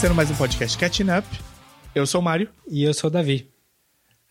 [0.00, 1.28] Começando mais um podcast Catching Up.
[1.94, 2.48] Eu sou o Mário.
[2.66, 3.50] E eu sou o Davi.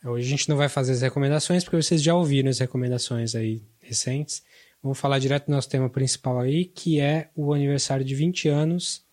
[0.04, 3.62] Hoje a gente não vai fazer as recomendações, porque vocês já ouviram as recomendações aí
[3.80, 4.42] recentes.
[4.82, 9.06] Vamos falar direto do nosso tema principal aí, que é o aniversário de 20 anos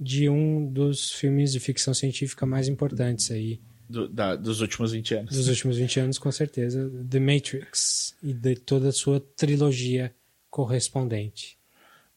[0.00, 3.60] de um dos filmes de ficção científica mais importantes aí.
[3.86, 5.36] Do, da, dos últimos 20 anos.
[5.36, 6.90] Dos últimos 20 anos, com certeza.
[7.06, 8.16] The Matrix.
[8.22, 10.14] E de toda a sua trilogia
[10.48, 11.57] correspondente.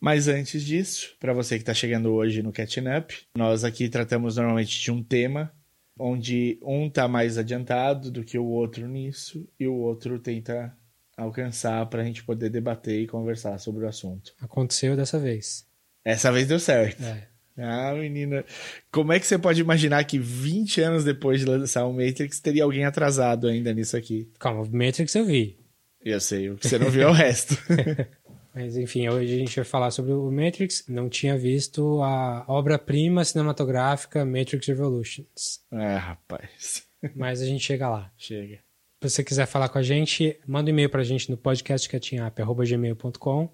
[0.01, 4.35] Mas antes disso, para você que está chegando hoje no Catching Up, nós aqui tratamos
[4.35, 5.53] normalmente de um tema
[5.99, 10.75] onde um está mais adiantado do que o outro nisso e o outro tenta
[11.15, 14.33] alcançar para a gente poder debater e conversar sobre o assunto.
[14.41, 15.67] Aconteceu dessa vez.
[16.03, 17.03] Essa vez deu certo.
[17.03, 17.27] É.
[17.57, 18.43] Ah, menina,
[18.91, 22.63] como é que você pode imaginar que 20 anos depois de lançar o Matrix teria
[22.63, 24.31] alguém atrasado ainda nisso aqui?
[24.39, 25.59] Calma, Matrix eu vi.
[26.03, 27.55] Eu sei, o que você não viu é o resto.
[28.53, 30.83] Mas enfim, hoje a gente vai falar sobre o Matrix.
[30.87, 35.61] Não tinha visto a obra-prima cinematográfica Matrix Revolutions.
[35.71, 36.85] É, rapaz.
[37.15, 38.11] Mas a gente chega lá.
[38.17, 38.59] Chega.
[39.01, 43.49] Se você quiser falar com a gente, manda um e-mail pra gente no podcastcatchingup.gmail.com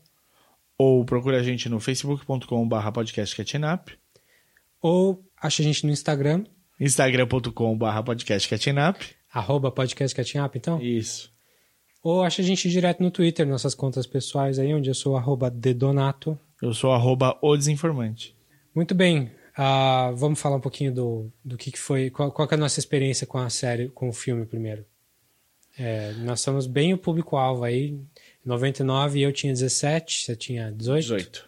[0.78, 3.92] Ou procura a gente no facebook.com.br podcastcatchingup
[4.82, 6.44] ou acha a gente no Instagram,
[6.80, 10.82] instagram.com.br podcastcatchingup arroba podcastcatchingup, então.
[10.82, 11.32] Isso.
[12.08, 15.50] Ou acha a gente direto no Twitter, nossas contas pessoais aí, onde eu sou arroba
[15.50, 16.40] dedonato.
[16.62, 18.34] Eu sou arroba o desinformante.
[18.74, 22.54] Muito bem, ah, vamos falar um pouquinho do, do que, que foi, qual, qual que
[22.54, 24.86] é a nossa experiência com a série, com o filme primeiro.
[25.78, 27.90] É, nós somos bem o público-alvo aí.
[27.90, 28.08] Em
[28.46, 31.18] 99 eu tinha 17, você tinha 18?
[31.18, 31.46] 18.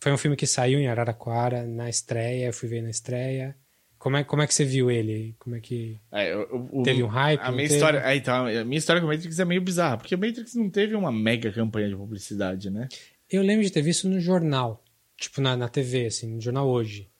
[0.00, 3.54] Foi um filme que saiu em Araraquara na estreia, eu fui ver na estreia.
[4.00, 5.36] Como é, como é que você viu ele?
[5.38, 6.00] Como é que.
[6.10, 7.74] É, o, Teve um hype, A minha teve?
[7.74, 10.54] história, é, então, a minha história com o Matrix é meio bizarra, porque o Matrix
[10.54, 12.88] não teve uma mega campanha de publicidade, né?
[13.30, 14.82] Eu lembro de ter visto no jornal,
[15.18, 17.10] tipo na, na TV, assim, no jornal hoje.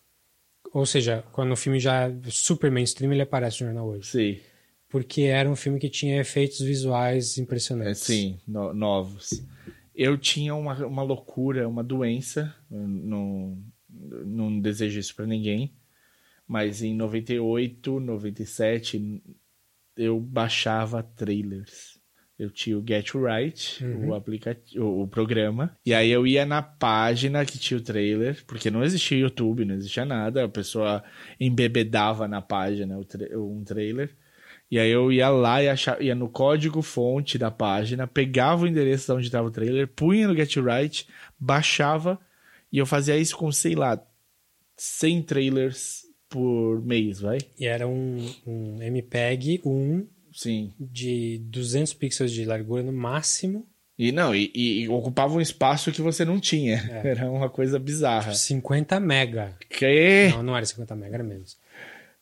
[0.73, 4.09] Ou seja, quando o filme já é super mainstream, ele aparece no jornal hoje.
[4.09, 4.39] Sim.
[4.89, 8.01] Porque era um filme que tinha efeitos visuais É, impressionantes.
[8.01, 9.45] sim, no- novos.
[9.95, 13.59] Eu tinha uma, uma loucura, uma doença, não,
[14.25, 15.75] não desejo isso pra ninguém,
[16.51, 19.23] mas em 98, 97,
[19.97, 22.01] eu baixava trailers.
[22.37, 27.47] Eu tinha o Get Right, o, aplicativo, o, programa, e aí eu ia na página
[27.47, 31.05] que tinha o trailer, porque não existia YouTube, não existia nada, a pessoa
[31.39, 32.99] embebedava na página
[33.37, 34.17] um trailer.
[34.69, 38.67] E aí eu ia lá e achava, ia no código fonte da página, pegava o
[38.67, 41.07] endereço de onde estava o trailer, punha no Get Right,
[41.39, 42.19] baixava,
[42.73, 44.05] e eu fazia isso com, sei lá,
[44.77, 47.39] 100 trailers por mês, vai?
[47.59, 50.73] E era um, um MPEG 1 Sim.
[50.79, 53.67] de 200 pixels de largura no máximo,
[53.99, 56.77] E não, e, e- ocupava um espaço que você não tinha.
[57.05, 58.33] Era uma coisa bizarra.
[58.33, 59.55] 50 mega.
[59.69, 60.29] Que?
[60.31, 61.59] Não, não era 50 mega, era menos.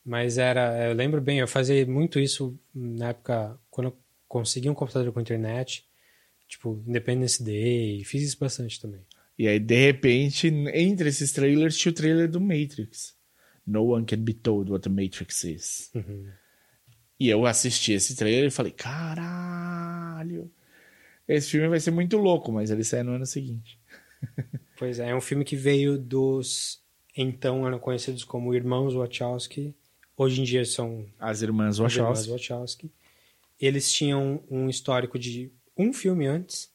[0.05, 3.97] Mas era, eu lembro bem, eu fazia muito isso na época, quando eu
[4.27, 5.85] consegui um computador com internet,
[6.49, 9.03] tipo, Independence Day, fiz isso bastante também.
[9.39, 13.15] E aí, de repente, entre esses trailers, tinha o trailer do Matrix.
[13.69, 15.93] No one can be told what the Matrix is.
[17.21, 20.51] E eu assisti esse trailer e falei, caralho,
[21.27, 23.79] esse filme vai ser muito louco, mas ele sai no ano seguinte.
[24.79, 26.81] Pois é, é um filme que veio dos,
[27.17, 29.75] então eram conhecidos como Irmãos Wachowski,
[30.17, 32.31] hoje em dia são As irmãs os Irmãos Wachowski.
[32.31, 32.93] Wachowski.
[33.61, 36.71] Eles tinham um histórico de um filme antes,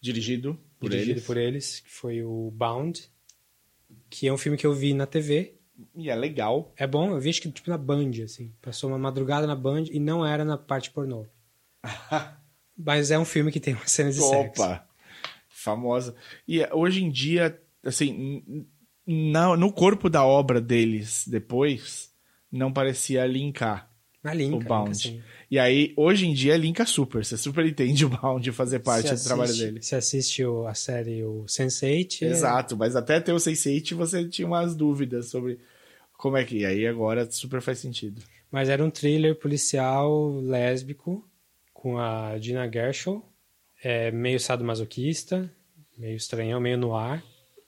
[0.00, 1.24] Dirigido por dirigido eles.
[1.26, 3.08] por eles, que foi o Bound,
[4.10, 5.54] que é um filme que eu vi na TV,
[5.94, 6.72] E é legal.
[6.76, 8.52] É bom, eu vi acho que tipo na Band, assim.
[8.60, 11.26] Passou uma madrugada na Band e não era na parte pornô.
[12.76, 14.62] Mas é um filme que tem uma cena de sexo.
[14.62, 14.86] Opa!
[15.48, 16.14] Famosa.
[16.46, 18.66] E eh, hoje em dia, assim,
[19.06, 22.12] na- no corpo da obra deles depois,
[22.50, 23.87] não parecia linkar
[24.22, 24.88] Na linka, o Bound.
[24.90, 25.22] linka, sim.
[25.50, 27.24] E aí, hoje em dia, linka super.
[27.24, 29.82] Você super entende o Bound fazer parte Você do trabalho assiste- dele.
[29.82, 32.22] Você assiste o- a série o Sense8.
[32.24, 35.58] é- Exato, mas até ter o Sense8 você tinha umas dúvidas sobre
[36.14, 36.58] como é que.
[36.58, 38.20] E aí agora super faz sentido.
[38.50, 41.24] Mas era um thriller policial lésbico
[41.72, 43.22] com a Gina Gershon,
[43.84, 45.50] é, meio sadomasoquista,
[45.96, 47.22] meio estranhão, meio no ar.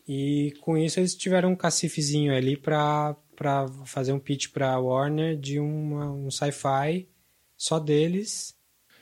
[0.08, 5.34] E com isso eles tiveram um cacifezinho ali pra, pra fazer um pitch pra Warner
[5.34, 7.08] de uma, um sci-fi
[7.56, 8.54] só deles.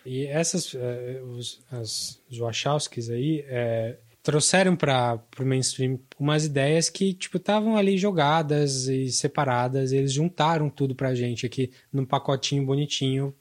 [0.06, 6.88] E essas, eh, os, as, os Wachowskis aí, eh, trouxeram para o mainstream umas ideias
[6.88, 9.90] que tipo estavam ali jogadas e separadas.
[9.90, 13.34] E eles juntaram tudo pra gente aqui num pacotinho bonitinho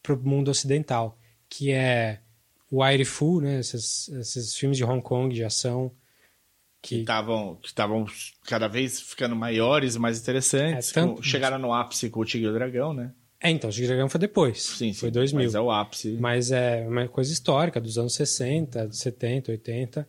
[0.00, 2.20] pro mundo ocidental, que é
[2.70, 3.58] o Aire Fu, né?
[3.58, 5.90] Esses, esses filmes de Hong Kong de ação
[6.82, 8.06] que estavam que estavam
[8.46, 10.90] cada vez ficando maiores, mais interessantes.
[10.90, 13.12] É, tanto- chegaram no ápice com o Tigre e o Dragão, né?
[13.40, 14.62] É, então, o Tigre e o Dragão foi depois.
[14.62, 15.00] Sim, sim.
[15.00, 15.44] Foi 2000.
[15.44, 16.16] Mas é o ápice.
[16.20, 20.08] Mas é uma coisa histórica, dos anos 60, 70, 80.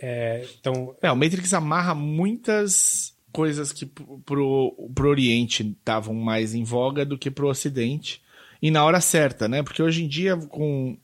[0.00, 6.64] É, então, É, o Matrix amarra muitas coisas que pro, pro Oriente estavam mais em
[6.64, 8.22] voga do que pro Ocidente.
[8.62, 9.62] E na hora certa, né?
[9.62, 10.96] Porque hoje em dia, com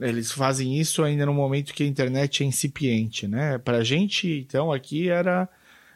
[0.00, 3.58] eles fazem isso ainda no momento que a internet é incipiente, né?
[3.58, 5.48] Pra gente, então, aqui era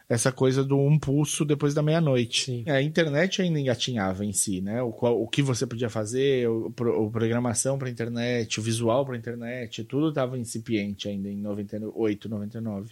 [0.09, 2.45] essa coisa do um pulso depois da meia-noite.
[2.47, 2.63] Sim.
[2.67, 4.81] É, A internet ainda engatinhava em si, né?
[4.83, 9.17] O, qual- o que você podia fazer, o, o programação para internet, o visual para
[9.19, 12.91] internet, tudo estava incipiente ainda em 98, 99.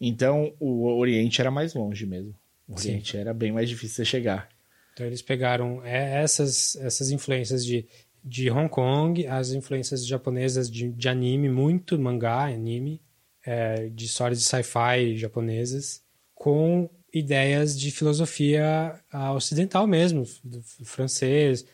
[0.00, 2.34] Então, o Oriente era mais longe mesmo.
[2.68, 2.88] O Sim.
[2.90, 4.48] Oriente era bem mais difícil de chegar.
[4.92, 7.86] então eles pegaram é, essas, essas influências de,
[8.28, 13.00] de Hong Kong, as influências japonesas de, de anime, muito mangá, anime,
[13.44, 16.02] é, de histórias de sci-fi japonesas,
[16.34, 21.64] com ideias de filosofia ah, ocidental mesmo, do francês.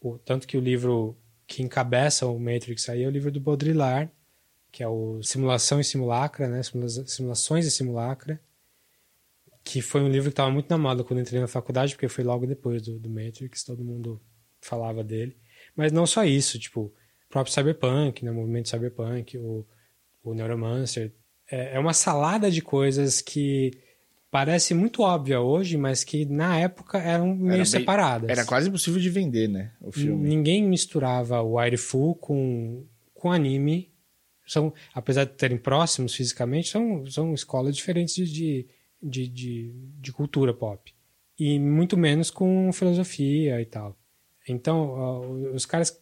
[0.00, 1.16] O, tanto que o livro
[1.46, 4.10] que encabeça o Matrix aí é o livro do Baudrillard,
[4.72, 6.62] que é o Simulação e Simulacra, né?
[6.62, 8.40] Simula- Simulações e Simulacra,
[9.62, 12.24] que foi um livro que estava muito na moda quando entrei na faculdade, porque foi
[12.24, 14.20] logo depois do, do Matrix, todo mundo
[14.60, 15.36] falava dele.
[15.76, 16.92] Mas não só isso, tipo, o
[17.28, 18.30] próprio Cyberpunk, né?
[18.30, 19.66] o movimento Cyberpunk, o,
[20.22, 21.12] o Neuromancer.
[21.50, 23.72] É, é uma salada de coisas que
[24.30, 28.30] parece muito óbvia hoje, mas que na época eram meio bem- separadas.
[28.30, 29.72] Era quase impossível de vender, né?
[29.80, 30.28] O filme.
[30.28, 32.84] Ninguém misturava o Waifu com,
[33.14, 33.90] com anime.
[34.46, 38.66] São, apesar de terem próximos fisicamente, são, são escolas diferentes de,
[39.00, 40.92] de, de, de cultura pop.
[41.38, 43.96] E muito menos com filosofia e tal.
[44.48, 45.98] Então, os caras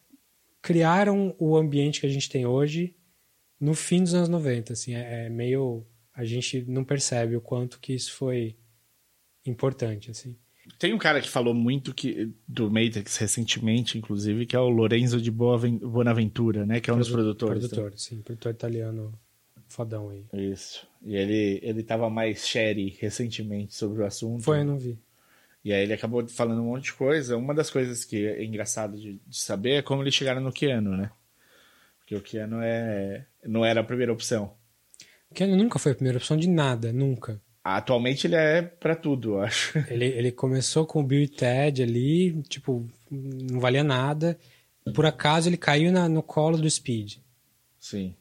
[0.61, 2.95] criaram o ambiente que a gente tem hoje
[3.59, 4.73] no fim dos anos 90.
[4.73, 5.85] Assim, é, é meio.
[6.13, 8.57] A gente não percebe o quanto que isso foi
[9.45, 10.11] importante.
[10.11, 10.35] Assim.
[10.77, 15.21] Tem um cara que falou muito que, do Matrix recentemente, inclusive, que é o Lorenzo
[15.21, 16.79] de Bonaventura, né?
[16.79, 17.67] Que é um dos produtores.
[17.67, 19.17] Produtor, sim, produtor italiano
[19.67, 20.25] fodão aí.
[20.33, 20.85] Isso.
[21.01, 24.43] E ele, ele tava mais sherry recentemente sobre o assunto.
[24.43, 24.97] Foi, eu não vi.
[25.63, 27.35] E aí ele acabou falando um monte de coisa.
[27.37, 30.95] Uma das coisas que é engraçado de, de saber é como eles chegaram no Keanu,
[30.95, 31.11] né?
[31.99, 34.53] Porque o Keanu é, não era a primeira opção.
[35.29, 37.39] O Keanu nunca foi a primeira opção de nada, nunca.
[37.63, 39.77] Atualmente ele é pra tudo, eu acho.
[39.91, 44.39] Ele, ele começou com o Bill e Ted ali, tipo, não valia nada.
[44.95, 47.17] Por acaso ele caiu na- no colo do Speed.
[47.77, 48.15] Sim.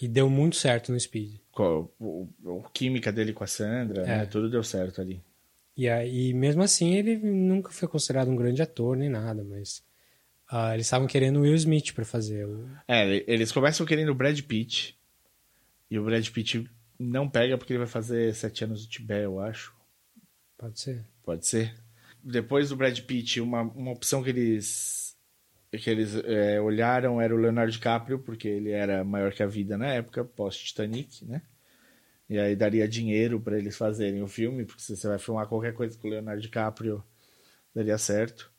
[0.00, 1.36] E deu muito certo no Speed.
[1.58, 4.06] O, o- a química dele com a Sandra, É.
[4.18, 4.26] né?
[4.26, 5.20] Tudo deu certo ali.
[5.76, 9.82] E aí, mesmo assim, ele nunca foi considerado um grande ator nem nada, mas
[10.48, 12.46] ah, eles estavam querendo o Will Smith pra fazer.
[12.46, 12.68] O...
[12.86, 14.96] É, eles começam querendo o Brad Pitt.
[15.90, 19.40] E o Brad Pitt não pega porque ele vai fazer sete anos no Tibete, eu
[19.40, 19.74] acho.
[20.56, 21.04] Pode ser.
[21.22, 21.74] Pode ser.
[22.22, 25.16] Depois do Brad Pitt, uma, uma opção que eles,
[25.72, 29.76] que eles é, olharam era o Leonardo DiCaprio, porque ele era maior que a vida
[29.76, 31.42] na época, pós-Titanic, né?
[32.28, 35.74] E aí daria dinheiro para eles fazerem o filme, porque se você vai filmar qualquer
[35.74, 37.04] coisa com o Leonardo DiCaprio,
[37.74, 38.50] daria certo.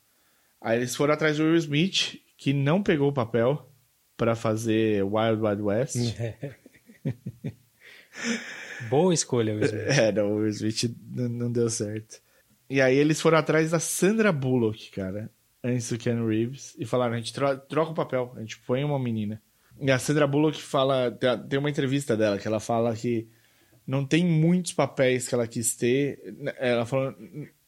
[0.62, 3.70] Aí eles foram atrás do Will Smith, que não pegou o papel
[4.16, 5.96] para fazer Wild Wild West.
[8.90, 9.82] Boa escolha, Will Smith.
[9.88, 12.22] É, não, o Will Smith não deu certo.
[12.70, 15.30] E aí eles foram atrás da Sandra Bullock, cara,
[15.64, 18.84] antes do Ken Reeves, e falaram, a gente tro- troca o papel, a gente põe
[18.84, 19.42] uma menina.
[19.80, 21.12] E a Sandra Bullock fala,
[21.50, 23.28] tem uma entrevista dela que ela fala que
[23.86, 26.36] não tem muitos papéis que ela quis ter.
[26.58, 27.14] Ela falou,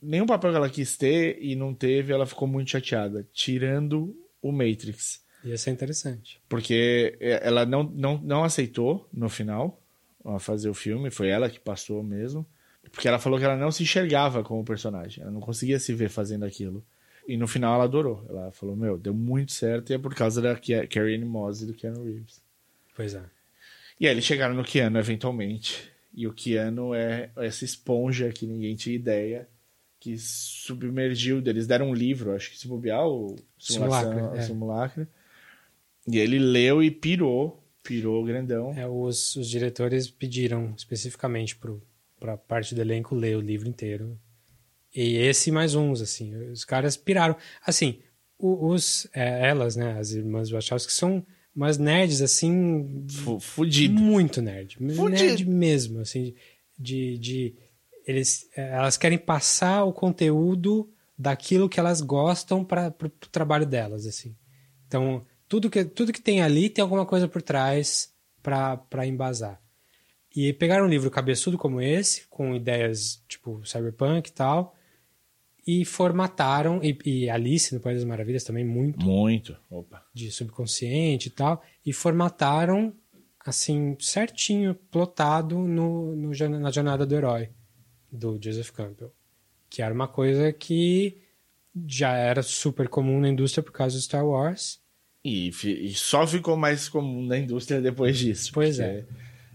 [0.02, 4.52] nenhum papel que ela quis ter e não teve, ela ficou muito chateada, tirando o
[4.52, 5.22] Matrix.
[5.44, 6.42] Ia ser interessante.
[6.50, 9.80] Porque ela não, não, não aceitou no final
[10.40, 12.46] fazer o filme, foi ela que passou mesmo.
[12.92, 16.10] Porque ela falou que ela não se enxergava como personagem, ela não conseguia se ver
[16.10, 16.84] fazendo aquilo.
[17.28, 18.26] E no final ela adorou.
[18.30, 21.66] Ela falou: Meu, deu muito certo e é por causa da Carrie Anne Moss e
[21.66, 22.42] do Keanu Reeves.
[22.96, 23.24] Pois é.
[24.00, 25.92] E aí eles chegaram no Keanu eventualmente.
[26.18, 29.48] E o Keanu é essa esponja que ninguém tinha ideia
[30.00, 31.44] que submergiu.
[31.46, 34.42] Eles deram um livro, acho que se bobear, o Simulacra, é.
[34.42, 35.08] Simulacra.
[36.08, 38.74] E ele leu e pirou, pirou grandão.
[38.74, 41.56] É, os, os diretores pediram especificamente
[42.20, 44.20] para a parte do elenco ler o livro inteiro.
[44.96, 46.36] E esse mais uns, assim.
[46.50, 47.36] Os caras piraram.
[47.64, 48.00] Assim,
[48.40, 51.24] os, é, elas, né, as irmãs Wachowski, são
[51.58, 54.00] umas nerds, assim, Fu- Fudido.
[54.00, 54.78] muito nerd.
[54.78, 55.10] Fudido.
[55.10, 56.34] Nerd mesmo, assim,
[56.80, 57.18] de...
[57.18, 57.56] de
[58.06, 64.06] eles, é, elas querem passar o conteúdo daquilo que elas gostam para o trabalho delas,
[64.06, 64.34] assim.
[64.88, 69.60] Então, tudo que, tudo que tem ali tem alguma coisa por trás para embasar.
[70.34, 74.74] E pegaram um livro cabeçudo como esse, com ideias tipo cyberpunk e tal,
[75.68, 79.06] e formataram, e, e Alice no País das Maravilhas também, muito.
[79.06, 79.58] Muito.
[79.70, 80.02] Opa.
[80.14, 82.94] De subconsciente e tal, e formataram,
[83.46, 87.50] assim, certinho, plotado no, no, na Jornada do Herói,
[88.10, 89.12] do Joseph Campbell.
[89.70, 91.18] Que era uma coisa que
[91.86, 94.80] já era super comum na indústria por causa do Star Wars.
[95.22, 98.52] E, e só ficou mais comum na indústria depois disso.
[98.54, 99.06] Pois é.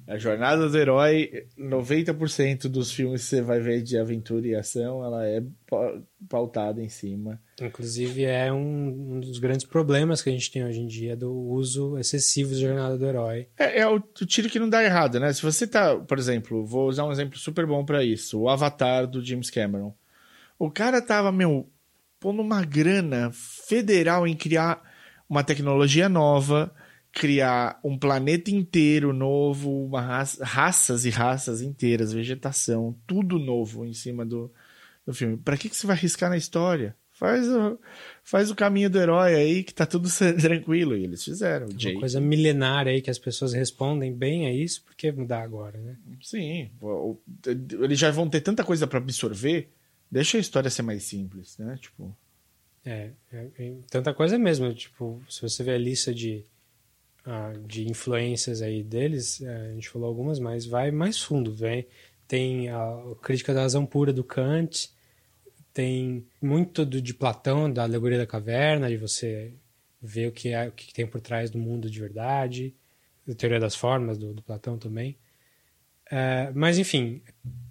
[0.06, 5.04] A jornada do herói, 90% dos filmes que você vai ver de aventura e ação,
[5.04, 5.42] ela é
[6.28, 7.40] pautada em cima.
[7.60, 11.32] Inclusive, é um, um dos grandes problemas que a gente tem hoje em dia do
[11.32, 13.48] uso excessivo da jornada do herói.
[13.56, 15.32] É, é o, o, tiro que não dá errado, né?
[15.32, 19.06] Se você tá, por exemplo, vou usar um exemplo super bom para isso: o Avatar
[19.06, 19.94] do James Cameron.
[20.58, 21.68] O cara tava, meu,
[22.18, 24.82] pondo uma grana federal em criar
[25.28, 26.72] uma tecnologia nova
[27.12, 33.92] criar um planeta inteiro novo, uma raça, raças e raças inteiras, vegetação, tudo novo em
[33.92, 34.50] cima do,
[35.06, 35.36] do filme.
[35.36, 36.96] Para que, que você vai arriscar na história?
[37.12, 37.78] Faz o,
[38.24, 40.08] faz o caminho do herói aí que tá tudo
[40.40, 40.96] tranquilo.
[40.96, 41.68] E eles fizeram.
[41.68, 45.42] É uma coisa milenária aí que as pessoas respondem bem a isso, por que mudar
[45.42, 45.96] agora, né?
[46.22, 46.70] Sim.
[47.80, 49.70] Eles já vão ter tanta coisa para absorver,
[50.10, 51.78] deixa a história ser mais simples, né?
[51.80, 52.16] Tipo.
[52.84, 54.74] É, é, é, tanta coisa mesmo.
[54.74, 56.44] Tipo, se você vê a lista de
[57.24, 61.86] ah, de influências aí deles, é, a gente falou algumas, mas vai mais fundo, vem
[62.32, 64.88] tem a crítica da razão pura do Kant,
[65.74, 69.52] tem muito do, de Platão, da alegoria da caverna, de você
[70.00, 72.74] ver o que é o que tem por trás do mundo de verdade,
[73.28, 75.14] a teoria das formas do, do Platão também.
[76.10, 77.20] É, mas enfim,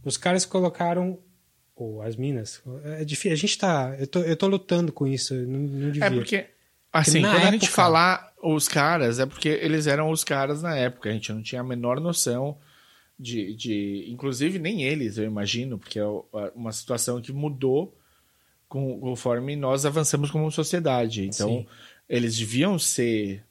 [0.05, 1.17] os caras colocaram
[1.75, 3.33] ou as minas, é difícil.
[3.33, 6.05] A gente tá, eu tô, eu tô lutando com isso, não, não devia.
[6.05, 6.45] É porque
[6.91, 10.75] assim, quando época, a gente falar os caras, é porque eles eram os caras na
[10.75, 12.57] época, a gente não tinha a menor noção
[13.17, 13.55] de.
[13.55, 16.05] de inclusive, nem eles, eu imagino, porque é
[16.55, 17.95] uma situação que mudou
[18.67, 21.25] conforme nós avançamos como sociedade.
[21.25, 21.67] Então, Sim.
[22.09, 23.43] eles deviam ser.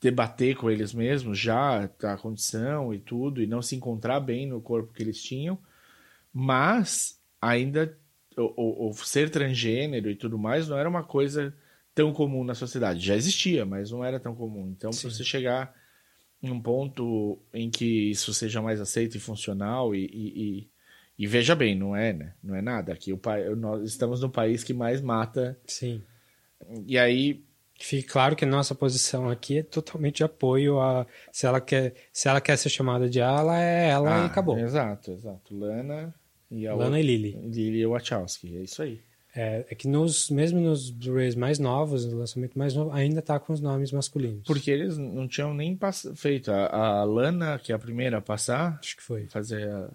[0.00, 4.60] debater com eles mesmos já a condição e tudo, e não se encontrar bem no
[4.60, 5.58] corpo que eles tinham,
[6.32, 7.98] mas ainda.
[8.36, 11.52] o ser transgênero e tudo mais não era uma coisa
[11.98, 13.04] tão comum na sociedade.
[13.04, 14.68] Já existia, mas não era tão comum.
[14.68, 15.74] Então, para você chegar
[16.40, 20.70] em um ponto em que isso seja mais aceito e funcional e, e, e,
[21.18, 22.34] e veja bem, não é, né?
[22.40, 22.92] Não é nada.
[22.92, 23.20] Aqui o
[23.56, 25.58] nós estamos no país que mais mata.
[25.66, 26.00] Sim.
[26.86, 27.44] E aí
[27.80, 32.28] Fique claro que nossa posição aqui é totalmente de apoio a se ela quer se
[32.28, 34.58] ela quer ser chamada de ela é ela ah, e acabou.
[34.58, 35.56] Exato, exato.
[35.56, 36.12] Lana
[36.50, 37.38] e a Lana e Lily.
[37.40, 39.00] Lily Wachowski, é isso aí.
[39.40, 43.38] É, é, que nos, mesmo nos Blu-rays mais novos, no lançamento mais novo, ainda tá
[43.38, 44.42] com os nomes masculinos.
[44.44, 45.78] Porque eles não tinham nem
[46.16, 46.50] feito.
[46.50, 48.80] A, a, Lana, que é a primeira a passar.
[48.80, 49.28] Acho que foi.
[49.28, 49.90] Fazer a,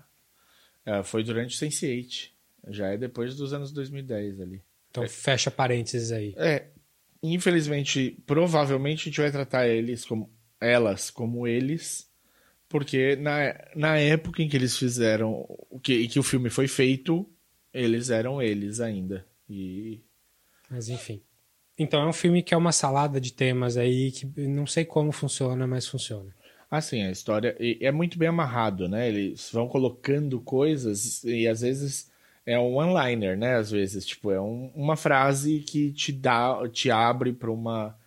[0.85, 2.29] a, foi durante o Sense8.
[2.69, 4.61] Já é depois dos anos 2010 ali.
[4.89, 6.33] Então é, fecha parênteses aí.
[6.37, 6.67] É.
[7.21, 10.31] Infelizmente, provavelmente a gente vai tratar eles como
[10.61, 12.09] elas como eles.
[12.69, 15.45] Porque na, na época em que eles fizeram.
[15.81, 17.29] Que, que o filme foi feito,
[17.73, 19.32] eles eram eles ainda.
[19.49, 20.01] E.
[20.69, 21.21] Mas enfim.
[21.77, 25.11] Então é um filme que é uma salada de temas aí que não sei como
[25.11, 26.33] funciona, mas funciona.
[26.69, 29.07] Assim, a história é muito bem amarrado, né?
[29.07, 32.11] Eles vão colocando coisas e às vezes
[32.45, 33.55] é um one-liner, né?
[33.55, 37.97] Às vezes, tipo, é um, uma frase que te dá, te abre para uma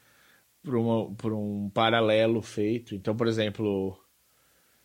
[1.17, 2.95] para um paralelo feito.
[2.95, 3.97] Então, por exemplo,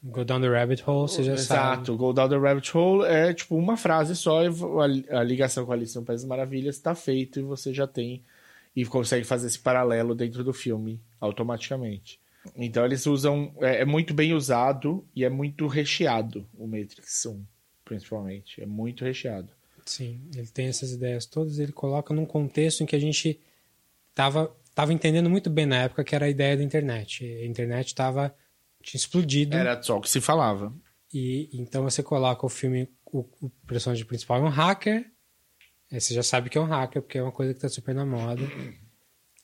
[0.03, 1.74] Go down the rabbit hole, você já Exato, sabe.
[1.74, 5.75] Exato, go down the rabbit hole é tipo uma frase só, a, ligação com a
[5.75, 8.24] Alice no País das Maravilhas está feito e você já tem
[8.75, 12.20] e consegue fazer esse paralelo dentro do filme automaticamente.
[12.55, 17.43] Então eles usam, é, é muito bem usado e é muito recheado o Matrix 1,
[17.86, 18.60] principalmente.
[18.60, 19.50] É muito recheado.
[19.86, 23.39] Sim, ele tem essas ideias todas, ele coloca num contexto em que a gente
[24.15, 27.24] tava, tava entendendo muito bem na época que era a ideia da internet.
[27.24, 28.34] A internet estava
[28.81, 29.55] tinha explodido.
[29.55, 30.73] Era só o que se falava.
[31.13, 35.05] E então você coloca o filme, o, o personagem principal é um hacker.
[35.91, 37.93] Aí você já sabe que é um hacker, porque é uma coisa que está super
[37.93, 38.43] na moda.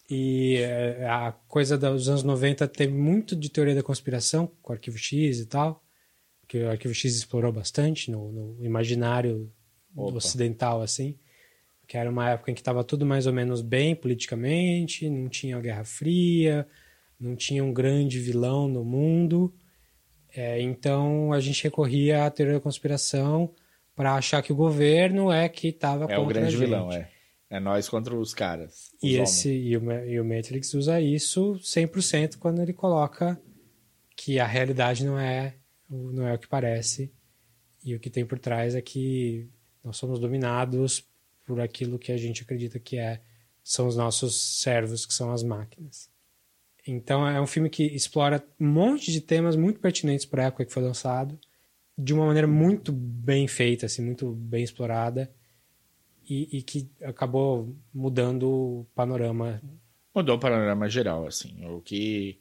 [0.10, 4.74] E é, a coisa dos anos 90 teve muito de teoria da conspiração, com o
[4.74, 5.84] Arquivo X e tal,
[6.48, 9.51] que o Arquivo X explorou bastante no, no imaginário
[9.94, 11.17] ocidental, assim,
[11.86, 15.58] que era uma época em que estava tudo mais ou menos bem politicamente, não tinha
[15.58, 16.65] a Guerra Fria,
[17.20, 19.54] não tinha um grande vilão no mundo.
[20.36, 23.54] É, então a gente recorria à teoria da conspiração
[23.96, 26.60] para achar que o governo é que estava é contra o grande a gente.
[26.60, 27.10] vilão, é.
[27.50, 28.92] É nós contra os caras.
[29.02, 33.40] Os e, esse, e o, e, o, Matrix usa isso 100% quando ele coloca
[34.16, 35.56] que a realidade não é
[35.90, 37.12] não é o que parece.
[37.84, 39.50] E o que tem por trás é que
[39.82, 41.06] nós somos dominados
[41.46, 43.22] por aquilo que a gente acredita que é
[43.64, 46.10] são os nossos servos, que são as máquinas.
[46.88, 50.65] Então é um filme que explora um monte de temas muito pertinentes para a época
[50.65, 51.38] que foi lançado,
[51.98, 55.32] de uma maneira muito bem feita, assim, muito bem explorada,
[56.29, 59.62] e, e que acabou mudando o panorama.
[60.13, 61.65] Mudou o panorama geral, assim.
[61.65, 62.39] O que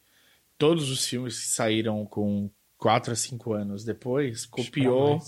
[0.59, 5.19] todos os filmes que saíram com 4 a 5 anos depois copiou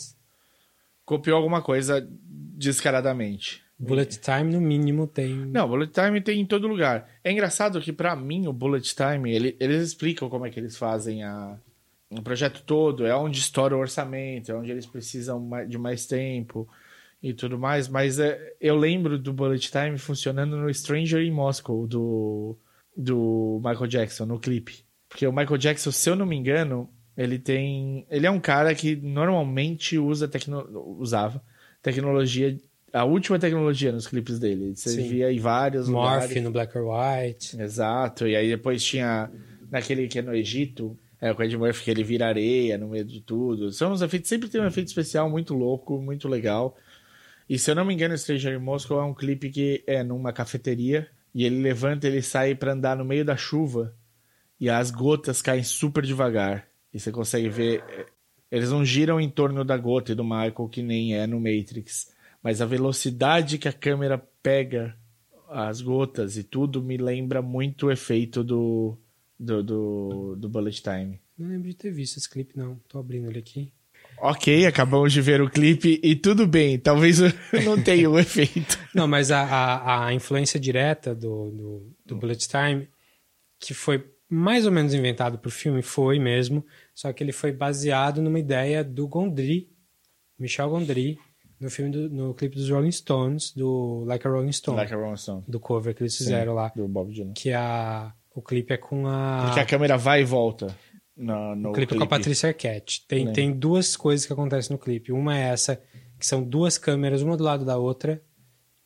[1.04, 3.64] copiou alguma coisa descaradamente.
[3.78, 5.34] Bullet Time, no mínimo, tem.
[5.34, 7.08] Não, Bullet Time tem em todo lugar.
[7.22, 10.76] É engraçado que, para mim, o Bullet Time, ele, eles explicam como é que eles
[10.76, 11.56] fazem a,
[12.10, 16.68] o projeto todo, é onde estoura o orçamento, é onde eles precisam de mais tempo
[17.22, 17.86] e tudo mais.
[17.86, 22.58] Mas é, eu lembro do Bullet Time funcionando no Stranger in Moscow, do,
[22.96, 24.84] do Michael Jackson, no clipe.
[25.08, 28.06] Porque o Michael Jackson, se eu não me engano, ele tem.
[28.10, 30.66] Ele é um cara que normalmente usa tecno,
[30.98, 31.42] usava
[31.82, 32.56] tecnologia
[32.92, 34.74] a última tecnologia nos clipes dele.
[34.74, 35.08] Você Sim.
[35.08, 36.42] via em vários Morph lugares.
[36.42, 37.60] no Black or White.
[37.60, 38.26] Exato.
[38.26, 39.30] E aí depois tinha
[39.70, 43.04] naquele que é no Egito, é o Ed Murphy que ele vira areia no meio
[43.04, 43.72] de tudo.
[43.72, 46.76] São uns efeitos, sempre tem um efeito especial muito louco, muito legal.
[47.48, 50.32] E se eu não me engano, Stranger in Moscow é um clipe que é numa
[50.32, 53.94] cafeteria e ele levanta, ele sai para andar no meio da chuva
[54.60, 56.66] e as gotas caem super devagar.
[56.92, 57.82] E você consegue ver
[58.50, 62.08] eles não giram em torno da gota e do Michael que nem é no Matrix
[62.42, 64.96] mas a velocidade que a câmera pega
[65.48, 68.98] as gotas e tudo me lembra muito o efeito do,
[69.38, 71.20] do, do, do Bullet Time.
[71.36, 72.76] Não lembro de ter visto esse clipe, não.
[72.88, 73.72] Tô abrindo ele aqui.
[74.20, 77.18] Ok, acabamos de ver o clipe e tudo bem, talvez
[77.64, 78.78] não tenha o efeito.
[78.92, 82.88] Não, mas a, a, a influência direta do, do, do, Bullet Time,
[83.60, 88.20] que foi mais ou menos inventado pro filme, foi mesmo, só que ele foi baseado
[88.20, 89.70] numa ideia do Gondry,
[90.36, 91.16] Michel Gondry,
[91.60, 94.76] no filme do, no clipe dos Rolling Stones, do Like a Rolling Stone.
[94.76, 95.44] Like a Rolling Stone.
[95.46, 96.72] Do cover que eles fizeram Sim, lá.
[96.74, 97.32] Do Bob Dylan.
[97.32, 99.44] Que a, o clipe é com a.
[99.46, 100.74] Porque a câmera vai e volta.
[101.16, 101.94] No, no o clipe, clipe.
[101.94, 103.04] é com a Patricia Arquette.
[103.08, 105.10] Tem, tem duas coisas que acontecem no clipe.
[105.10, 105.82] Uma é essa,
[106.18, 108.22] que são duas câmeras, uma do lado da outra,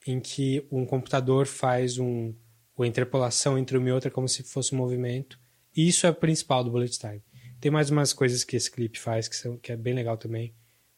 [0.07, 2.35] em que um computador faz um,
[2.77, 5.39] uma interpolação entre uma e outra como se fosse um movimento.
[5.77, 7.23] E isso é o principal do Bullet Time.
[7.61, 10.55] Tem mais umas coisas que esse clipe faz que, são, que é bem legal também,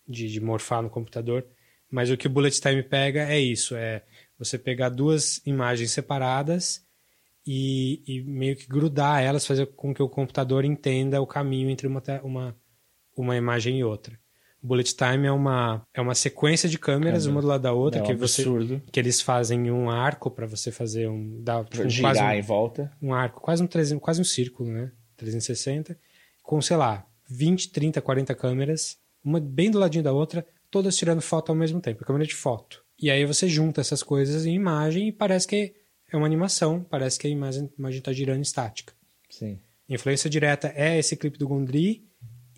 [0.08, 1.44] de, de morfar no computador.
[1.94, 4.02] Mas o que o Bullet Time pega é isso: é
[4.36, 6.84] você pegar duas imagens separadas
[7.46, 11.86] e, e meio que grudar elas, fazer com que o computador entenda o caminho entre
[11.86, 12.56] uma, uma,
[13.16, 14.18] uma imagem e outra.
[14.60, 18.00] O Bullet Time é uma, é uma sequência de câmeras, uma do lado da outra,
[18.00, 18.42] é que, você,
[18.90, 21.40] que eles fazem um arco para você fazer um.
[21.44, 22.90] Dar, tipo, girar um, em volta.
[23.00, 24.90] Um arco, quase um, quase um círculo, né?
[25.16, 25.96] 360,
[26.42, 31.20] com, sei lá, 20, 30, 40 câmeras, uma bem do ladinho da outra, todas tirando
[31.20, 32.84] foto ao mesmo tempo, câmera de foto.
[33.00, 35.72] E aí você junta essas coisas em imagem e parece que
[36.12, 38.92] é uma animação, parece que a imagem está girando estática.
[39.30, 39.60] Sim.
[39.88, 42.04] Influência direta é esse clipe do Gondry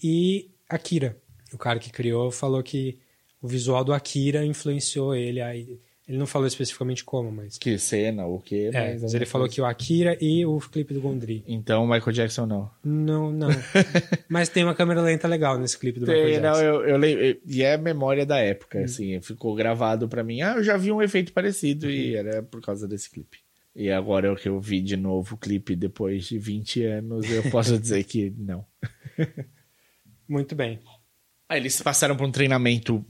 [0.03, 1.21] e Akira.
[1.53, 2.99] O cara que criou falou que
[3.39, 5.43] o visual do Akira influenciou ele.
[5.43, 7.59] Aí ele não falou especificamente como, mas.
[7.59, 8.71] Que cena, o quê?
[8.73, 11.43] É, mas, mas ele falou que o Akira e o clipe do Gondry.
[11.49, 12.71] Então o Michael Jackson não.
[12.85, 13.49] Não, não.
[14.29, 16.63] mas tem uma câmera lenta legal nesse clipe do tem, Michael Jackson.
[16.63, 17.41] Não, eu, eu lembro.
[17.45, 18.85] E é memória da época, hum.
[18.85, 19.21] assim.
[19.21, 20.43] Ficou gravado pra mim.
[20.43, 23.39] Ah, eu já vi um efeito parecido e era por causa desse clipe.
[23.75, 27.29] E agora é o que eu vi de novo o clipe depois de 20 anos,
[27.29, 28.65] eu posso dizer que não.
[30.29, 30.79] Muito bem.
[31.49, 33.05] Ah, eles passaram por um treinamento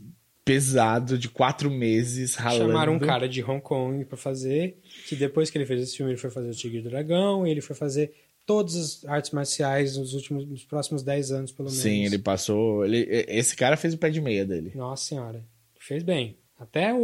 [0.47, 2.71] pesado de quatro meses ralando.
[2.71, 4.79] Chamaram um cara de Hong Kong para fazer,
[5.09, 7.61] que depois que ele fez esse filme, ele foi fazer o Tigre do Dragão, ele
[7.61, 8.15] foi fazer
[8.47, 11.83] todas as artes marciais nos últimos, nos próximos dez anos, pelo menos.
[11.83, 12.87] Sim, ele passou.
[12.87, 14.71] Ele, esse cara fez o pé de meia dele.
[14.77, 15.45] Nossa senhora,
[15.81, 16.39] fez bem.
[16.57, 17.01] Até o,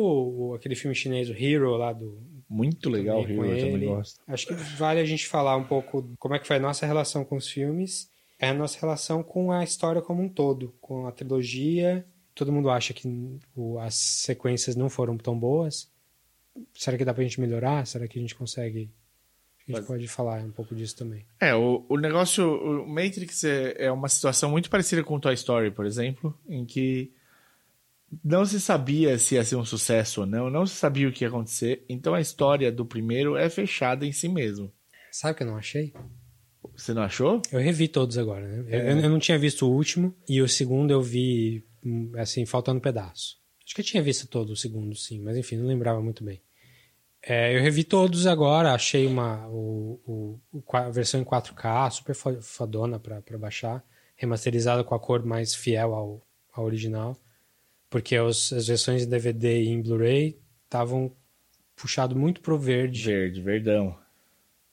[0.51, 2.23] o aquele filme chinês, o Hero, lá do.
[2.49, 4.21] Muito legal o Hero, eu também gosto.
[4.29, 7.25] Acho que vale a gente falar um pouco como é que foi a nossa relação
[7.25, 11.13] com os filmes, é a nossa relação com a história como um todo, com a
[11.13, 13.09] trilogia todo mundo acha que
[13.55, 15.91] o, as sequências não foram tão boas.
[16.75, 17.87] Será que dá pra gente melhorar?
[17.87, 18.91] Será que a gente consegue.
[19.69, 21.25] A gente pode falar um pouco disso também.
[21.41, 22.83] É, o, o negócio.
[22.83, 26.65] O Matrix é, é uma situação muito parecida com o Toy Story, por exemplo, em
[26.65, 27.13] que
[28.25, 31.25] não se sabia se ia ser um sucesso ou não, não se sabia o que
[31.25, 31.85] ia acontecer.
[31.89, 34.73] Então a história do primeiro é fechada em si mesmo.
[35.11, 35.95] Sabe o que eu não achei?
[36.77, 37.41] Você não achou?
[37.51, 38.65] Eu revi todos agora, né?
[38.69, 38.93] É.
[38.93, 41.65] Eu, eu, não tinha visto o último e o segundo eu vi
[42.19, 43.41] assim, faltando um pedaço.
[43.65, 46.41] Acho que eu tinha visto todo o segundo, sim, mas enfim, não lembrava muito bem.
[47.23, 52.99] É, eu revi todos agora, achei uma o, o, a versão em 4K super fodona
[52.99, 53.85] para baixar.
[54.17, 57.17] remasterizado com a cor mais fiel ao, ao original,
[57.89, 61.15] porque os, as versões em DVD e em Blu-ray estavam
[61.77, 63.05] puxado muito pro verde.
[63.05, 63.97] Verde, verdão.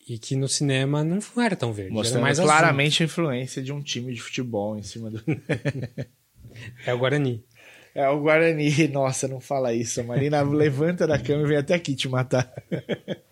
[0.07, 1.93] E que no cinema não era tão verde.
[1.93, 3.03] Mostrando mais claramente azul.
[3.03, 5.23] a influência de um time de futebol em cima do.
[6.85, 7.43] É o Guarani.
[7.95, 8.87] É o Guarani.
[8.89, 10.01] Nossa, não fala isso.
[10.01, 12.51] A Marina levanta da cama e vem até aqui te matar.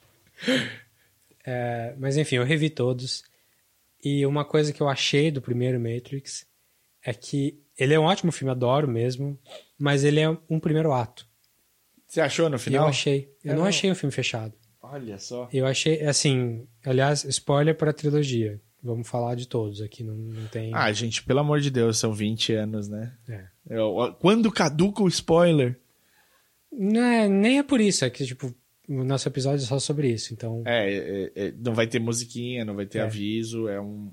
[1.45, 3.23] É, mas enfim, eu revi todos.
[4.03, 6.45] E uma coisa que eu achei do primeiro Matrix
[7.03, 9.39] é que ele é um ótimo filme, adoro mesmo,
[9.77, 11.25] mas ele é um primeiro ato.
[12.07, 12.83] Você achou no final?
[12.83, 13.31] eu achei.
[13.43, 13.67] Eu É, não não.
[13.69, 14.53] achei um filme fechado.
[14.81, 15.49] Olha só.
[15.51, 18.59] Eu achei, assim, aliás, spoiler para a trilogia.
[18.83, 20.71] Vamos falar de todos aqui, não, não tem.
[20.73, 23.13] Ah, gente, pelo amor de Deus, são 20 anos, né?
[23.27, 23.45] É.
[23.69, 25.79] Eu- quando caduca o spoiler?
[26.71, 28.53] Não é, nem é por isso, é que, tipo,
[28.87, 30.61] o nosso episódio é só sobre isso, então.
[30.65, 33.01] É, é, é, não vai ter musiquinha, não vai ter É.
[33.01, 34.11] aviso, é um,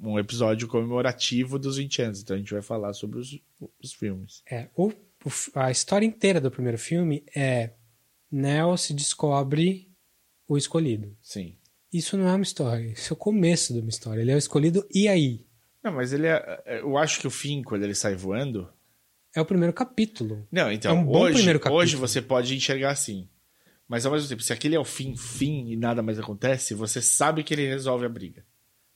[0.00, 3.40] um episódio comemorativo dos 20 anos, então a gente vai falar sobre os,
[3.82, 4.42] os filmes.
[4.48, 7.70] É, o, o a história inteira do primeiro filme é
[8.30, 9.88] Neo se descobre
[10.46, 11.16] o escolhido.
[11.22, 11.56] Sim.
[11.92, 14.20] Isso não é uma história, isso é o começo de uma história.
[14.22, 15.44] Ele é o escolhido e aí?
[15.84, 16.62] Não, mas ele é.
[16.64, 18.68] é, Eu acho que o fim, quando ele sai voando.
[19.34, 20.46] É o primeiro capítulo.
[20.50, 21.80] Não, então, É um bom hoje, primeiro capítulo.
[21.82, 23.28] hoje você pode enxergar assim.
[23.88, 27.02] Mas ao mesmo tempo, se aquele é o fim, fim e nada mais acontece, você
[27.02, 28.44] sabe que ele resolve a briga.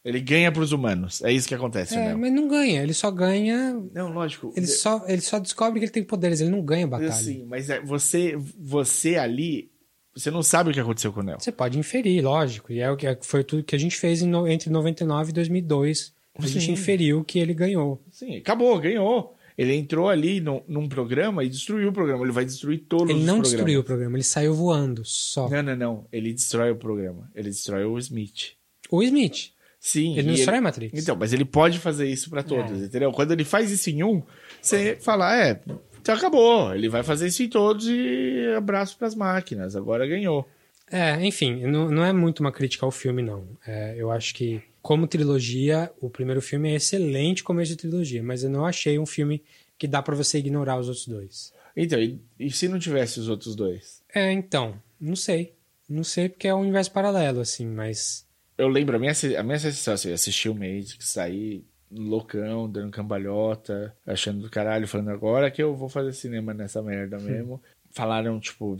[0.04, 1.20] Ele ganha pros humanos.
[1.22, 2.14] É isso que acontece, É, né?
[2.14, 3.74] mas não ganha, ele só ganha.
[3.92, 4.52] Não, lógico.
[4.56, 7.10] Ele só, ele só descobre que ele tem poderes, ele não ganha batalha.
[7.12, 9.70] Sim, mas é, você, você ali,
[10.16, 11.36] você não sabe o que aconteceu com o Neo.
[11.38, 12.72] Você pode inferir, lógico.
[12.72, 15.32] E é o que é- foi tudo que a gente fez no- entre 99 e
[15.34, 16.12] 2002.
[16.38, 16.72] A gente Sim.
[16.72, 18.02] inferiu que ele ganhou.
[18.10, 19.34] Sim, acabou, ganhou.
[19.56, 22.22] Ele entrou ali num, num programa e destruiu o programa.
[22.24, 23.50] Ele vai destruir todos Ele os não programas.
[23.52, 25.48] destruiu o programa, ele saiu voando só.
[25.48, 26.06] Não, não, não.
[26.12, 27.30] Ele destrói o programa.
[27.34, 28.52] Ele destrói o Smith.
[28.90, 29.52] O Smith.
[29.80, 30.12] Sim.
[30.18, 31.00] Ele não destrói a Matrix.
[31.02, 32.84] Então, mas ele pode fazer isso pra todos, É.
[32.86, 33.12] entendeu?
[33.12, 34.22] Quando ele faz isso em um,
[34.60, 35.60] você fala, é,
[36.06, 36.72] então acabou.
[36.72, 39.74] Ele vai fazer isso em todos e abraço pras máquinas.
[39.74, 40.48] Agora ganhou.
[40.88, 43.44] É, enfim, não, não é muito uma crítica ao filme, não.
[43.66, 48.44] É, eu acho que, como trilogia, o primeiro filme é excelente começo de trilogia, mas
[48.44, 49.42] eu não achei um filme
[49.76, 51.52] que dá pra você ignorar os outros dois.
[51.76, 54.00] Então, e, e se não tivesse os outros dois?
[54.14, 55.54] É, então, não sei.
[55.88, 58.24] Não sei porque é um universo paralelo, assim, mas.
[58.56, 62.90] Eu lembro, a minha, a minha sensação, assim, eu assisti o Matrix, saí loucão, dando
[62.90, 67.62] cambalhota, achando do caralho, falando agora que eu vou fazer cinema nessa merda mesmo.
[67.90, 68.76] Falaram, tipo,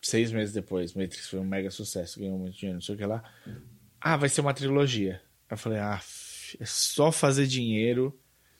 [0.00, 3.06] seis meses depois, Matrix foi um mega sucesso, ganhou muito dinheiro, não sei o que
[3.06, 3.22] lá.
[4.00, 5.20] Ah, vai ser uma trilogia.
[5.50, 6.00] Eu falei, ah,
[6.60, 8.16] é só fazer dinheiro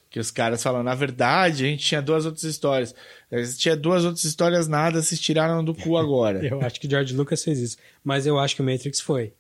[0.09, 2.95] que os caras falam, na verdade, a gente tinha duas outras histórias.
[3.31, 6.45] A gente tinha duas outras histórias, nada, se tiraram do cu agora.
[6.47, 7.77] Eu acho que George Lucas fez isso.
[8.03, 9.35] Mas eu acho que o Matrix foi.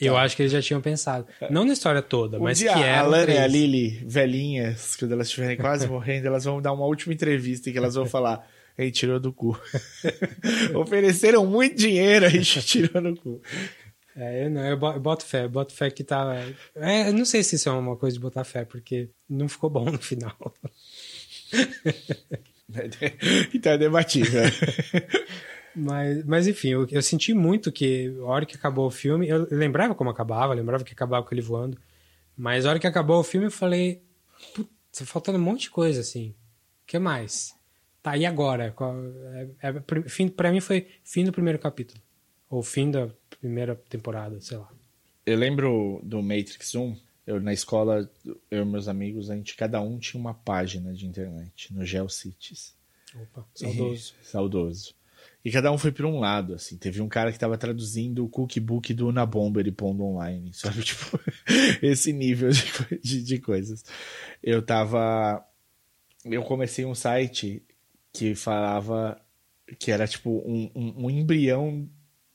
[0.00, 1.26] Eu acho que eles já tinham pensado.
[1.50, 3.02] Não na história toda, Um mas dia que a era.
[3.06, 7.12] Lana e a Lily, velhinhas, quando elas estiverem quase morrendo, elas vão dar uma última
[7.14, 8.46] entrevista em que elas vão falar:
[8.78, 9.58] a gente tirou do cu.
[10.74, 13.42] Ofereceram muito dinheiro, a gente tirou do cu.
[14.16, 16.36] É, eu não, eu bo- eu boto fé, eu boto fé que tá.
[16.74, 19.70] É, eu não sei se isso é uma coisa de botar fé, porque não ficou
[19.70, 20.36] bom no final.
[23.54, 24.42] então é debatível.
[25.74, 29.46] Mas, mas enfim, eu, eu senti muito que a hora que acabou o filme, eu
[29.50, 31.78] lembrava como acabava, lembrava que acabava com ele voando,
[32.36, 34.02] mas a hora que acabou o filme eu falei,
[34.54, 36.30] putz, tá faltando um monte de coisa assim.
[36.82, 37.54] O que mais?
[38.02, 38.74] Tá, e agora?
[39.60, 42.00] É, é, fim, pra mim foi fim do primeiro capítulo.
[42.48, 44.68] Ou fim da primeira temporada, sei lá.
[45.24, 48.10] Eu lembro do Matrix 1, eu na escola,
[48.50, 52.74] eu e meus amigos, a gente cada um tinha uma página de internet no GeoCities.
[53.14, 54.14] Opa, saudoso.
[54.20, 54.94] E- saudoso.
[55.44, 56.76] E cada um foi por um lado, assim.
[56.76, 60.82] Teve um cara que tava traduzindo o cookbook do Unabomber e pondo online, sabe?
[60.84, 61.18] Tipo,
[61.82, 62.62] esse nível de,
[63.02, 63.84] de, de coisas.
[64.42, 65.44] Eu tava...
[66.24, 67.62] Eu comecei um site
[68.12, 69.18] que falava
[69.78, 71.88] que era, tipo, um, um, um embrião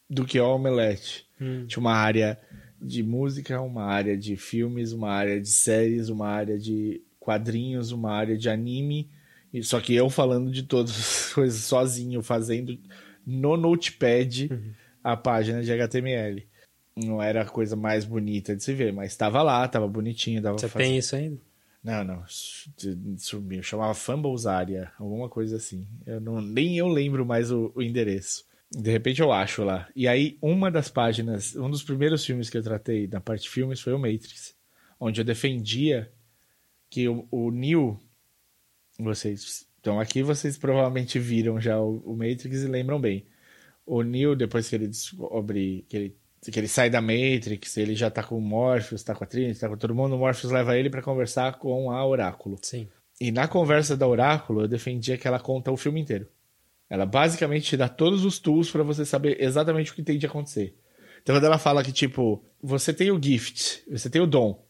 [0.09, 1.27] do que é o Omelete.
[1.39, 1.65] Hum.
[1.67, 2.39] Tinha uma área
[2.81, 8.11] de música, uma área de filmes, uma área de séries, uma área de quadrinhos, uma
[8.11, 9.09] área de anime.
[9.63, 12.77] Só que eu falando de todas as coisas sozinho, fazendo
[13.25, 14.49] no Notepad
[15.03, 16.47] a página de HTML.
[16.95, 20.41] Não era a coisa mais bonita de se ver, mas estava lá, estava bonitinho.
[20.41, 21.37] Dava Você tem isso ainda?
[21.83, 22.23] Não, não.
[23.17, 23.61] Sumiu.
[23.61, 25.87] Chamava Fumblesaria, alguma coisa assim.
[26.05, 28.43] Eu não, nem eu lembro mais o, o endereço.
[28.71, 29.87] De repente eu acho lá.
[29.95, 33.79] E aí, uma das páginas, um dos primeiros filmes que eu tratei na parte filmes
[33.79, 34.55] foi o Matrix.
[34.99, 36.11] Onde eu defendia
[36.89, 37.99] que o, o Neo.
[38.99, 43.25] Vocês estão aqui, vocês provavelmente viram já o, o Matrix e lembram bem.
[43.85, 46.17] O Neo, depois que ele descobre que ele
[46.51, 49.59] que ele sai da Matrix, ele já tá com o Morpheus, tá com a Trinity,
[49.59, 52.57] tá com todo mundo, o Morpheus leva ele para conversar com a Oráculo.
[52.61, 52.87] Sim.
[53.19, 56.27] E na conversa da Oráculo, eu defendia que ela conta o filme inteiro.
[56.89, 60.25] Ela basicamente te dá todos os tools para você saber exatamente o que tem de
[60.25, 60.77] acontecer.
[61.23, 64.63] Então quando ela fala que, tipo, você tem o gift, você tem o dom,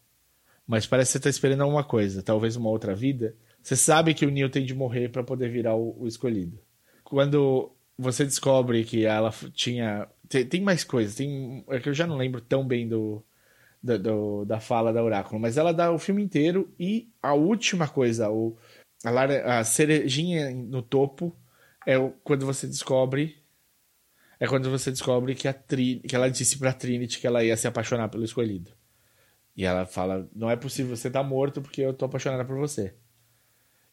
[0.66, 4.28] mas parece que você tá esperando alguma coisa, talvez uma outra vida, você sabe que
[4.28, 6.62] o Neo tem de morrer para poder virar o, o escolhido.
[7.04, 10.08] Quando você descobre que ela tinha.
[10.30, 11.66] Tem, tem, mais coisas, tem.
[11.70, 13.26] É que eu já não lembro tão bem do,
[13.82, 17.88] do, do, da fala da Oráculo, mas ela dá o filme inteiro e a última
[17.88, 18.56] coisa, o,
[19.04, 21.36] a, a cerejinha no topo,
[21.88, 23.44] é o, quando você descobre.
[24.40, 27.58] É quando você descobre que, a Tri, que ela disse pra Trinity que ela ia
[27.58, 28.72] se apaixonar pelo escolhido.
[29.58, 32.58] E ela fala: Não é possível você estar tá morto porque eu tô apaixonada por
[32.58, 32.94] você.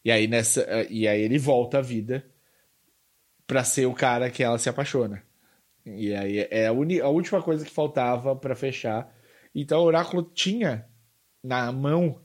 [0.05, 2.25] E aí, nessa, e aí ele volta à vida
[3.47, 5.23] para ser o cara que ela se apaixona.
[5.85, 9.13] E aí é a, a última coisa que faltava para fechar.
[9.55, 10.87] Então o Oráculo tinha
[11.43, 12.21] na mão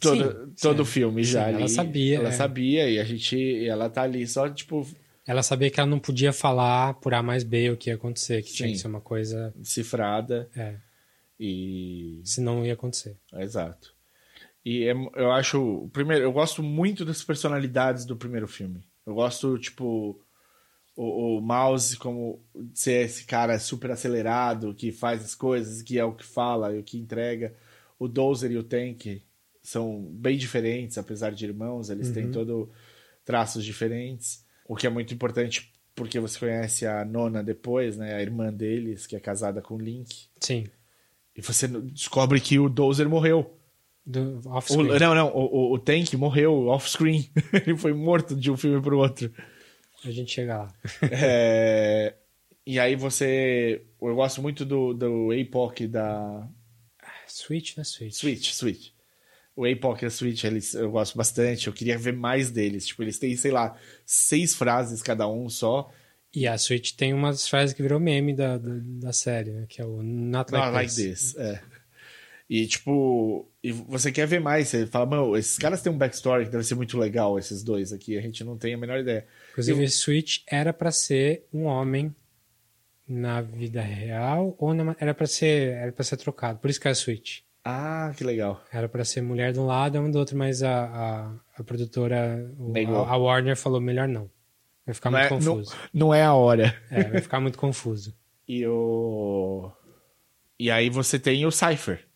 [0.00, 0.82] todo, sim, todo sim.
[0.82, 1.46] o filme já.
[1.48, 2.16] Sim, ela sabia.
[2.16, 2.32] Ela é.
[2.32, 3.66] sabia e a gente.
[3.66, 4.86] ela tá ali só, tipo.
[5.26, 8.42] Ela sabia que ela não podia falar por A mais B o que ia acontecer,
[8.42, 9.54] que tinha que ser uma coisa.
[9.62, 10.48] Cifrada.
[10.56, 10.74] É.
[11.38, 12.20] E.
[12.24, 13.16] Senão ia acontecer.
[13.34, 13.94] Exato.
[14.70, 15.90] E é, eu acho.
[15.92, 18.86] Primeiro, eu gosto muito das personalidades do primeiro filme.
[19.04, 20.24] Eu gosto, tipo,
[20.94, 22.40] o, o Mouse como
[22.72, 26.78] ser esse cara super acelerado, que faz as coisas, que é o que fala e
[26.78, 27.52] o que entrega.
[27.98, 29.20] O Dozer e o Tank
[29.60, 32.14] são bem diferentes, apesar de irmãos, eles uhum.
[32.14, 32.70] têm todo
[33.24, 34.46] traços diferentes.
[34.68, 38.14] O que é muito importante porque você conhece a Nona depois, né?
[38.14, 40.28] A irmã deles, que é casada com o Link.
[40.38, 40.68] Sim.
[41.34, 43.58] E você descobre que o Dozer morreu.
[44.10, 47.30] Do o, não, não, o, o, Tank morreu off-screen.
[47.52, 49.32] Ele foi morto de um filme pro outro.
[50.04, 50.74] A gente chega lá.
[51.10, 52.14] é...
[52.66, 53.82] E aí você.
[54.02, 56.48] Eu gosto muito do, do APOC da.
[57.26, 57.84] Switch, né?
[57.84, 58.14] Switch.
[58.14, 58.88] Switch, Switch.
[59.54, 61.66] O APOC e a Switch, eles, eu gosto bastante.
[61.66, 62.86] Eu queria ver mais deles.
[62.86, 65.92] Tipo, eles têm, sei lá, seis frases cada um só.
[66.34, 69.66] E a Switch tem umas frases que virou meme da, da, da série, né?
[69.68, 71.36] Que é o Not Like, Not like this.
[71.36, 71.60] É.
[72.50, 74.66] E, tipo, e você quer ver mais.
[74.66, 77.92] Você fala, mano, esses caras têm um backstory que deve ser muito legal, esses dois
[77.92, 78.18] aqui.
[78.18, 79.24] A gente não tem a menor ideia.
[79.52, 82.12] Inclusive, o Switch era para ser um homem
[83.06, 86.58] na vida real ou na, era para ser era para ser trocado.
[86.58, 87.42] Por isso que era Switch.
[87.64, 88.64] Ah, que legal.
[88.72, 91.62] Era para ser mulher de um lado e homem do outro, mas a, a, a
[91.62, 94.28] produtora, a, a, Warner falou melhor não.
[94.84, 95.76] Vai ficar não muito é, confuso.
[95.92, 96.76] Não, não é a hora.
[96.90, 98.12] É, vai ficar muito confuso.
[98.52, 99.70] E o
[100.58, 102.09] e aí você tem o Cypher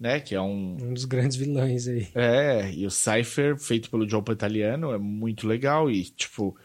[0.00, 0.18] né?
[0.18, 0.78] Que é um.
[0.80, 2.08] Um dos grandes vilões aí.
[2.14, 5.90] É, e o Cypher, feito pelo Joe Pantaliano, é muito legal.
[5.90, 6.56] E, tipo,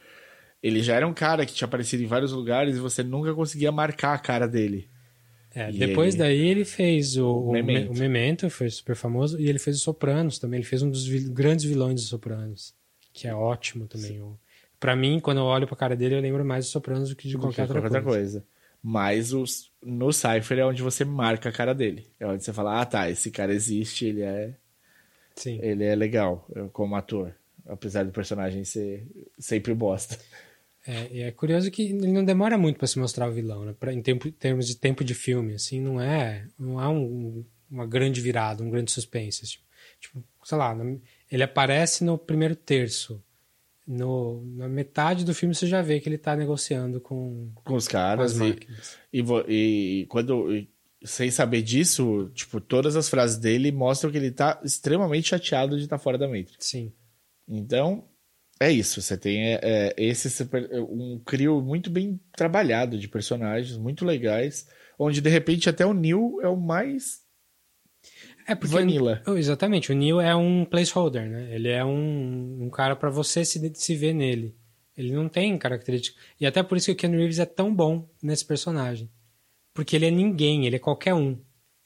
[0.64, 3.72] ele já era um cara que tinha aparecido em vários lugares e você nunca conseguia
[3.72, 4.90] marcar a cara dele.
[5.54, 6.24] É, depois ele...
[6.24, 7.92] daí ele fez o, o, Memento.
[7.92, 10.60] o Memento, foi super famoso, e ele fez o Sopranos também.
[10.60, 11.32] Ele fez um dos vil...
[11.32, 12.74] grandes vilões dos Sopranos,
[13.14, 14.22] que é ótimo também.
[14.22, 14.38] O...
[14.80, 17.28] Pra mim, quando eu olho pra cara dele, eu lembro mais dos Sopranos do que
[17.28, 18.40] de qualquer, outra, outra coisa.
[18.42, 18.55] coisa.
[18.88, 22.08] Mas os, no Cypher é onde você marca a cara dele.
[22.20, 24.54] É onde você fala, ah tá, esse cara existe, ele é.
[25.36, 25.58] Sim.
[25.60, 27.34] Ele é legal como ator.
[27.66, 29.04] Apesar do personagem ser
[29.40, 30.20] sempre bosta.
[30.86, 33.74] É, e é curioso que ele não demora muito para se mostrar o vilão, né?
[33.80, 37.88] Pra, em tempo, termos de tempo de filme, assim, não é, não há um, uma
[37.88, 39.48] grande virada, um grande suspense.
[39.48, 39.64] Tipo,
[40.00, 40.78] tipo sei lá,
[41.32, 43.20] ele aparece no primeiro terço
[43.88, 47.88] no, na metade do filme você já vê que ele tá negociando com, com os
[47.88, 48.38] caras.
[48.38, 48.60] Com e,
[49.14, 50.66] e, e, quando.
[51.04, 55.84] sem saber disso, tipo, todas as frases dele mostram que ele tá extremamente chateado de
[55.84, 56.58] estar tá fora da Matrix.
[56.60, 56.92] Sim.
[57.48, 58.08] Então,
[58.60, 59.02] é isso.
[59.02, 64.68] Você tem é, é esse um crio muito bem trabalhado de personagens, muito legais,
[64.98, 67.25] onde de repente até o Neil é o mais
[68.48, 69.24] é porque Vanilla.
[69.26, 71.54] O, exatamente, o Neil é um placeholder, né?
[71.54, 74.56] Ele é um, um cara para você se, se ver nele.
[74.96, 76.22] Ele não tem características.
[76.40, 79.12] E até por isso que o Ken Reeves é tão bom nesse personagem.
[79.74, 81.38] Porque ele é ninguém, ele é qualquer um.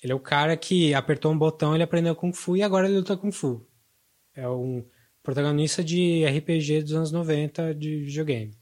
[0.03, 2.97] Ele é o cara que apertou um botão, ele aprendeu Kung Fu e agora ele
[2.97, 3.65] luta Kung Fu.
[4.35, 4.85] É um
[5.23, 8.53] protagonista de RPG dos anos 90 de videogame.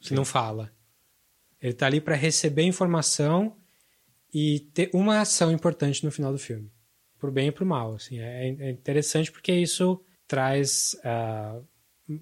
[0.00, 0.14] Que Sim.
[0.14, 0.72] não fala.
[1.60, 3.56] Ele tá ali para receber informação
[4.32, 6.73] e ter uma ação importante no final do filme
[7.24, 7.94] pro bem e pro mal.
[7.94, 8.20] Assim.
[8.20, 11.64] É, é interessante porque isso traz uh,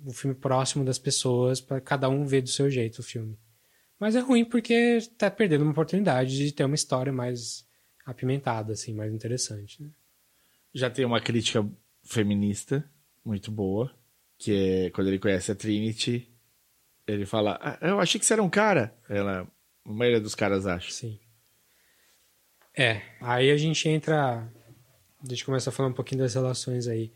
[0.06, 3.36] o filme próximo das pessoas para cada um ver do seu jeito o filme.
[3.98, 7.66] Mas é ruim porque está perdendo uma oportunidade de ter uma história mais
[8.04, 9.82] apimentada, assim, mais interessante.
[9.82, 9.90] Né?
[10.74, 11.68] Já tem uma crítica
[12.04, 12.88] feminista
[13.24, 13.92] muito boa,
[14.38, 14.52] que
[14.86, 16.32] é quando ele conhece a Trinity,
[17.06, 18.96] ele fala: ah, Eu achei que você era um cara.
[19.08, 19.48] Ela,
[19.84, 20.90] a maioria dos caras acha.
[20.90, 21.18] Sim.
[22.76, 24.50] É, aí a gente entra.
[25.24, 27.12] A gente começa a falar um pouquinho das relações aí.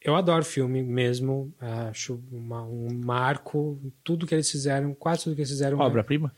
[0.00, 5.40] Eu adoro filme mesmo, acho uma, um marco, tudo que eles fizeram, quase tudo que
[5.40, 5.78] eles fizeram.
[5.78, 6.34] Obra-prima?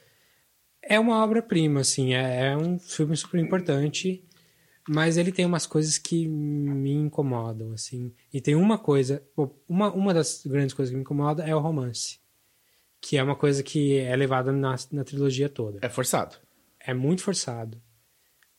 [0.83, 4.25] É uma obra-prima, assim, é, é um filme super importante,
[4.89, 8.15] mas ele tem umas coisas que me incomodam, assim.
[8.33, 9.23] E tem uma coisa,
[9.69, 12.19] uma, uma das grandes coisas que me incomoda é o romance,
[12.99, 15.81] que é uma coisa que é levada na, na trilogia toda.
[15.83, 16.37] É forçado.
[16.81, 17.81] É muito forçado.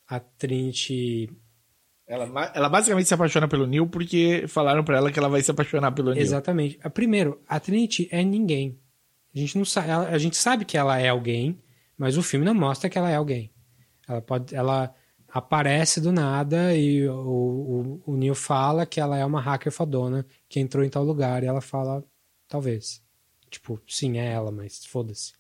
[0.08, 1.28] A Trinity
[2.12, 5.50] ela, ela basicamente se apaixona pelo Neil porque falaram para ela que ela vai se
[5.50, 6.22] apaixonar pelo Neil.
[6.22, 6.78] Exatamente.
[6.94, 8.78] Primeiro, a Trinity é ninguém.
[9.34, 11.58] A gente não sabe, a gente sabe que ela é alguém,
[11.98, 13.54] mas o filme não mostra que ela é alguém.
[14.06, 14.94] Ela pode, ela
[15.30, 20.26] aparece do nada e o, o, o Neil fala que ela é uma hacker fodona
[20.50, 22.04] que entrou em tal lugar e ela fala
[22.46, 23.02] talvez.
[23.50, 25.32] Tipo, sim, é ela, mas foda-se.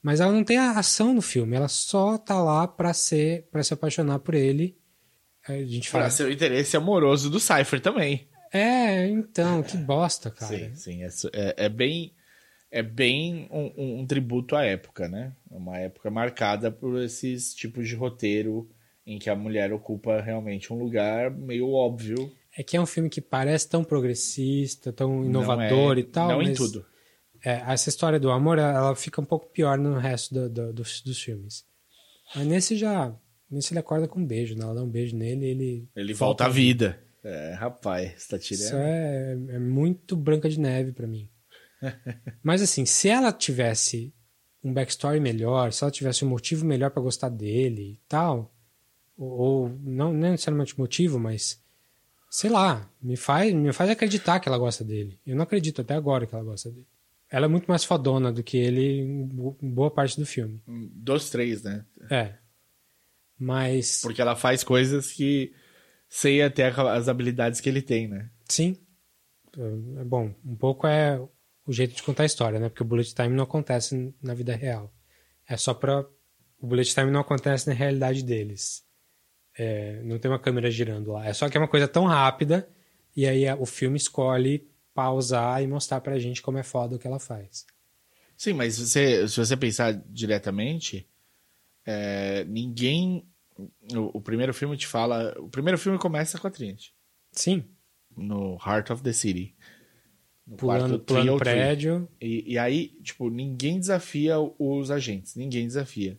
[0.00, 3.64] Mas ela não tem a ação no filme, ela só tá lá pra ser para
[3.64, 4.79] se apaixonar por ele
[5.46, 6.04] a gente fala...
[6.04, 8.28] Pra ser o interesse amoroso do Cypher também.
[8.52, 10.74] É, então, que bosta, cara.
[10.74, 11.02] Sim, sim.
[11.02, 12.12] É, é, é bem,
[12.70, 15.32] é bem um, um, tributo à época, né?
[15.48, 18.68] Uma época marcada por esses tipos de roteiro
[19.06, 22.32] em que a mulher ocupa realmente um lugar meio óbvio.
[22.56, 26.28] É que é um filme que parece tão progressista, tão inovador é, e tal.
[26.28, 26.84] Não em tudo.
[27.44, 31.00] É, essa história do amor, ela fica um pouco pior no resto do, do, dos,
[31.00, 31.64] dos filmes.
[32.34, 33.14] Mas nesse já
[33.50, 34.62] Nisso ele acorda com um beijo, né?
[34.62, 35.88] Ela dá um beijo nele e ele.
[35.96, 37.02] Ele volta à vida.
[37.22, 38.64] É, rapaz, você tá tirando.
[38.64, 41.28] Isso é, é muito branca de neve para mim.
[42.42, 44.14] Mas assim, se ela tivesse
[44.62, 48.54] um backstory melhor, se ela tivesse um motivo melhor para gostar dele e tal,
[49.16, 51.60] ou, ou não, não necessariamente motivo, mas
[52.30, 55.18] sei lá, me faz, me faz acreditar que ela gosta dele.
[55.26, 56.86] Eu não acredito até agora que ela gosta dele.
[57.30, 60.62] Ela é muito mais fodona do que ele em boa parte do filme.
[60.66, 61.84] Dos três, né?
[62.10, 62.34] É.
[63.40, 64.02] Mas.
[64.02, 65.54] Porque ela faz coisas que
[66.06, 68.28] sei até as habilidades que ele tem, né?
[68.46, 68.76] Sim.
[69.98, 71.18] É bom, um pouco é
[71.66, 72.68] o jeito de contar a história, né?
[72.68, 74.92] Porque o bullet time não acontece na vida real.
[75.48, 76.04] É só pra.
[76.60, 78.84] O bullet time não acontece na realidade deles.
[79.56, 81.26] É, não tem uma câmera girando lá.
[81.26, 82.68] É só que é uma coisa tão rápida
[83.16, 87.06] e aí o filme escolhe pausar e mostrar pra gente como é foda o que
[87.06, 87.66] ela faz.
[88.36, 91.08] Sim, mas você, se você pensar diretamente,
[91.84, 93.29] é, ninguém
[93.94, 95.34] o, o, primeiro filme te fala.
[95.38, 96.94] O primeiro filme começa com a Trinity.
[97.32, 97.64] Sim.
[98.16, 99.56] No Heart of the City.
[100.46, 102.08] No pulando, quarto pulando prédio.
[102.20, 105.36] E, e, aí, tipo, ninguém desafia os agentes.
[105.36, 106.18] Ninguém desafia.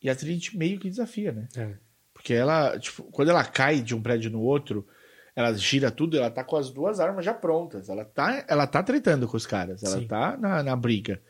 [0.00, 1.48] E a Trinity meio que desafia, né?
[1.56, 1.76] É.
[2.12, 4.86] Porque ela, tipo, quando ela cai de um prédio no outro,
[5.34, 7.88] ela gira tudo, ela tá com as duas armas já prontas.
[7.88, 9.82] Ela tá, ela tá tretando com os caras.
[9.82, 10.06] Ela Sim.
[10.06, 11.22] tá na, na briga.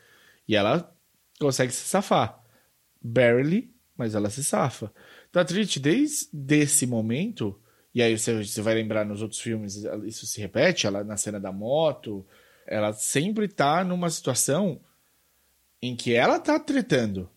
[0.47, 0.95] E ela
[1.39, 2.43] consegue se safar.
[3.01, 4.93] Barely, mas ela se safa.
[5.33, 7.59] Então a Trinity, desde esse momento,
[7.95, 11.41] e aí você, você vai lembrar nos outros filmes, isso se repete, ela na cena
[11.41, 12.23] da moto,
[12.67, 14.79] ela sempre tá numa situação
[15.81, 17.31] em que ela tá tretando.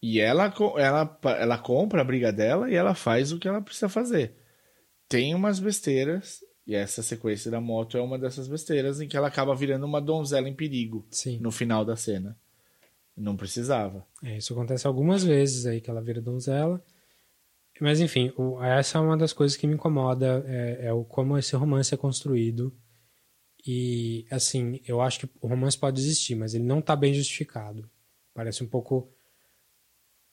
[0.00, 3.90] E ela, ela, ela compra a briga dela e ela faz o que ela precisa
[3.90, 4.34] fazer.
[5.06, 9.28] Tem umas besteiras, e essa sequência da moto é uma dessas besteiras, em que ela
[9.28, 11.38] acaba virando uma donzela em perigo Sim.
[11.40, 12.38] no final da cena.
[13.16, 14.06] Não precisava.
[14.22, 16.84] É, isso acontece algumas vezes aí que ela vira donzela.
[17.80, 21.36] Mas enfim, o, essa é uma das coisas que me incomoda, é, é, o como
[21.36, 22.74] esse romance é construído.
[23.66, 27.88] E assim, eu acho que o romance pode existir, mas ele não está bem justificado.
[28.34, 29.10] Parece um pouco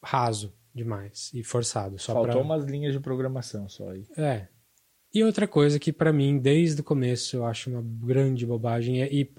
[0.03, 1.97] raso demais e forçado.
[1.97, 2.41] Só Faltou pra...
[2.41, 4.05] umas linhas de programação só aí.
[4.17, 4.47] É.
[5.13, 9.13] E outra coisa que para mim, desde o começo, eu acho uma grande bobagem, é,
[9.13, 9.29] e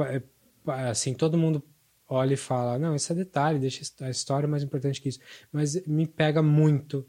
[0.66, 1.62] assim, todo mundo
[2.09, 5.20] olha e fala: não, isso é detalhe, deixa a história mais importante que isso.
[5.52, 7.07] Mas me pega muito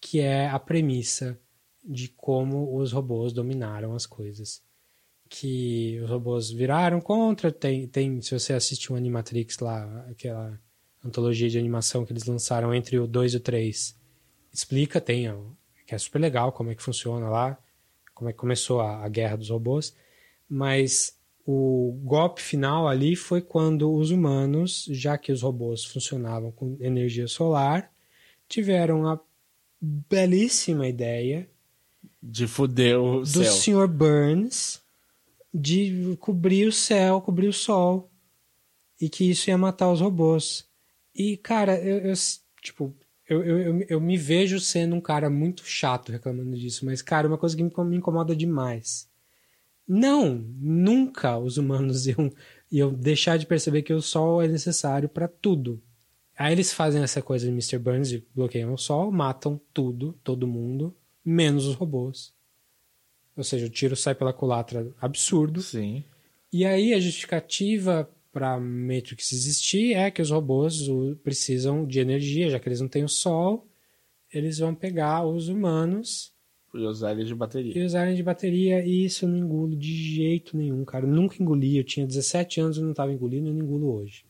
[0.00, 1.38] que é a premissa
[1.84, 4.62] de como os robôs dominaram as coisas.
[5.28, 7.50] Que os robôs viraram contra.
[7.50, 10.60] Tem, tem se você assistiu o Animatrix lá, aquela
[11.04, 13.94] antologia de animação que eles lançaram entre o 2 e o 3,
[14.50, 15.26] explica, tem,
[15.86, 17.58] que é super legal como é que funciona lá,
[18.14, 19.94] como é que começou a, a guerra dos robôs.
[20.48, 26.76] Mas o golpe final ali foi quando os humanos, já que os robôs funcionavam com
[26.80, 27.92] energia solar,
[28.48, 29.20] tiveram a
[29.80, 31.48] belíssima ideia
[32.22, 33.52] de foder o do céu.
[33.52, 33.88] Sr.
[33.88, 34.82] Burns
[35.52, 38.10] de cobrir o céu, cobrir o sol
[38.98, 40.66] e que isso ia matar os robôs.
[41.14, 42.14] E cara, eu, eu
[42.62, 42.94] tipo,
[43.28, 47.38] eu, eu, eu, me vejo sendo um cara muito chato reclamando disso, mas cara, uma
[47.38, 49.08] coisa que me incomoda demais
[49.86, 52.32] não, nunca os humanos iam,
[52.70, 55.82] iam deixar de perceber que o Sol é necessário para tudo.
[56.36, 57.78] Aí eles fazem essa coisa de Mr.
[57.78, 62.34] Burns e bloqueiam o sol, matam tudo, todo mundo, menos os robôs.
[63.36, 65.62] Ou seja, o tiro sai pela culatra absurdo.
[65.62, 66.04] Sim.
[66.52, 70.88] E aí a justificativa para Matrix existir é que os robôs
[71.22, 73.68] precisam de energia, já que eles não têm o sol,
[74.32, 76.33] eles vão pegar os humanos
[76.74, 77.78] E usar ele de bateria.
[77.78, 81.06] e usarem de bateria, e isso eu não engulo de jeito nenhum, cara.
[81.06, 84.24] Eu nunca engoli, eu tinha 17 anos e não tava engolindo, eu não engulo hoje.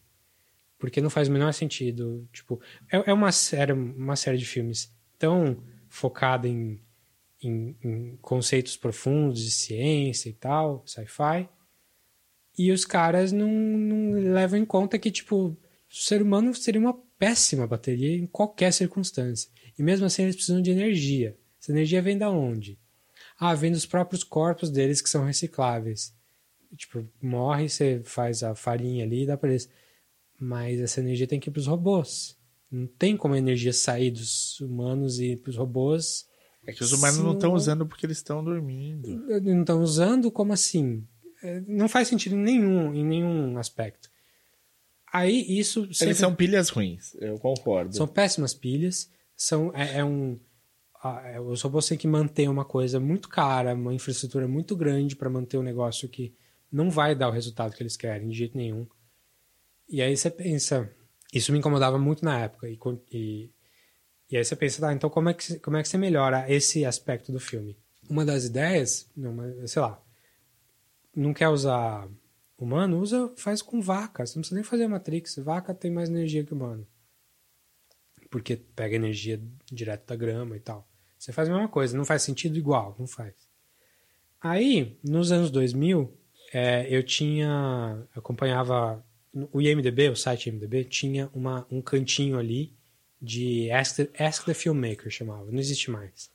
[0.79, 2.29] Porque não faz o menor sentido.
[2.33, 2.61] Tipo,
[2.93, 5.57] é, é uma, série, uma série de filmes tão
[5.89, 6.81] focada em,
[7.43, 11.49] em, em conceitos profundos de ciência e tal, sci-fi,
[12.57, 15.57] e os caras não, não levam em conta que, tipo, o
[15.89, 19.51] ser humano seria uma péssima bateria em qualquer circunstância.
[19.79, 21.37] E mesmo assim eles precisam de energia.
[21.65, 22.79] Essa energia vem da onde?
[23.39, 26.15] Ah, vem dos próprios corpos deles que são recicláveis.
[26.77, 29.71] Tipo, morre, você faz a farinha ali e dá pra eles.
[30.39, 32.37] Mas essa energia tem que ir pros robôs.
[32.71, 36.27] Não tem como a energia sair dos humanos e ir pros robôs.
[36.67, 37.57] É que os humanos não estão Sim.
[37.57, 39.09] usando porque eles estão dormindo.
[39.41, 40.31] Não estão usando?
[40.31, 41.07] Como assim?
[41.43, 44.11] É, Não faz sentido nenhum, em nenhum aspecto.
[45.11, 47.97] Aí isso sempre Eles são pilhas ruins, eu concordo.
[47.97, 49.11] São péssimas pilhas.
[49.37, 50.39] São, é, é um,
[51.05, 55.15] ah, é, os robôs têm que manter uma coisa muito cara, uma infraestrutura muito grande
[55.15, 56.35] para manter um negócio que
[56.73, 58.87] não vai dar o resultado que eles querem, de jeito nenhum.
[59.87, 60.91] E aí você pensa.
[61.31, 62.71] Isso me incomodava muito na época.
[62.71, 62.79] E,
[63.13, 63.51] e,
[64.31, 66.87] e aí você pensa, tá, então como é, que, como é que você melhora esse
[66.87, 67.77] aspecto do filme?
[68.09, 70.03] Uma das ideias, mas, sei lá,
[71.15, 72.09] não quer usar
[72.59, 74.25] humano, usa, faz com vaca.
[74.25, 75.37] Você não precisa nem fazer Matrix.
[75.37, 76.87] Vaca tem mais energia que humano.
[78.31, 79.39] Porque pega energia
[79.71, 80.89] direto da grama e tal.
[81.25, 83.33] Você faz a mesma coisa, não faz sentido igual, não faz.
[84.39, 86.13] Aí, nos anos 2000,
[86.53, 88.07] é, eu tinha.
[88.15, 89.03] acompanhava.
[89.51, 92.75] O IMDB, o site IMDB, tinha uma, um cantinho ali
[93.23, 95.51] de Ask the, Ask the Filmmaker, chamava.
[95.51, 96.31] Não existe mais.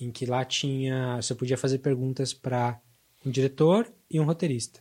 [0.00, 1.20] Em que lá tinha.
[1.20, 2.80] Você podia fazer perguntas para
[3.26, 4.80] um diretor e um roteirista.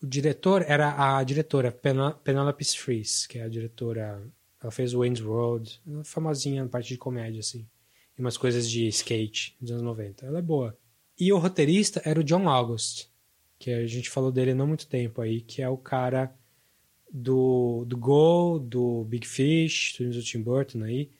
[0.00, 4.24] O diretor era a diretora Penelope Fries, que é a diretora.
[4.62, 7.66] Ela fez Wayne's World, famosinha na parte de comédia, assim.
[8.22, 10.24] Umas coisas de skate dos anos 90.
[10.24, 10.78] Ela é boa.
[11.18, 13.08] E o roteirista era o John August,
[13.58, 16.32] que a gente falou dele não muito tempo aí, que é o cara
[17.12, 21.10] do, do Go, do Big Fish, do Tim Burton aí,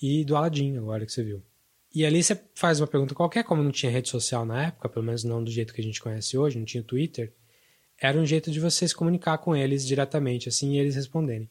[0.00, 1.42] e do Aladdin, agora que você viu.
[1.94, 5.04] E ali você faz uma pergunta qualquer, como não tinha rede social na época, pelo
[5.04, 7.34] menos não do jeito que a gente conhece hoje, não tinha Twitter,
[8.00, 11.50] era um jeito de você se comunicar com eles diretamente, assim, e eles responderem.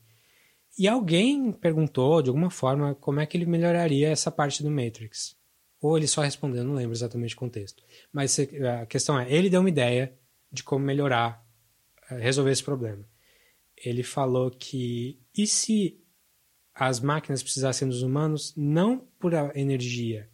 [0.78, 5.36] E alguém perguntou, de alguma forma, como é que ele melhoraria essa parte do Matrix.
[5.82, 7.84] Ou ele só respondeu, não lembro exatamente o contexto.
[8.12, 10.18] Mas a questão é, ele deu uma ideia
[10.52, 11.46] de como melhorar,
[12.10, 13.08] eh, resolver esse problema.
[13.78, 16.02] Ele falou que, e se
[16.74, 20.30] as máquinas precisassem dos humanos, não por energia,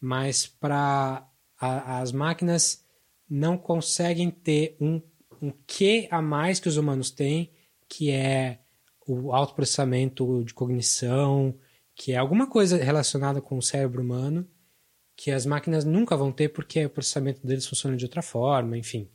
[0.00, 1.28] mas para
[1.58, 2.84] as máquinas
[3.28, 5.02] não conseguem ter um,
[5.42, 7.52] um que a mais que os humanos têm,
[7.88, 8.60] que é
[9.12, 11.54] o autoprocessamento de cognição,
[11.94, 14.48] que é alguma coisa relacionada com o cérebro humano,
[15.16, 19.10] que as máquinas nunca vão ter porque o processamento deles funciona de outra forma, enfim.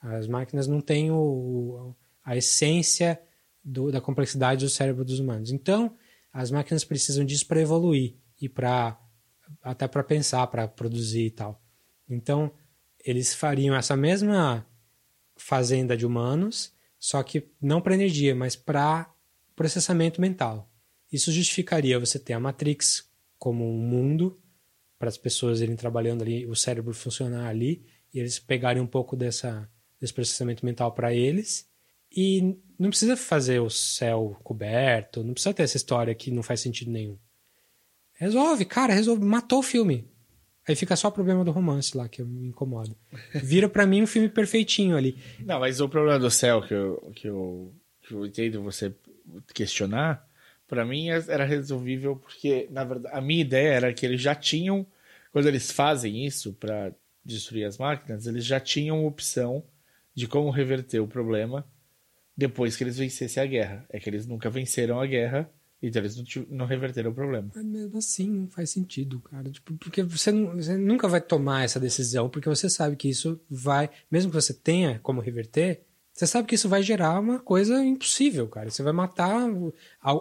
[0.00, 3.20] As máquinas não têm o, a essência
[3.64, 5.50] do- da complexidade do cérebro dos humanos.
[5.50, 5.96] Então,
[6.32, 9.00] as máquinas precisam disso para evoluir e para
[9.62, 11.62] até para pensar, para produzir e tal.
[12.08, 12.52] Então,
[13.04, 14.66] eles fariam essa mesma
[15.36, 19.10] fazenda de humanos, só que não para energia, mas para
[19.58, 20.70] processamento mental.
[21.12, 24.40] Isso justificaria você ter a Matrix como um mundo
[24.98, 27.84] para as pessoas irem trabalhando ali, o cérebro funcionar ali,
[28.14, 29.68] e eles pegarem um pouco dessa,
[30.00, 31.68] desse processamento mental para eles.
[32.14, 36.60] E não precisa fazer o céu coberto, não precisa ter essa história que não faz
[36.60, 37.18] sentido nenhum.
[38.14, 39.24] Resolve, cara, resolve.
[39.24, 40.08] Matou o filme.
[40.66, 42.94] Aí fica só o problema do romance lá, que me incomoda.
[43.34, 45.16] Vira pra mim um filme perfeitinho ali.
[45.40, 48.94] Não, mas o problema do céu que eu, que eu, que eu entendo você
[49.54, 50.26] questionar,
[50.66, 54.34] pra mim é- era resolvível porque, na verdade, a minha ideia era que eles já
[54.34, 54.86] tinham,
[55.32, 56.92] quando eles fazem isso pra
[57.24, 59.62] destruir as máquinas, eles já tinham opção
[60.14, 61.66] de como reverter o problema
[62.36, 63.86] depois que eles vencessem a guerra.
[63.90, 65.50] É que eles nunca venceram a guerra,
[65.82, 67.50] então eles não, não reverteram o problema.
[67.54, 69.50] Mas mesmo assim não faz sentido, cara.
[69.50, 73.40] Tipo, porque você, não- você nunca vai tomar essa decisão, porque você sabe que isso
[73.50, 75.82] vai, mesmo que você tenha como reverter,
[76.18, 78.68] você sabe que isso vai gerar uma coisa impossível, cara.
[78.70, 79.46] Você vai matar,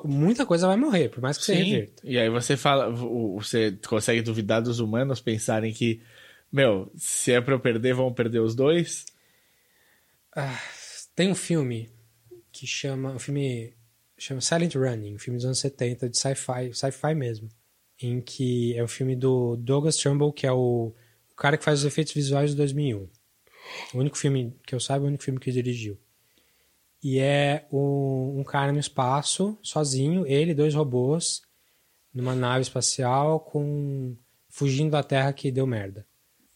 [0.06, 2.04] muita coisa vai morrer, por mais que você reverta.
[2.06, 6.00] E aí você fala, o- você consegue duvidar dos humanos pensarem que,
[6.52, 9.06] meu, se é pra eu perder, vão perder os dois?
[10.36, 10.60] Ah,
[11.16, 11.90] tem um filme
[12.52, 13.74] que chama, um filme
[14.20, 17.50] chama Silent Running, um filme dos anos 70 de sci-fi, sci-fi mesmo,
[18.00, 20.94] em que é o filme do Douglas Trumbull, que é o,
[21.32, 23.10] o cara que faz os efeitos visuais de 2001.
[23.94, 25.98] O único filme que eu saiba, o único filme que dirigiu.
[27.04, 31.42] E é um, um cara no espaço, sozinho, ele dois robôs,
[32.14, 34.16] numa nave espacial, com
[34.50, 36.06] fugindo da Terra que deu merda.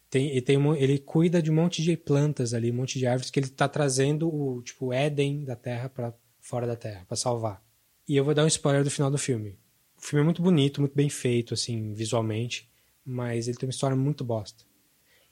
[0.09, 3.29] Tem, e tem, ele cuida de um monte de plantas ali, um monte de árvores
[3.29, 7.63] que ele está trazendo o tipo Éden da Terra para fora da Terra para salvar.
[8.07, 9.57] E eu vou dar um spoiler do final do filme.
[9.97, 12.69] O filme é muito bonito, muito bem feito assim visualmente,
[13.05, 14.65] mas ele tem uma história muito bosta.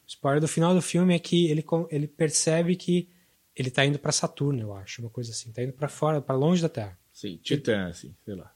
[0.10, 3.08] O spoiler do final do filme é que ele ele percebe que
[3.56, 6.36] ele tá indo para Saturno, eu acho, uma coisa assim, tá indo para fora, para
[6.36, 6.98] longe da Terra.
[7.14, 8.52] Sim, Titã, assim, sei lá.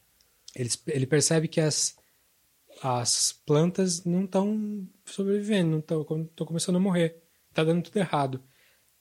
[0.56, 1.96] Ele, ele percebe que as
[2.82, 6.04] as plantas não estão sobrevivendo, não estão
[6.48, 7.22] começando a morrer.
[7.54, 8.44] Tá dando tudo errado.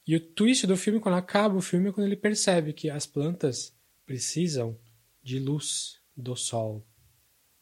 [0.07, 3.07] E o twist do filme, quando acaba o filme, é quando ele percebe que as
[3.07, 3.75] plantas
[4.05, 4.79] precisam
[5.23, 6.87] de luz do sol.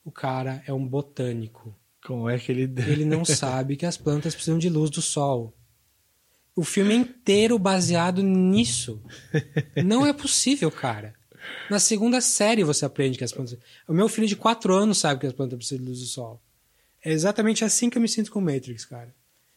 [0.03, 1.79] O cara é um botânico.
[2.05, 2.63] Como é que ele.
[2.87, 5.55] Ele não sabe que as plantas precisam de luz do sol.
[6.57, 9.03] O filme inteiro baseado nisso.
[9.85, 11.15] Não é possível, cara.
[11.71, 13.57] Na segunda série você aprende que as plantas.
[13.89, 16.43] O meu filho de 4 anos sabe que as plantas precisam de luz do sol.
[17.03, 19.15] É exatamente assim que eu me sinto com Matrix, cara.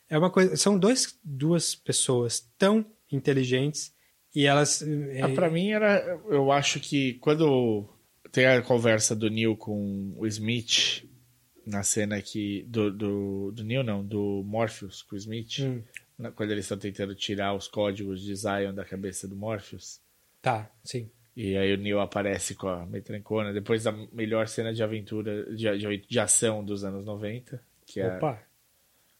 [0.10, 0.56] É uma coisa.
[0.56, 3.94] São dois, duas pessoas tão inteligentes
[4.34, 4.82] e elas.
[4.82, 5.22] É...
[5.22, 6.20] Ah, pra mim era.
[6.30, 7.90] Eu acho que quando
[8.32, 11.04] tem a conversa do Neil com o Smith
[11.66, 12.64] na cena que.
[12.68, 15.60] Do, do, do Neil, não, do Morpheus com o Smith.
[15.60, 15.82] Hum.
[16.36, 20.00] Quando eles estão tentando tirar os códigos de Zion da cabeça do Morpheus.
[20.42, 21.10] Tá, sim.
[21.36, 25.78] E aí o Neil aparece com a metrancona, depois da melhor cena de aventura, de,
[25.78, 28.40] de, de ação dos anos 90, que é, Opa.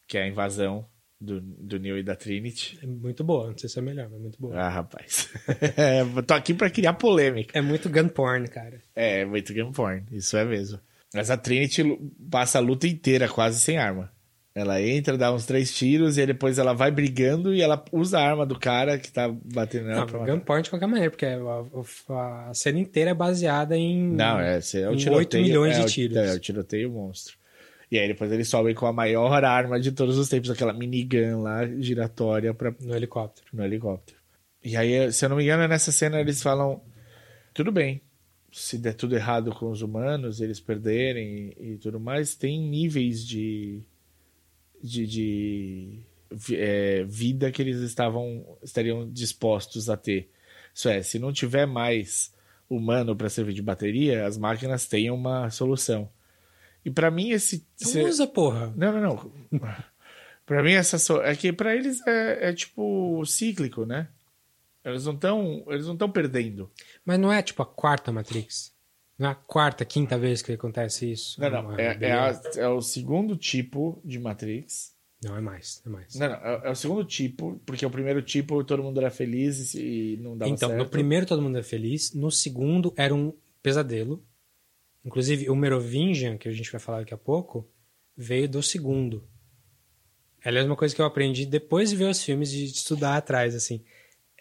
[0.08, 0.86] que é a invasão
[1.20, 2.78] do, do Neil e da Trinity.
[2.84, 4.56] É muito boa, não sei se é melhor, mas é muito boa.
[4.56, 5.32] Ah, rapaz.
[6.28, 7.58] tô aqui pra criar polêmica.
[7.58, 8.80] É muito gun porn, cara.
[8.96, 10.80] É, é muito gun porn, isso é mesmo.
[11.14, 11.84] Mas a Trinity
[12.30, 14.12] passa a luta inteira quase sem arma.
[14.56, 18.24] Ela entra, dá uns três tiros e depois ela vai brigando e ela usa a
[18.24, 20.06] arma do cara que tá batendo nela.
[20.06, 21.40] Não, gunpoint de qualquer maneira, porque a,
[22.14, 24.12] a, a, cena inteira é baseada em.
[24.12, 26.18] Não, é, é o tiroteio, 8 milhões é, de tiros.
[26.18, 27.36] É, é o tiroteio monstro.
[27.90, 31.42] E aí depois eles sobem com a maior arma de todos os tempos, aquela minigun
[31.42, 32.74] lá, giratória pra...
[32.80, 33.48] No helicóptero.
[33.54, 34.18] No helicóptero.
[34.64, 36.82] E aí, se eu não me engano, nessa cena eles falam:
[37.54, 38.02] tudo bem,
[38.54, 43.26] se der tudo errado com os humanos, eles perderem e, e tudo mais, tem níveis
[43.26, 43.82] de
[44.82, 46.00] de, de
[46.52, 50.30] é, vida que eles estavam estariam dispostos a ter.
[50.74, 52.34] Isso é, se não tiver mais
[52.70, 56.10] humano para servir de bateria, as máquinas têm uma solução.
[56.84, 58.74] E para mim esse não usa porra.
[58.76, 59.60] Não, não, não.
[60.46, 61.22] para mim essa so...
[61.22, 64.10] é que para eles é, é, tipo cíclico, né?
[64.84, 66.70] Eles não estão eles não estão perdendo.
[67.06, 68.74] Mas não é tipo a quarta Matrix.
[69.18, 71.40] Não é a quarta, quinta vez que acontece isso?
[71.40, 71.80] Não, não.
[71.80, 74.94] É, é, a, é, o segundo tipo de Matrix.
[75.24, 75.82] Não, é mais.
[75.86, 76.16] É mais.
[76.16, 76.36] Não, não.
[76.36, 80.38] É, é, o segundo tipo, porque o primeiro tipo todo mundo era feliz e, não
[80.38, 80.74] dava então, certo.
[80.74, 82.14] Então, no primeiro todo mundo era feliz.
[82.14, 84.24] No segundo era um pesadelo.
[85.06, 87.70] Inclusive, o Merovingian, que a gente vai falar daqui a pouco,
[88.16, 89.24] veio do segundo.
[90.44, 93.56] Aliás, uma coisa que eu aprendi depois de ver os filmes e de estudar atrás,
[93.56, 93.82] assim.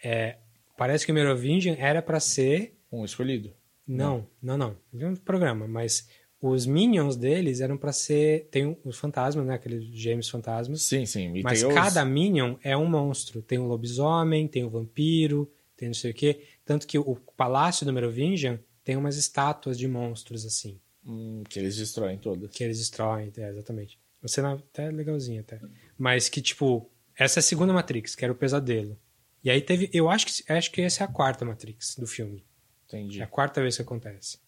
[0.03, 0.37] É,
[0.77, 2.77] parece que o Merovingian era para ser...
[2.91, 3.53] Um escolhido.
[3.87, 4.77] Não, não, não.
[4.91, 6.07] Vi um programa, mas
[6.41, 8.47] os minions deles eram para ser.
[8.51, 9.55] Tem os fantasmas, né?
[9.55, 10.81] Aqueles gêmeos fantasmas.
[10.81, 11.33] Sim, sim.
[11.35, 12.09] E mas cada os...
[12.09, 13.41] minion é um monstro.
[13.41, 16.41] Tem o lobisomem, tem o vampiro, tem não sei o quê.
[16.65, 20.79] Tanto que o palácio do Merovingian tem umas estátuas de monstros assim.
[21.05, 22.51] Hum, que eles destroem todas.
[22.51, 23.99] Que eles destroem, é, exatamente.
[24.21, 25.59] Uma cena até legalzinha até.
[25.97, 28.97] Mas que, tipo, essa é a segunda Matrix, que era o pesadelo.
[29.43, 29.89] E aí teve.
[29.93, 32.45] Eu acho que, acho que essa é a quarta Matrix do filme.
[32.87, 33.19] Entendi.
[33.19, 34.39] É a quarta vez que acontece.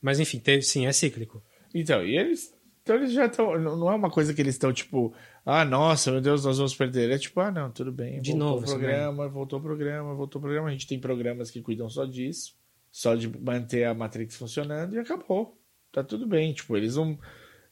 [0.00, 1.42] Mas enfim, teve, sim, é cíclico.
[1.74, 2.54] Então, e eles.
[2.82, 3.58] Então eles já estão.
[3.58, 5.14] Não é uma coisa que eles estão tipo,
[5.44, 7.10] ah, nossa, meu Deus, nós vamos perder.
[7.10, 8.20] É tipo, ah, não, tudo bem.
[8.20, 10.68] De voltou novo, o programa, voltou o programa, voltou o programa.
[10.68, 12.56] A gente tem programas que cuidam só disso,
[12.90, 15.58] só de manter a Matrix funcionando e acabou.
[15.92, 16.52] Tá tudo bem.
[16.52, 17.18] Tipo, eles não.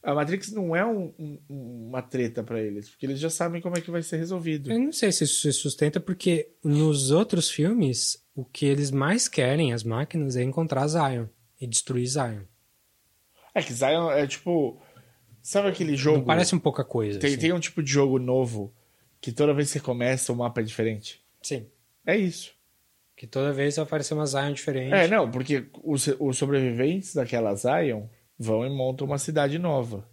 [0.03, 3.77] A Matrix não é um, um, uma treta para eles, porque eles já sabem como
[3.77, 4.71] é que vai ser resolvido.
[4.71, 9.27] Eu não sei se isso se sustenta, porque nos outros filmes o que eles mais
[9.27, 11.25] querem, as máquinas, é encontrar Zion
[11.59, 12.43] e destruir Zion.
[13.53, 14.79] É que Zion é tipo.
[15.41, 16.19] Sabe aquele jogo.
[16.19, 17.19] Não parece um pouca coisa.
[17.19, 17.39] Tem, assim.
[17.39, 18.71] tem um tipo de jogo novo
[19.19, 21.19] que toda vez que você começa o mapa é diferente.
[21.41, 21.65] Sim.
[22.05, 22.53] É isso.
[23.15, 24.93] Que toda vez vai aparecer uma Zion diferente.
[24.93, 28.05] É, não, porque os, os sobreviventes daquela Zion
[28.37, 30.07] vão e montam uma cidade nova.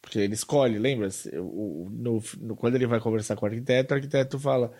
[0.00, 1.08] Porque ele escolhe, lembra?
[1.34, 4.72] O, no, no, quando ele vai conversar com o arquiteto, o arquiteto fala: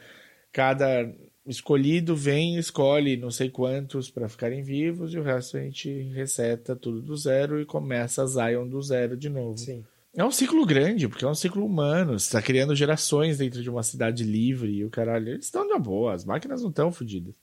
[0.53, 1.09] cada
[1.47, 6.77] escolhido vem, escolhe não sei quantos para ficarem vivos e o resto a gente reseta
[6.77, 9.59] tudo do zero e começa a Zion do zero de novo.
[9.59, 9.85] Sim.
[10.15, 12.19] É um ciclo grande, porque é um ciclo humano.
[12.19, 15.31] Você tá criando gerações dentro de uma cidade livre e o caralho.
[15.31, 17.35] Eles estão de boa, as máquinas não estão fodidas.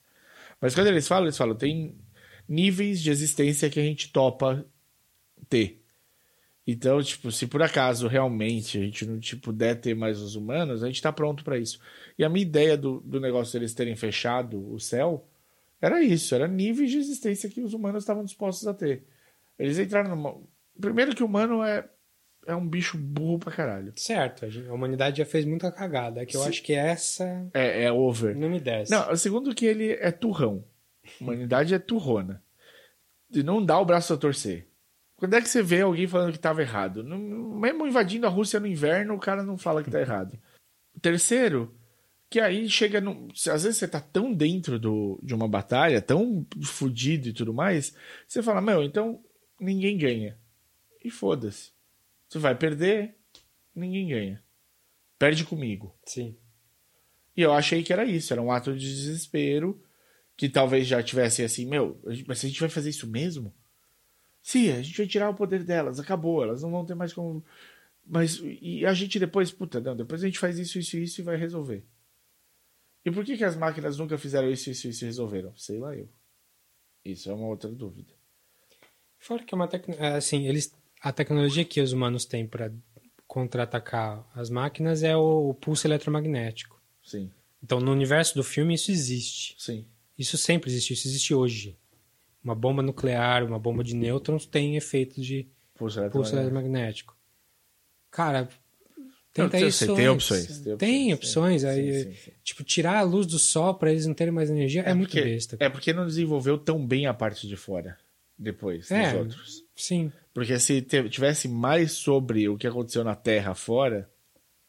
[0.60, 1.96] Mas quando eles falam, eles falam, tem
[2.48, 4.64] níveis de existência que a gente topa
[5.50, 5.82] ter.
[6.66, 10.82] Então, tipo, se por acaso realmente a gente não tipo, puder ter mais os humanos,
[10.82, 11.80] a gente tá pronto para isso.
[12.16, 15.26] E a minha ideia do, do negócio deles terem fechado o céu
[15.80, 19.04] era isso, era níveis de existência que os humanos estavam dispostos a ter.
[19.58, 20.36] Eles entraram numa.
[20.80, 21.88] Primeiro que o humano é
[22.46, 23.92] é um bicho burro pra caralho.
[23.96, 26.22] Certo, a humanidade já fez muita cagada.
[26.22, 27.48] É que eu acho que essa.
[27.52, 28.34] É, é over.
[28.36, 28.90] Não me desce.
[28.90, 30.64] Não, segundo que ele é turrão.
[31.20, 32.42] A humanidade é turrona.
[33.32, 34.66] E não dá o braço a torcer.
[35.20, 37.04] Quando é que você vê alguém falando que estava errado?
[37.04, 40.38] Não, mesmo invadindo a Rússia no inverno, o cara não fala que tá errado.
[41.02, 41.78] Terceiro,
[42.30, 43.02] que aí chega.
[43.02, 47.52] No, às vezes você tá tão dentro do, de uma batalha, tão fudido e tudo
[47.52, 47.94] mais,
[48.26, 49.22] você fala, meu, então
[49.60, 50.38] ninguém ganha.
[51.04, 51.72] E foda-se.
[52.26, 53.14] Você vai perder,
[53.74, 54.42] ninguém ganha.
[55.18, 55.94] Perde comigo.
[56.06, 56.34] Sim.
[57.36, 59.82] E eu achei que era isso, era um ato de desespero
[60.34, 63.54] que talvez já tivesse assim, meu, mas a gente vai fazer isso mesmo?
[64.42, 67.44] Sim, a gente vai tirar o poder delas, acabou, elas não vão ter mais como.
[68.06, 71.24] Mas e a gente depois, puta, não, depois a gente faz isso, isso, isso e
[71.24, 71.84] vai resolver.
[73.04, 75.54] E por que, que as máquinas nunca fizeram isso, isso, isso e resolveram?
[75.56, 76.08] Sei lá eu.
[77.04, 78.12] Isso é uma outra dúvida.
[79.18, 80.16] Fora que é uma tecnologia.
[80.16, 82.72] Assim, eles a tecnologia que os humanos têm para
[83.26, 86.80] contra-atacar as máquinas é o, o, pulso eletromagnético.
[87.02, 87.30] Sim.
[87.62, 89.54] Então, no universo do filme, isso existe.
[89.58, 89.86] Sim.
[90.18, 91.78] Isso sempre existe, isso existe hoje.
[92.42, 96.12] Uma bomba nuclear, uma bomba de nêutrons tem efeito de pulso eletromagnético.
[96.12, 97.16] Pulso eletromagnético.
[98.10, 98.48] Cara,
[99.32, 99.94] tenta Não, isso.
[99.94, 100.46] Tem opções.
[100.46, 100.78] Tem opções.
[100.78, 104.14] Tem opções sim, aí, sim, sim, tipo, tirar a luz do sol para eles não
[104.14, 105.56] terem mais energia é, é muito porque, besta.
[105.60, 107.96] É porque não desenvolveu tão bem a parte de fora
[108.40, 109.64] depois é, dos outros.
[109.76, 110.10] Sim.
[110.32, 114.08] Porque se tivesse mais sobre o que aconteceu na Terra fora.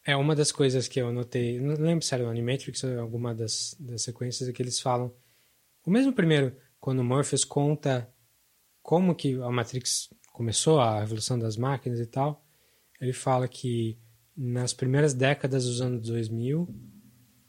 [0.04, 1.58] É uma das coisas que eu notei.
[1.58, 5.12] Não lembro se era no Animatrix ou alguma das, das sequências é que eles falam.
[5.86, 8.12] O mesmo primeiro, quando Morpheus conta
[8.82, 12.44] como que a Matrix começou, a revolução das máquinas e tal,
[13.00, 13.96] ele fala que
[14.36, 16.68] nas primeiras décadas dos anos 2000,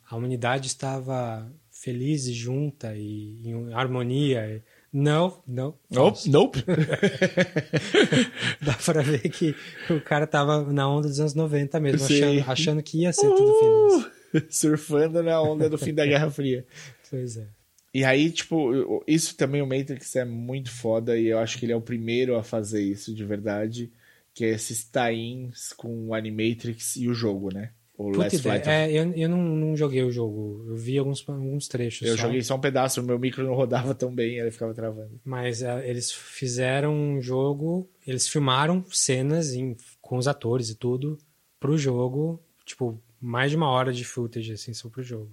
[0.07, 4.63] a humanidade estava feliz e junta e em harmonia
[4.93, 5.79] não, não.
[5.89, 6.63] Nope, nope.
[8.61, 9.55] Dá pra ver que
[9.89, 13.35] o cara tava na onda dos anos 90 mesmo, achando, achando, que ia ser uh,
[13.35, 14.55] tudo feliz.
[14.55, 16.67] Surfando na onda do fim da Guerra Fria.
[17.09, 17.62] Pois é.
[17.93, 21.73] E aí, tipo, isso também o Matrix é muito foda e eu acho que ele
[21.73, 23.91] é o primeiro a fazer isso de verdade,
[24.33, 27.71] que é esses tie-ins com o Animatrix e o jogo, né?
[27.95, 28.67] O Last Flight.
[28.67, 30.65] É, eu, eu não, não, joguei o jogo.
[30.67, 32.07] Eu vi alguns, alguns trechos.
[32.07, 32.23] Eu só.
[32.23, 35.19] joguei só um pedaço, o meu micro não rodava tão bem, ele ficava travando.
[35.23, 41.19] Mas uh, eles fizeram um jogo, eles filmaram cenas em, com os atores e tudo
[41.59, 45.31] pro jogo, tipo, mais de uma hora de footage, assim, só pro jogo.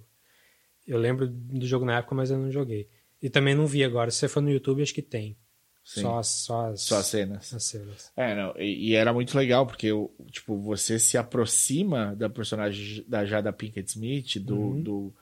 [0.87, 2.89] Eu lembro do jogo na época, mas eu não joguei.
[3.21, 4.09] E também não vi agora.
[4.09, 5.37] Se você for no YouTube, acho que tem.
[5.83, 6.01] Sim.
[6.01, 7.53] Só, só, as, só as cenas.
[7.53, 8.11] As cenas.
[8.15, 9.89] É, não, e, e, era muito legal, porque
[10.29, 14.81] tipo, você se aproxima da personagem da Jada Pinkett Smith, do, uhum.
[14.81, 15.13] do,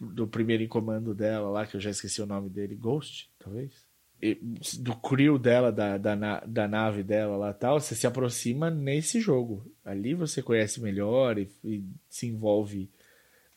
[0.00, 3.84] do, primeiro em comando dela lá, que eu já esqueci o nome dele, Ghost, talvez?
[4.22, 4.34] E,
[4.78, 9.70] do crew dela, da, da, da nave dela lá tal, você se aproxima nesse jogo.
[9.84, 12.88] Ali você conhece melhor e, e se envolve.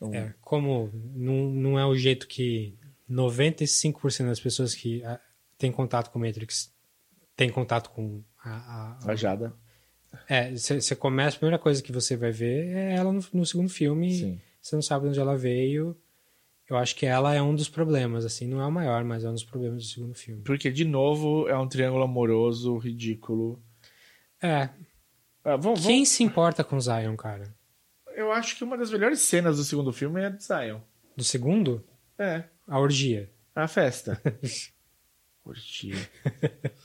[0.00, 0.14] Um...
[0.14, 2.74] É, como não, não é o jeito que
[3.10, 5.02] 95% das pessoas que
[5.58, 6.72] tem contato com Matrix,
[7.36, 8.98] tem contato com a.
[9.04, 9.54] A, a Jada.
[10.28, 13.68] É, você começa, a primeira coisa que você vai ver é ela no, no segundo
[13.68, 14.40] filme.
[14.60, 15.96] Você não sabe de onde ela veio.
[16.68, 19.28] Eu acho que ela é um dos problemas, assim, não é o maior, mas é
[19.28, 20.42] um dos problemas do segundo filme.
[20.42, 23.60] Porque, de novo, é um triângulo amoroso ridículo.
[24.40, 24.68] É.
[25.44, 26.08] Ah, vamos, Quem vamos...
[26.10, 27.52] se importa com Zion, cara?
[28.14, 30.80] Eu acho que uma das melhores cenas do segundo filme é a de Zion.
[31.16, 31.84] Do segundo?
[32.18, 32.44] É.
[32.66, 33.30] A orgia.
[33.54, 34.20] A festa.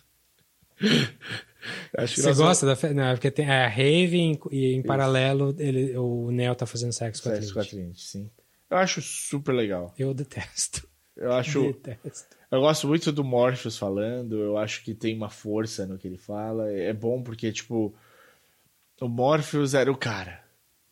[0.80, 2.82] Que Você gosta vamos...
[2.82, 6.94] da Não, porque tem a Rave em, e em paralelo ele, o Neo tá fazendo
[6.94, 7.54] sexo com a Trinity.
[7.54, 8.30] com a Trinity, sim.
[8.70, 9.94] Eu acho super legal.
[9.98, 10.88] Eu detesto.
[11.16, 11.74] Eu acho.
[11.82, 12.36] Detesto.
[12.52, 14.42] Eu gosto muito do Morpheus falando.
[14.42, 16.72] Eu acho que tem uma força no que ele fala.
[16.72, 17.96] É bom porque, tipo,
[19.00, 20.44] o Morpheus era o cara.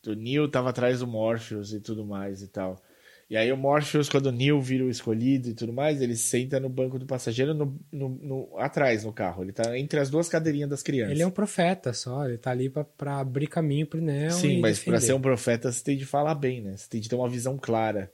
[0.08, 2.82] O Neo tava atrás do Morpheus e tudo mais e tal.
[3.30, 6.60] E aí o Morpheus, quando o Neil vira o escolhido e tudo mais, ele senta
[6.60, 9.43] no banco do passageiro no, no, no, atrás no carro.
[9.43, 11.14] Ele tá entre as duas cadeirinhas das crianças.
[11.14, 14.32] Ele é um profeta só, ele tá ali para abrir caminho pro Neo.
[14.32, 16.78] Sim, mas para ser um profeta você tem de falar bem, né?
[16.78, 18.12] Você tem de ter uma visão clara.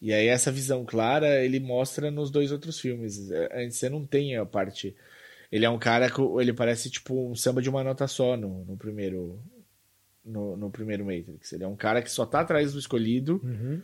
[0.00, 3.30] E aí essa visão clara ele mostra nos dois outros filmes.
[3.54, 4.96] Antes você não tem a parte.
[5.50, 8.64] Ele é um cara que ele parece tipo um samba de uma nota só no,
[8.64, 9.38] no primeiro
[10.24, 11.52] no, no primeiro Matrix.
[11.52, 13.80] Ele é um cara que só tá atrás do escolhido Uhum.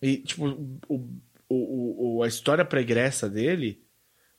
[0.00, 0.46] e tipo
[0.88, 1.08] o,
[1.48, 3.82] o, o, a história pregressa dele,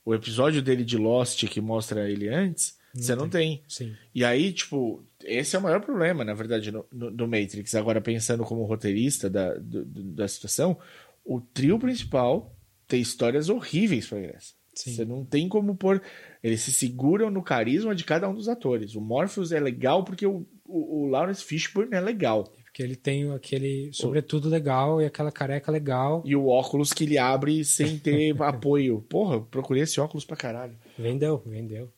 [0.04, 3.62] o episódio dele de Lost que mostra ele antes, você não tem.
[3.68, 3.94] Sim.
[4.14, 7.74] E aí, tipo, esse é o maior problema, na verdade, no, no, do Matrix.
[7.74, 10.78] Agora, pensando como roteirista da, do- da situação,
[11.22, 12.56] o trio principal
[12.88, 14.54] tem histórias horríveis pra Grécia.
[14.74, 14.94] Sim.
[14.94, 16.00] Você não tem como pôr.
[16.42, 18.94] Eles se seguram no carisma de cada um dos atores.
[18.94, 22.44] O Morpheus é legal porque o, o, o Lawrence Fishburne é legal.
[22.64, 26.22] Porque ele tem aquele sobretudo legal e aquela careca legal.
[26.26, 29.00] E o óculos que ele abre sem ter apoio.
[29.08, 30.76] Porra, eu procurei esse óculos pra caralho.
[30.98, 31.90] Vendeu, vendeu.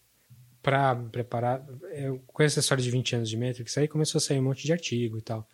[0.62, 1.66] Pra preparar.
[1.92, 4.64] Eu conheço essa história de 20 anos de Matrix, aí começou a sair um monte
[4.64, 5.48] de artigo e tal.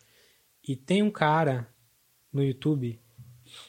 [0.67, 1.67] E tem um cara
[2.31, 2.99] no YouTube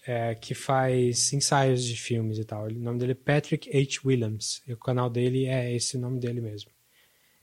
[0.06, 2.66] é, que faz ensaios de filmes e tal.
[2.66, 4.00] O nome dele é Patrick H.
[4.04, 4.62] Williams.
[4.66, 6.70] E o canal dele é esse nome dele mesmo.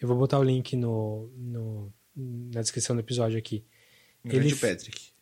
[0.04, 3.64] Eu vou botar o link no, no- na descrição do episódio aqui.
[4.24, 5.14] Grande Ele- Patrick.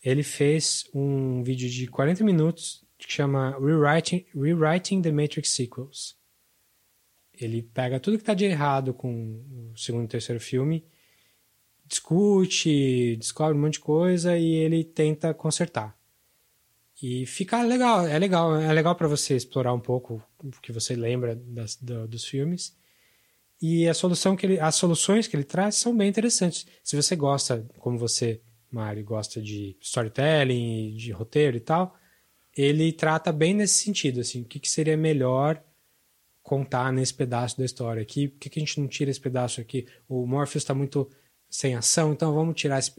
[0.00, 6.16] Ele fez um vídeo de 40 minutos que chama Rewriting, Rewriting the Matrix Sequels.
[7.34, 10.84] Ele pega tudo que tá de errado com o segundo e terceiro filme,
[11.86, 15.96] discute, descobre um monte de coisa e ele tenta consertar.
[17.02, 20.94] E fica legal, é legal, é legal para você explorar um pouco o que você
[20.96, 22.76] lembra das- do- dos filmes.
[23.60, 26.66] E a solução que ele, as soluções que ele traz são bem interessantes.
[26.82, 28.40] Se você gosta, como você,
[28.70, 31.96] Mário, gosta de storytelling, de roteiro e tal,
[32.56, 35.62] ele trata bem nesse sentido, assim, o que, que seria melhor
[36.42, 39.60] contar nesse pedaço da história aqui, por que, que a gente não tira esse pedaço
[39.60, 39.86] aqui?
[40.08, 41.08] O Morpheus está muito
[41.50, 42.92] sem ação, então vamos tirar esse,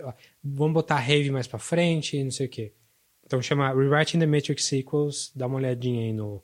[0.44, 2.74] vamos botar a Rave mais para frente, não sei o quê.
[3.26, 6.44] Então chama Rewriting the Matrix Sequels, dá uma olhadinha aí no,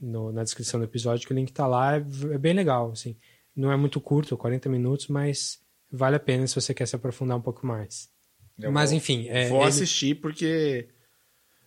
[0.00, 3.16] no- na descrição do episódio, que o link tá lá, é, é bem legal, assim.
[3.54, 7.36] Não é muito curto, 40 minutos, mas vale a pena se você quer se aprofundar
[7.36, 8.08] um pouco mais.
[8.58, 10.88] Eu mas vou- enfim, é, Vou ele- assistir porque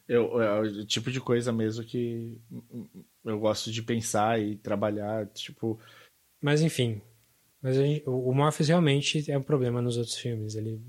[0.07, 2.41] eu, é o tipo de coisa mesmo que
[3.25, 5.25] eu gosto de pensar e trabalhar.
[5.27, 5.79] Tipo,
[6.41, 7.01] Mas enfim,
[7.61, 10.55] mas gente- o o Morpheus realmente é um problema nos outros filmes.
[10.55, 10.81] Ele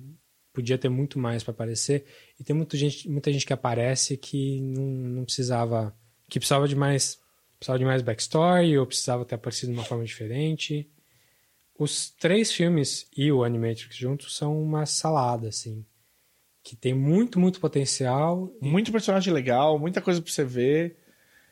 [0.52, 2.04] podia ter muito mais para aparecer
[2.38, 5.96] e tem muita gente, muita gente que aparece que não, não precisava,
[6.28, 7.18] que precisava de mais,
[7.64, 10.86] precisava de mais backstory ou precisava ter aparecido de uma forma diferente.
[11.78, 15.84] Os três filmes e o Animatrix juntos são uma salada assim,
[16.62, 18.52] que tem muito muito potencial.
[18.60, 20.96] muito personagem legal, muita coisa pra você ver.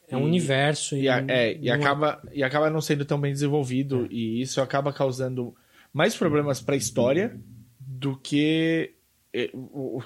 [0.09, 3.19] É um E- universo E, a- é, e, não- acaba, e acaba não sendo tão
[3.19, 4.07] bem desenvolvido.
[4.11, 5.55] E isso acaba causando
[5.93, 7.41] mais problemas pra história
[7.81, 8.95] do que
[9.35, 9.51] é,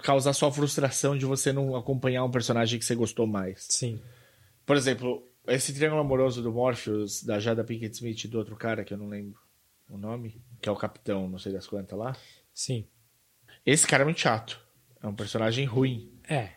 [0.05, 3.67] causar só frustração de você não acompanhar um personagem que você gostou mais.
[3.69, 4.01] Sim.
[4.65, 8.85] Por exemplo, esse triângulo amoroso do Morpheus, da Jada Pinkett Smith e do outro cara,
[8.85, 9.39] que eu não lembro
[9.89, 12.17] o nome, que é o capitão, não sei das quantas lá.
[12.53, 12.87] Sim.
[13.65, 14.61] Esse cara é muito chato.
[15.03, 16.11] É um personagem ruim.
[16.29, 16.51] É,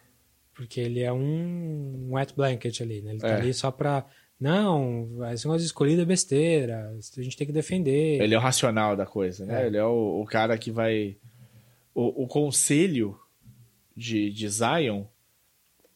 [0.53, 3.11] porque ele é um wet blanket ali, né?
[3.11, 3.35] Ele tá É.
[3.35, 4.05] ali só pra.
[4.39, 8.21] Não, esse negócio de escolhido é besteira, a gente tem que defender.
[8.21, 9.63] Ele é o racional da coisa, né?
[9.63, 9.67] É.
[9.67, 11.17] Ele é o, o cara que vai.
[11.93, 13.19] O, o conselho
[13.95, 15.03] de, de Zion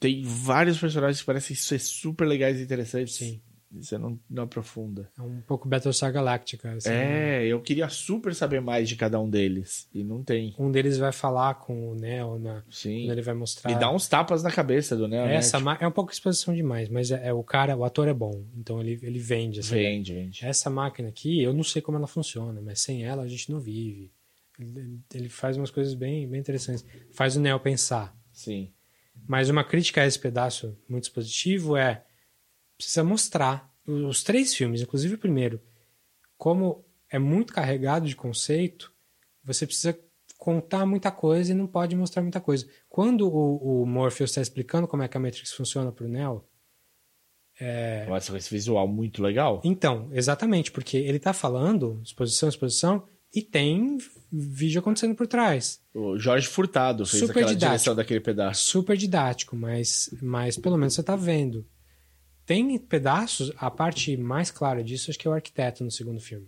[0.04, 3.16] tem vários personagens que parecem ser super legais e interessantes.
[3.16, 3.42] Sim.
[3.72, 5.10] Você não, não aprofunda.
[5.18, 6.74] É um pouco Battlestar Galactica.
[6.74, 7.46] assim, né?
[7.46, 9.88] É, eu queria super saber mais de cada um deles.
[9.94, 10.54] E não tem.
[10.60, 13.10] Um deles vai falar com o Neo na, Sim.
[13.10, 13.72] ele vai mostrar.
[13.72, 15.78] E dá uns tapas na cabeça do Neo, Essa né?
[15.80, 18.82] é um pouco exposição demais, mas é, é o cara, o ator é bom, então
[18.82, 19.62] ele, ele vende.
[19.62, 20.46] Assim, vende, vende.
[20.46, 23.60] Essa máquina aqui, eu não sei como ela funciona, mas sem ela a gente não
[23.60, 24.12] vive.
[24.60, 26.86] Ele, ele faz umas coisas bem, bem interessantes.
[27.12, 28.16] Faz o Neo pensar.
[28.34, 28.70] Sim.
[29.28, 32.04] Mas uma crítica a esse pedaço muito positivo é
[32.78, 35.62] precisa mostrar os três filmes, inclusive o primeiro,
[36.38, 38.92] como é muito carregado de conceito,
[39.44, 39.98] você precisa
[40.38, 42.68] contar muita coisa e não pode mostrar muita coisa.
[42.90, 46.44] Quando o, o Morpheus está explicando como é que a Matrix funciona para o Neo,
[47.60, 48.06] É.
[48.08, 49.62] Nossa, esse visual muito legal.
[49.64, 53.98] então, exatamente, porque ele está falando exposição, exposição, e tem
[54.32, 55.82] vídeo acontecendo por trás.
[55.94, 57.70] O Jorge Furtado fez Super aquela didático.
[57.72, 58.64] direção daquele pedaço.
[58.64, 61.66] super didático, mas, mas pelo menos você está vendo.
[62.46, 66.48] Tem pedaços, a parte mais clara disso acho que é o arquiteto no segundo filme.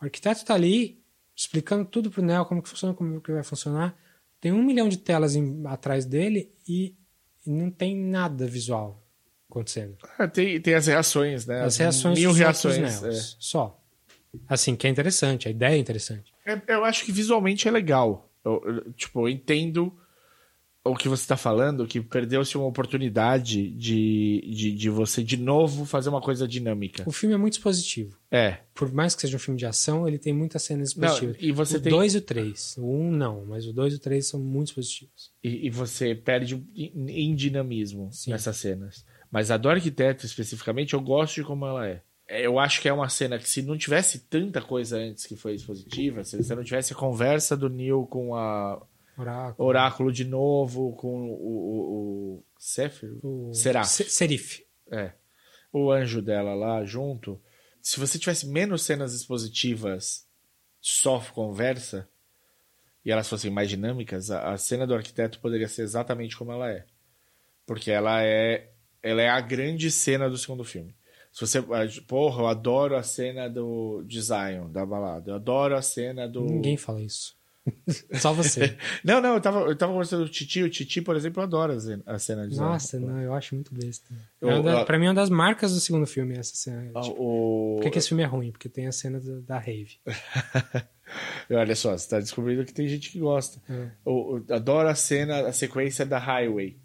[0.00, 1.00] O arquiteto está ali
[1.34, 3.96] explicando tudo pro Neo, como que funciona, como que vai funcionar.
[4.40, 6.94] Tem um milhão de telas em- atrás dele e,
[7.46, 9.00] e não tem nada visual
[9.48, 9.96] acontecendo.
[10.18, 11.62] Ah, tem, tem as reações, né?
[11.62, 13.00] As reações mil reações.
[13.00, 13.78] Neos, só.
[14.48, 16.32] Assim, que é interessante, a ideia é interessante.
[16.46, 16.60] é.
[16.68, 18.30] Eu acho que visualmente é legal.
[18.44, 19.92] Eu, eu, tipo, eu entendo
[20.84, 25.84] o que você está falando, que perdeu-se uma oportunidade de, de, de você de novo
[25.84, 27.04] fazer uma coisa dinâmica.
[27.06, 28.18] O filme é muito expositivo.
[28.30, 28.58] É.
[28.74, 31.36] Por mais que seja um filme de ação, ele tem muitas cenas expositivas.
[31.36, 32.76] Não, e você o tem- 2 e o 3.
[32.78, 35.30] O 1 um, não, mas o 2 e o 3 são muito expositivos.
[35.42, 38.32] E, e você perde em, em dinamismo Sim.
[38.32, 39.04] nessas cenas.
[39.30, 42.02] Mas a do arquiteto, especificamente, eu gosto de como ela é.
[42.32, 45.36] É, Eu acho que é uma cena que, se não tivesse tanta coisa antes que
[45.36, 48.82] foi expositiva, se você não tivesse a conversa do Neil com a
[49.16, 49.68] Oráculo.
[49.68, 52.44] Oráculo de novo, com o, o, o
[53.22, 53.52] O...
[53.52, 54.64] Serif.
[54.90, 55.12] É.
[55.72, 57.40] O anjo dela lá junto.
[57.80, 60.26] Se você tivesse menos cenas expositivas,
[60.80, 62.08] só conversa,
[63.04, 66.70] e elas fossem mais dinâmicas, a, a cena do arquiteto poderia ser exatamente como ela
[66.70, 66.86] é.
[67.66, 68.70] Porque ela é,
[69.02, 70.94] ela é a grande cena do segundo filme.
[71.32, 71.58] Se você.
[71.58, 75.30] ah, Porra, eu adoro a cena do de Zion, da balada.
[75.30, 76.42] Eu adoro a cena do.
[76.44, 77.34] Ninguém fala isso.
[78.20, 78.76] Só você.
[79.04, 80.62] Não, não, eu tava, eu tava conversando com o Titi.
[80.64, 81.74] O Titi, por exemplo, adora
[82.06, 82.64] a cena- de Zion.
[82.64, 84.04] Nossa, não, eu acho muito besta.
[84.40, 86.90] Eu- É da- eu- pra mim é uma das marcas do segundo filme essa cena.
[86.92, 87.76] Ah, Tipo, o...
[87.76, 88.50] Por que, que esse filme é ruim?
[88.50, 89.92] Porque tem a cena da, da rave.
[91.50, 93.60] Olha só, você tá descobrindo que tem gente que gosta.
[93.70, 93.88] É.
[94.04, 96.76] O, o- adoro a cena, a sequência da Highway.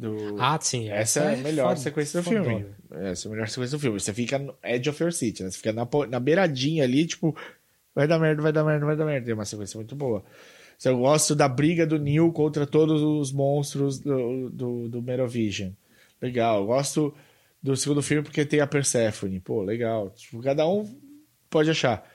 [0.00, 0.36] Do...
[0.38, 0.88] Ah, sim.
[0.88, 2.44] essa, é a melhor foda- sequência do fodona.
[2.44, 2.66] filme.
[2.90, 4.00] Essa é a melhor sequência do filme.
[4.00, 5.50] Você fica no edge of your seat, né?
[5.50, 7.36] Você fica na, na beiradinha ali, tipo,
[7.94, 9.30] vai dar merda, vai dar merda, vai dar merda.
[9.30, 10.24] É uma sequência muito boa.
[10.82, 15.72] Eu gosto da briga do Neil contra todos os monstros do, do, do Merovision.
[16.22, 16.60] Legal.
[16.62, 17.14] Eu gosto
[17.62, 19.38] do segundo filme porque tem a Persephone.
[19.40, 20.08] Pô, legal.
[20.16, 20.88] Tipo, cada um
[21.50, 22.08] pode achar.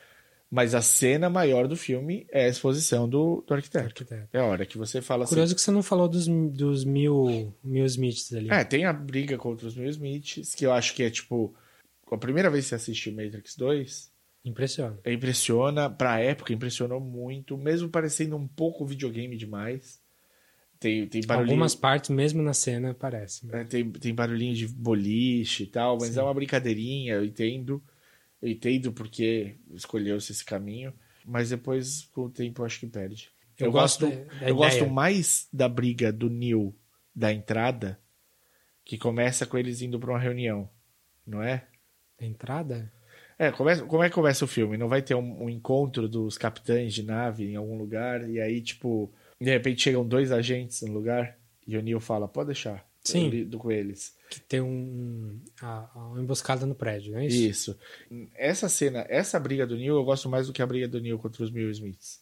[0.49, 3.85] Mas a cena maior do filme é a exposição do, do arquiteto.
[3.85, 4.29] Arquiteto.
[4.31, 5.31] É a hora que você fala assim.
[5.31, 8.49] Curioso que você não falou dos, dos mil, mil Smiths ali.
[8.49, 11.53] É, tem a briga contra os Will Smiths, que eu acho que é tipo.
[12.11, 14.11] A primeira vez que você assiste Matrix 2,
[14.45, 14.99] Impressiona.
[15.07, 19.99] impressiona, pra época, impressionou muito, mesmo parecendo um pouco videogame demais.
[20.79, 21.53] Tem, tem barulhinho.
[21.53, 23.47] Algumas partes, mesmo na cena, parece.
[23.51, 26.19] é, tem, tem barulhinho de boliche e tal, mas Sim.
[26.19, 27.83] é uma brincadeirinha, eu entendo.
[28.41, 30.93] Eu entendo porque escolheu-se esse caminho.
[31.25, 33.31] Mas depois, com o tempo, eu acho que perde.
[33.57, 36.75] Eu Eu, gosto gosto, da- da eu gosto mais da briga do Neil
[37.15, 37.99] da entrada,
[38.83, 40.69] que começa com eles indo pra uma reunião,
[41.25, 41.65] não é?
[42.19, 42.91] Entrada?
[43.39, 44.77] É, começa, como é que começa o filme?
[44.77, 48.61] Não vai ter um, um encontro dos capitães de nave em algum lugar, e aí,
[48.61, 49.11] tipo,
[49.41, 52.85] de repente chegam dois agentes no lugar, e o Neil fala, pode deixar.
[53.05, 53.25] Sim.
[53.25, 54.13] Eu lido com eles.
[54.29, 57.71] Que tem um, a, uma emboscada no prédio, não é isso?
[58.11, 58.29] Isso.
[58.35, 61.17] Essa cena, essa briga do Neil, eu gosto mais do que a briga do Neil
[61.19, 62.19] contra os Will Smiths.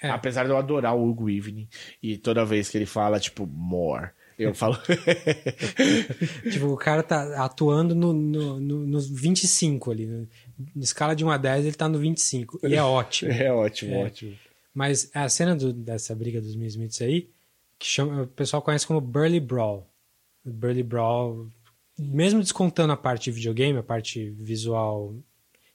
[0.00, 0.10] É.
[0.10, 1.68] Apesar de eu adorar o Hugo Evening,
[2.02, 4.78] e toda vez que ele fala, tipo, more, eu falo...
[6.52, 10.06] Tipo, o cara tá atuando no, no, no, nos 25 ali.
[10.06, 10.26] né?
[10.74, 12.60] Na escala de 1 a 10, ele tá no 25.
[12.66, 13.30] E é ótimo.
[13.32, 14.04] é ótimo, É.
[14.04, 14.36] ótimo.
[14.74, 17.28] Mas a cena do- dessa briga dos Smiths aí,
[17.78, 19.88] que chama, o pessoal conhece como Burly Brawl.
[20.44, 21.50] Burly Brawl,
[21.98, 25.14] mesmo descontando a parte de videogame, a parte visual,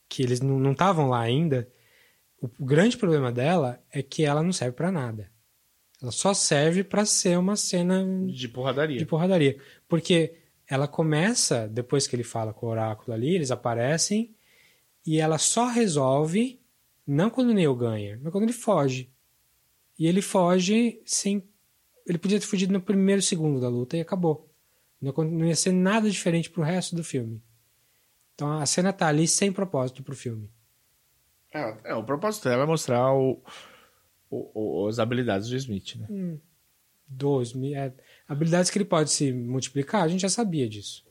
[0.10, 1.68] que eles não estavam lá ainda,
[2.42, 5.32] o, o grande problema dela é que ela não serve pra nada.
[6.02, 8.98] Ela só serve pra ser uma cena De porradaria.
[8.98, 9.58] de porradaria.
[9.88, 10.36] Porque
[10.68, 14.36] ela começa, depois que ele fala com o oráculo ali, eles aparecem
[15.06, 16.60] e ela só resolve,
[17.08, 19.10] não quando o Neo ganha, mas quando ele foge.
[19.98, 21.44] E ele foge sem.
[22.06, 24.50] Ele podia ter fugido no primeiro segundo da luta e acabou.
[25.02, 27.42] Não, não ia ser nada diferente pro resto do filme.
[28.36, 30.50] Então a cena tá ali sem propósito pro filme.
[31.54, 33.42] É, é, o propósito dela é mostrar o,
[34.30, 36.40] o- o- as habilidades do Smith, né?
[37.08, 37.94] Dois, é,
[38.28, 41.06] habilidades que ele pode se multiplicar, a gente já sabia disso.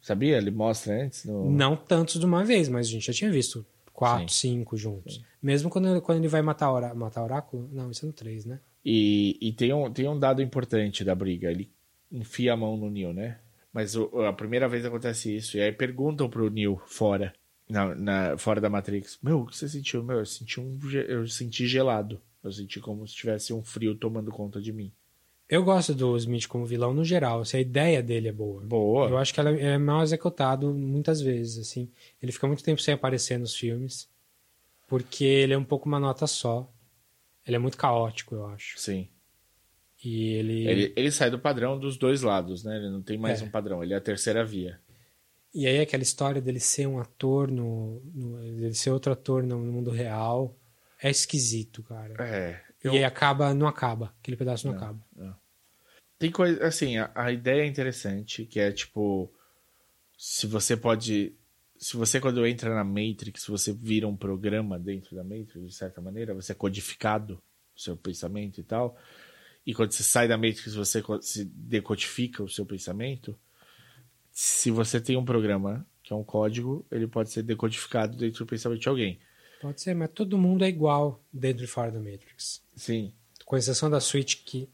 [0.00, 0.36] Sabia?
[0.36, 1.24] Ele mostra antes.
[1.24, 1.48] No...
[1.50, 5.22] Não tantos de uma vez, mas a gente já tinha visto quatro, cinco juntos.
[5.40, 7.68] Mesmo quando, quando ele vai matar, ora, matar oráculo.
[7.72, 8.60] Não, isso é no três, né?
[8.84, 11.50] E, e tem, um, tem um dado importante da briga.
[11.50, 11.70] Ele
[12.12, 13.38] enfia a mão no Neil, né?
[13.72, 15.56] Mas o- a primeira vez acontece isso.
[15.56, 17.32] E aí perguntam pro Neil fora,
[17.68, 19.18] na, na- fora da Matrix.
[19.22, 20.02] Meu, o que você sentiu?
[20.04, 20.78] Meu, eu senti, um,
[21.08, 22.20] eu senti gelado.
[22.42, 24.92] Eu senti como se tivesse um frio tomando conta de mim.
[25.48, 28.62] Eu gosto do Smith como vilão no geral, se a ideia dele é boa.
[28.62, 29.08] Boa.
[29.08, 31.88] Eu acho que ela é mal executado muitas vezes, assim.
[32.22, 34.08] Ele fica muito tempo sem aparecer nos filmes,
[34.86, 36.70] porque ele é um pouco uma nota só.
[37.46, 38.78] Ele é muito caótico, eu acho.
[38.78, 39.08] Sim.
[40.04, 40.68] E ele...
[40.68, 42.76] Ele, ele sai do padrão dos dois lados, né?
[42.76, 43.44] Ele não tem mais É.
[43.44, 43.82] um padrão.
[43.82, 44.80] Ele é a terceira via.
[45.54, 49.58] E aí aquela história dele ser um ator no, no dele ser outro ator no
[49.58, 50.56] mundo real
[51.00, 52.14] é esquisito, cara.
[52.24, 52.60] É.
[52.82, 54.98] E aí acaba, não acaba, aquele pedaço não, acaba.
[56.18, 59.32] Tem coisa, assim, a, a ideia é interessante, que é tipo,
[60.18, 61.34] se você pode,
[61.84, 66.00] se você quando entra na Matrix, você vira um programa dentro da Matrix, de certa
[66.00, 67.34] maneira, você é codificado,
[67.76, 68.96] o seu pensamento e tal,
[69.66, 73.38] e quando você sai da Matrix você se decodifica o seu pensamento,
[74.32, 78.48] se você tem um programa que é um código, ele pode ser decodificado dentro do
[78.48, 79.18] pensamento de alguém.
[79.60, 82.62] Pode ser, mas todo mundo é igual dentro e fora da Matrix.
[82.74, 83.12] Sim.
[83.44, 84.70] Com exceção da Switch, que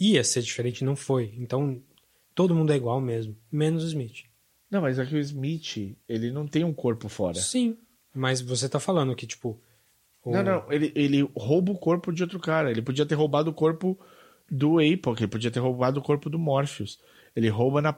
[0.00, 1.34] ia ser diferente, não foi.
[1.36, 1.82] Então,
[2.34, 4.27] todo mundo é igual mesmo, menos o Smith.
[4.70, 7.34] Não, mas aqui o Smith, ele não tem um corpo fora.
[7.34, 7.76] Sim,
[8.14, 9.60] mas você tá falando que, tipo...
[10.22, 10.30] O...
[10.30, 12.70] Não, não, ele, ele rouba o corpo de outro cara.
[12.70, 13.98] Ele podia ter roubado o corpo
[14.50, 16.98] do Apoc, ele podia ter roubado o corpo do Morpheus.
[17.36, 17.96] Ele rouba na...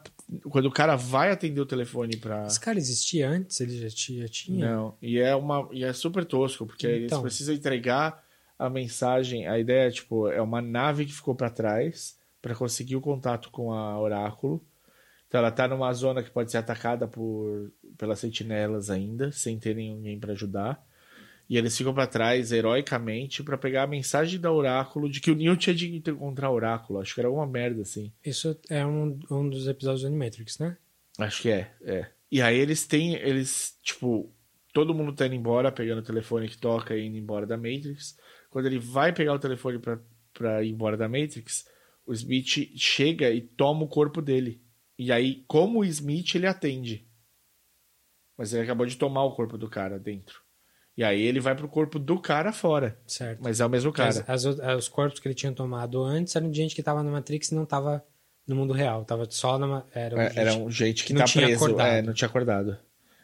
[0.51, 2.47] quando o cara vai atender o telefone pra.
[2.47, 3.61] Esse cara existia antes?
[3.61, 4.29] Ele já tinha?
[4.29, 4.71] tinha?
[4.71, 5.69] Não, e é, uma...
[5.73, 7.19] e é super tosco, porque então...
[7.19, 8.23] eles precisam entregar
[8.59, 9.47] a mensagem.
[9.47, 13.51] A ideia é, tipo, é uma nave que ficou para trás para conseguir o contato
[13.51, 14.63] com a Oráculo.
[15.31, 19.77] Então ela tá numa zona que pode ser atacada por pelas sentinelas ainda, sem ter
[19.77, 20.85] ninguém para ajudar.
[21.49, 25.37] E eles ficam para trás heroicamente para pegar a mensagem da Oráculo de que o
[25.37, 26.99] Neo tinha de encontrar o Oráculo.
[26.99, 28.13] Acho que era uma merda, assim.
[28.25, 30.77] Isso é um, um dos episódios do Animatrix, né?
[31.17, 32.07] Acho que é, é.
[32.31, 34.33] E aí eles têm, eles, tipo,
[34.73, 38.19] todo mundo tá indo embora, pegando o telefone que toca e indo embora da Matrix.
[38.51, 40.01] Quando ele vai pegar o telefone pra,
[40.35, 41.67] pra ir embora da Matrix,
[42.05, 44.61] o Smith chega e toma o corpo dele.
[45.01, 47.09] E aí, como o Smith, ele atende.
[48.37, 50.43] Mas ele acabou de tomar o corpo do cara dentro.
[50.95, 53.01] E aí ele vai pro corpo do cara fora.
[53.07, 53.41] Certo.
[53.43, 54.11] Mas é o mesmo cara.
[54.29, 57.11] As, as, os corpos que ele tinha tomado antes eram de gente que tava na
[57.11, 58.05] Matrix e não tava
[58.47, 59.03] no mundo real.
[59.07, 59.87] Tava só na.
[59.95, 61.65] Era, um é, gente, era um gente que, que tá tinha preso.
[61.65, 61.89] Acordado.
[61.89, 62.79] É, não tinha acordado.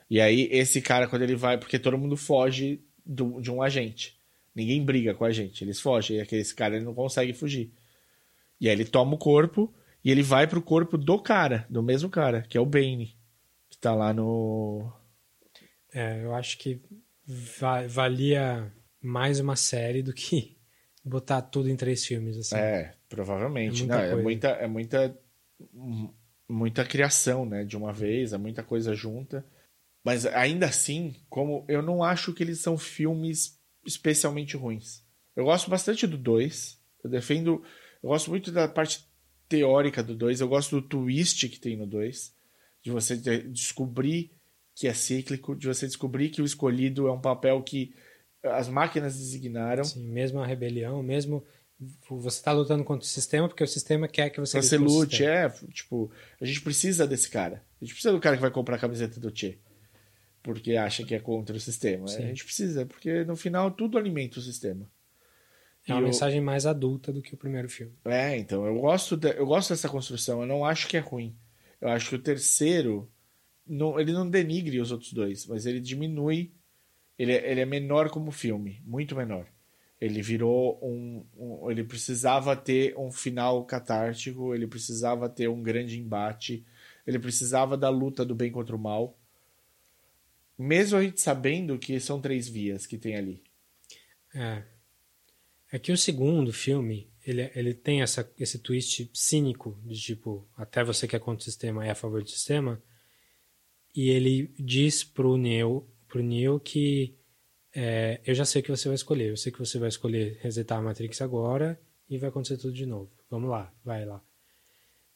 [0.09, 1.59] E aí, esse cara, quando ele vai.
[1.59, 4.19] Porque todo mundo foge do, de um agente.
[4.55, 5.63] Ninguém briga com a gente.
[5.63, 6.17] Eles fogem.
[6.17, 7.71] E aquele cara ele não consegue fugir.
[8.59, 9.75] E aí ele toma o corpo
[10.07, 13.19] e ele vai pro corpo do cara, do mesmo cara, que é o Bane.
[13.69, 14.89] Que tá lá no.
[15.93, 16.81] É, eu acho que
[17.59, 20.57] va valia mais uma série do que
[21.05, 22.37] botar tudo em três filmes.
[22.37, 22.55] Assim.
[22.55, 23.83] É, provavelmente.
[23.83, 25.19] É muita, Não, é muita, é muita,
[26.49, 27.65] muita criação, né?
[27.65, 29.45] De uma vez, é muita coisa junta.
[30.05, 35.03] Mas ainda assim, como eu não acho que eles são filmes especialmente ruins.
[35.35, 36.81] Eu gosto bastante do 2.
[37.03, 37.65] Eu defendo.
[38.01, 39.05] Eu gosto muito da parte
[39.49, 40.41] teórica do 2.
[40.41, 42.35] Eu gosto do twist que tem no 2.
[42.83, 44.31] De você descobrir
[44.75, 47.95] que é cíclico, de você descobrir que o escolhido é um papel que
[48.43, 49.85] as máquinas designaram.
[49.85, 51.45] Sim, mesmo a rebelião, mesmo
[52.09, 55.25] você está lutando contra o sistema porque o sistema quer que você, você lute.
[55.25, 57.63] É, tipo, a gente precisa desse cara.
[57.81, 59.59] A gente precisa do cara que vai comprar a camiseta do Che.
[60.43, 62.07] Porque acha que é contra o sistema.
[62.07, 62.23] Sim.
[62.23, 64.89] A gente precisa, porque no final tudo alimenta o sistema.
[65.87, 66.07] É uma eu...
[66.07, 67.93] mensagem mais adulta do que o primeiro filme.
[68.05, 69.37] É, então, eu gosto, de...
[69.37, 70.41] eu gosto dessa construção.
[70.41, 71.37] Eu não acho que é ruim.
[71.81, 73.09] Eu acho que o terceiro
[73.67, 76.53] não, ele não denigre os outros dois, mas ele diminui.
[77.19, 79.47] Ele, é, ele é menor como filme, muito menor.
[79.99, 85.99] Ele virou um, um, Ele precisava ter um final catártico, ele precisava ter um grande
[85.99, 86.67] embate,
[87.07, 89.19] ele precisava da luta do bem contra o mal.
[90.59, 93.43] Mesmo a gente sabendo que são três vias que tem ali.
[94.35, 94.63] É.
[95.73, 100.85] É que o segundo filme, ele, ele tem essa, esse twist cínico, de tipo, até
[100.85, 102.81] você que é contra o sistema é a favor do sistema,
[103.95, 107.17] e ele diz pro Neo, pro Neo que
[107.75, 109.29] é, eu já sei o que você vai escolher.
[109.29, 112.87] Eu sei que você vai escolher resetar a Matrix agora e vai acontecer tudo de
[112.87, 113.11] novo.
[113.31, 114.23] Vamos lá, vai lá.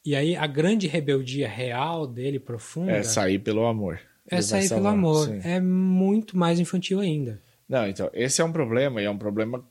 [0.05, 2.91] E aí a grande rebeldia real dele, profunda.
[2.91, 3.99] É sair pelo amor.
[4.29, 5.27] É sair pelo amor.
[5.27, 5.41] Sim.
[5.43, 7.41] É muito mais infantil ainda.
[7.67, 9.67] Não, então, esse é um problema, e é um problema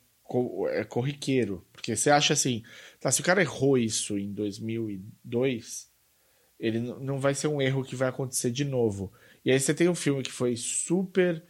[0.71, 1.65] é corriqueiro.
[1.73, 2.63] Porque você acha assim,
[3.01, 5.91] tá, se o cara errou isso em 2002,
[6.59, 9.13] ele não vai ser um erro que vai acontecer de novo.
[9.45, 11.43] E aí você tem um filme que foi super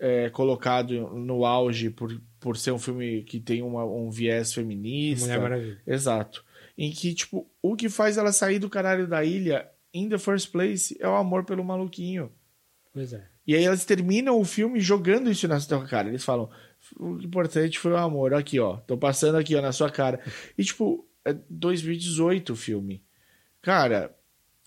[0.00, 5.26] é, colocado no auge por, por ser um filme que tem uma, um viés feminista.
[5.26, 5.82] Mulher Maravilha.
[5.86, 6.44] Exato.
[6.76, 10.50] Em que, tipo, o que faz ela sair do caralho da ilha in the first
[10.50, 12.30] place é o amor pelo maluquinho.
[12.92, 13.35] Pois é.
[13.46, 16.08] E aí elas terminam o filme jogando isso na sua cara.
[16.08, 16.50] Eles falam,
[16.98, 18.34] o importante foi o amor.
[18.34, 18.78] Aqui, ó.
[18.78, 20.20] Tô passando aqui, ó, na sua cara.
[20.58, 23.04] E, tipo, é 2018 o filme.
[23.62, 24.16] Cara,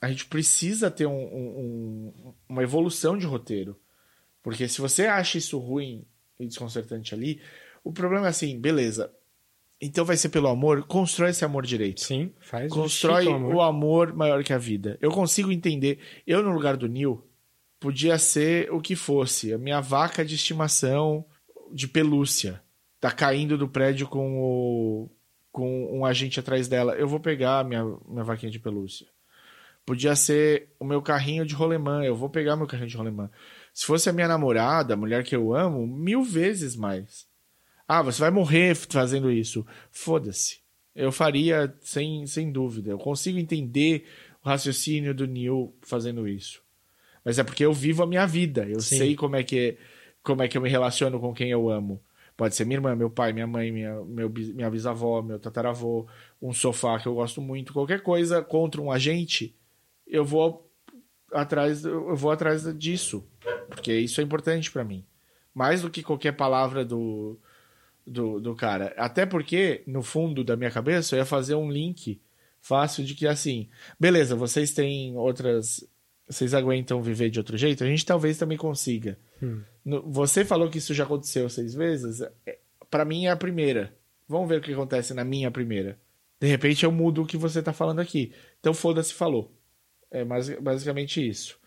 [0.02, 3.80] a gente precisa ter um, um, uma evolução de roteiro.
[4.42, 6.06] Porque se você acha isso ruim
[6.40, 7.42] e desconcertante ali,
[7.84, 9.12] o problema é assim, beleza.
[9.82, 12.02] Então vai ser pelo amor, constrói esse amor direito.
[12.02, 13.56] Sim, faz Constrói o amor.
[13.56, 14.98] o amor maior que a vida.
[15.02, 16.00] Eu consigo entender.
[16.28, 17.24] Eu, no lugar do Neil,
[17.80, 19.54] podia ser o que fosse.
[19.54, 21.26] A minha vaca de estimação
[21.72, 22.62] de pelúcia.
[23.00, 25.10] Tá caindo do prédio com o.
[25.52, 26.94] com um agente atrás dela.
[26.96, 29.08] Eu vou pegar minha, minha vaquinha de pelúcia.
[29.86, 32.04] Podia ser o meu carrinho de rolemã.
[32.04, 33.30] Eu vou pegar meu carrinho de rolemã.
[33.74, 37.28] Se fosse a minha namorada, a mulher que eu amo, mil vezes mais.
[37.88, 39.66] Ah, você vai morrer fazendo isso.
[39.90, 40.60] Foda-se.
[40.94, 42.92] Eu faria sem, sem dúvida.
[42.92, 44.06] Eu consigo entender
[44.44, 46.62] o raciocínio do Neil fazendo isso.
[47.30, 48.68] Mas é porque eu vivo a minha vida.
[48.68, 48.98] Eu Sim.
[48.98, 49.78] sei como é que
[50.24, 52.02] como é que eu me relaciono com quem eu amo.
[52.36, 56.08] Pode ser minha irmã, meu pai, minha mãe, minha, meu, minha bisavó, meu tataravô,
[56.42, 59.56] um sofá que eu gosto muito, qualquer coisa contra um agente,
[60.08, 60.68] eu vou
[61.32, 63.24] atrás, eu vou atrás disso,
[63.70, 65.06] porque isso é importante para mim,
[65.54, 67.38] mais do que qualquer palavra do,
[68.08, 68.92] do, do cara.
[68.98, 72.20] Até porque no fundo da minha cabeça eu ia fazer um link
[72.60, 73.70] fácil de que assim,
[74.00, 75.88] beleza, vocês têm outras
[76.30, 79.18] vocês aguentam viver de outro jeito, a gente talvez também consiga.
[79.42, 79.62] Hum.
[80.06, 82.22] Você falou que isso já aconteceu seis vezes.
[82.46, 82.60] É,
[82.90, 83.94] para mim é a primeira.
[84.28, 86.00] Vamos ver o que acontece na minha primeira.
[86.40, 88.32] De repente eu mudo o que você tá falando aqui.
[88.60, 89.52] Então foda-se, falou.
[90.12, 91.58] É basicamente isso.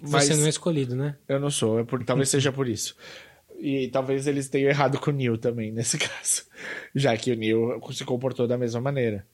[0.00, 1.16] Mas você não é escolhido, né?
[1.28, 1.78] Eu não sou.
[1.78, 2.96] É por, talvez seja por isso.
[3.58, 6.44] E talvez eles tenham errado com o Neil também, nesse caso.
[6.92, 9.24] Já que o Neil se comportou da mesma maneira.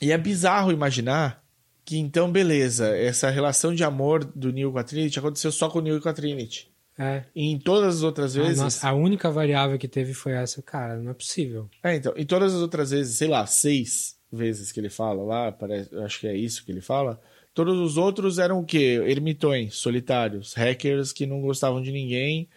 [0.00, 1.43] E é bizarro imaginar
[1.84, 5.80] que então, beleza, essa relação de amor do Neil com a Trinity aconteceu só com
[5.80, 6.72] o Neil e com a Trinity.
[6.98, 7.24] É.
[7.34, 8.58] E em todas as outras vezes.
[8.60, 11.68] Ah, nossa, a única variável que teve foi essa, cara, não é possível.
[11.82, 15.52] É, então, em todas as outras vezes, sei lá, seis vezes que ele fala lá,
[15.52, 17.20] parece, acho que é isso que ele fala.
[17.52, 19.02] Todos os outros eram o quê?
[19.06, 22.48] Ermitões, solitários, hackers que não gostavam de ninguém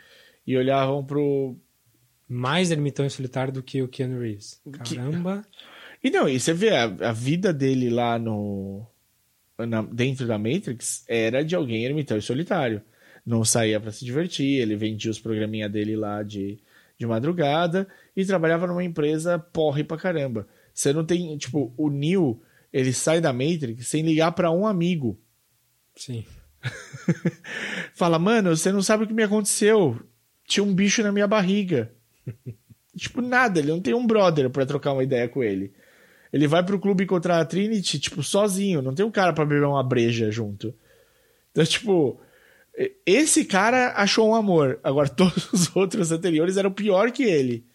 [0.46, 1.56] e olhavam pro.
[2.30, 4.62] Mais ermitão solitário do que o Keanu Reeves.
[4.72, 5.44] Caramba!
[5.52, 5.78] Que...
[6.04, 8.86] E não, e você vê a, a vida dele lá no
[9.66, 12.82] na, dentro da Matrix era de alguém ermitão e solitário.
[13.26, 16.60] Não saía para se divertir, ele vendia os programinha dele lá de,
[16.98, 20.48] de madrugada e trabalhava numa empresa porre pra caramba.
[20.74, 22.42] Você não tem, tipo, o Neo,
[22.72, 25.20] ele sai da Matrix sem ligar para um amigo.
[25.96, 26.24] Sim.
[27.94, 30.00] Fala, mano, você não sabe o que me aconteceu.
[30.46, 31.92] Tinha um bicho na minha barriga.
[32.96, 35.74] tipo, nada, ele não tem um brother para trocar uma ideia com ele.
[36.32, 38.82] Ele vai pro clube encontrar a Trinity, tipo, sozinho.
[38.82, 40.74] Não tem um cara para beber uma breja junto.
[41.52, 42.20] Então, tipo,
[43.06, 44.80] esse cara achou um amor.
[44.84, 47.66] Agora, todos os outros anteriores eram pior que ele.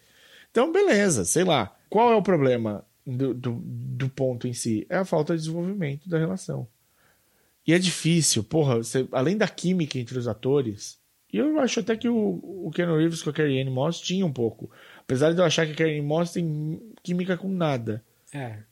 [0.51, 1.75] Então, beleza, sei lá.
[1.89, 4.85] Qual é o problema do, do, do ponto em si?
[4.89, 6.67] É a falta de desenvolvimento da relação.
[7.65, 10.99] E é difícil, porra, você, além da química entre os atores,
[11.31, 14.25] e eu acho até que o, o Ken Reeves com a Carrie Anne Moss tinha
[14.25, 14.69] um pouco.
[14.99, 18.03] Apesar de eu achar que a Carrie Anne Moss tem química com nada.
[18.33, 18.63] É.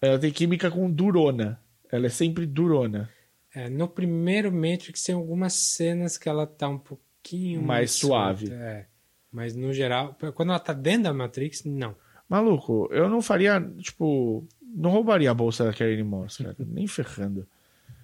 [0.00, 1.60] Ela tem química com durona.
[1.90, 3.10] Ela é sempre durona.
[3.54, 8.52] É, no primeiro Matrix tem algumas cenas que ela tá um pouquinho mais, suave.
[8.52, 8.86] É.
[9.30, 11.94] Mas no geral, quando ela tá dentro da Matrix, não.
[12.28, 17.46] Maluco, eu não faria, tipo, não roubaria a bolsa da Karen Moss, cara, nem ferrando.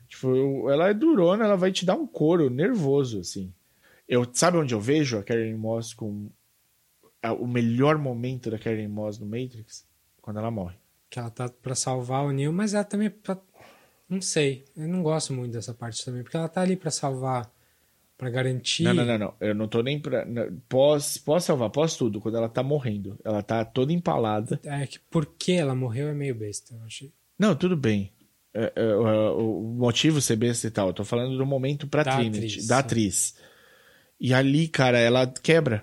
[0.08, 3.52] Tipo, eu, ela é durona, ela vai te dar um couro nervoso, assim.
[4.08, 6.30] Eu, sabe onde eu vejo a Karen Moss com
[7.22, 9.86] a, o melhor momento da Karen Moss no Matrix?
[10.20, 10.76] Quando ela morre.
[11.08, 13.38] Que ela tá para salvar o Neo, mas ela também pra...
[14.08, 17.50] não sei, eu não gosto muito dessa parte também, porque ela tá ali para salvar
[18.20, 18.82] para garantir.
[18.82, 20.26] Não, não, não, não, eu não tô nem para
[20.68, 23.18] posso, posso salvar, posso tudo quando ela tá morrendo.
[23.24, 24.60] Ela tá toda empalada.
[24.62, 27.10] É que porque ela morreu é meio besta, eu achei.
[27.38, 28.12] Não, tudo bem.
[28.52, 32.16] É, é, o motivo ser besta e tal, eu tô falando do momento pra da
[32.16, 33.36] Trinity, atriz, da atriz.
[34.20, 35.82] E ali, cara, ela quebra.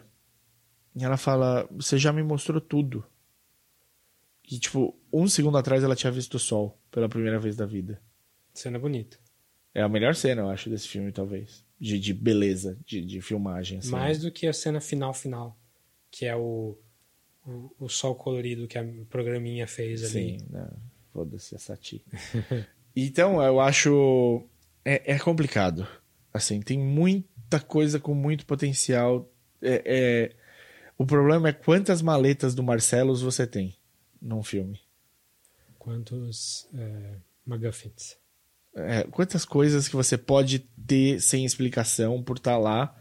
[0.95, 3.03] E ela fala: Você já me mostrou tudo.
[4.49, 8.01] E, tipo, um segundo atrás ela tinha visto o sol pela primeira vez da vida.
[8.53, 9.17] Cena bonita.
[9.73, 11.65] É a melhor cena, eu acho, desse filme, talvez.
[11.79, 13.79] De, de beleza, de, de filmagem.
[13.79, 13.91] Assim.
[13.91, 15.59] Mais do que a cena final-final,
[16.09, 16.77] que é o,
[17.45, 20.39] o, o, sol colorido que a programinha fez ali.
[20.39, 20.67] Sim, né?
[21.13, 22.03] foda-se a Sati.
[22.95, 24.47] então, eu acho.
[24.83, 25.85] É, é, complicado.
[26.33, 29.29] Assim, tem muita coisa com muito potencial.
[29.61, 30.35] É, é...
[30.97, 33.77] O problema é quantas maletas do Marcelos você tem
[34.21, 34.79] num filme.
[35.77, 37.15] Quantos é,
[37.45, 38.17] McGuffins?
[38.75, 42.95] É, quantas coisas que você pode ter sem explicação por estar tá lá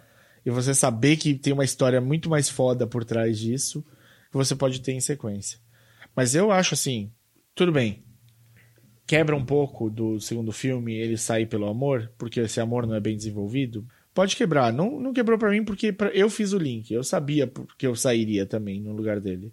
[0.44, 3.84] e você saber que tem uma história muito mais foda por trás disso
[4.30, 5.58] que você pode ter em sequência.
[6.14, 7.10] Mas eu acho assim,
[7.54, 8.04] tudo bem.
[9.06, 13.00] Quebra um pouco do segundo filme ele sair pelo amor, porque esse amor não é
[13.00, 13.86] bem desenvolvido.
[14.14, 14.72] Pode quebrar.
[14.72, 16.90] Não, não quebrou para mim porque pra, eu fiz o link.
[16.90, 19.52] Eu sabia que eu sairia também no lugar dele.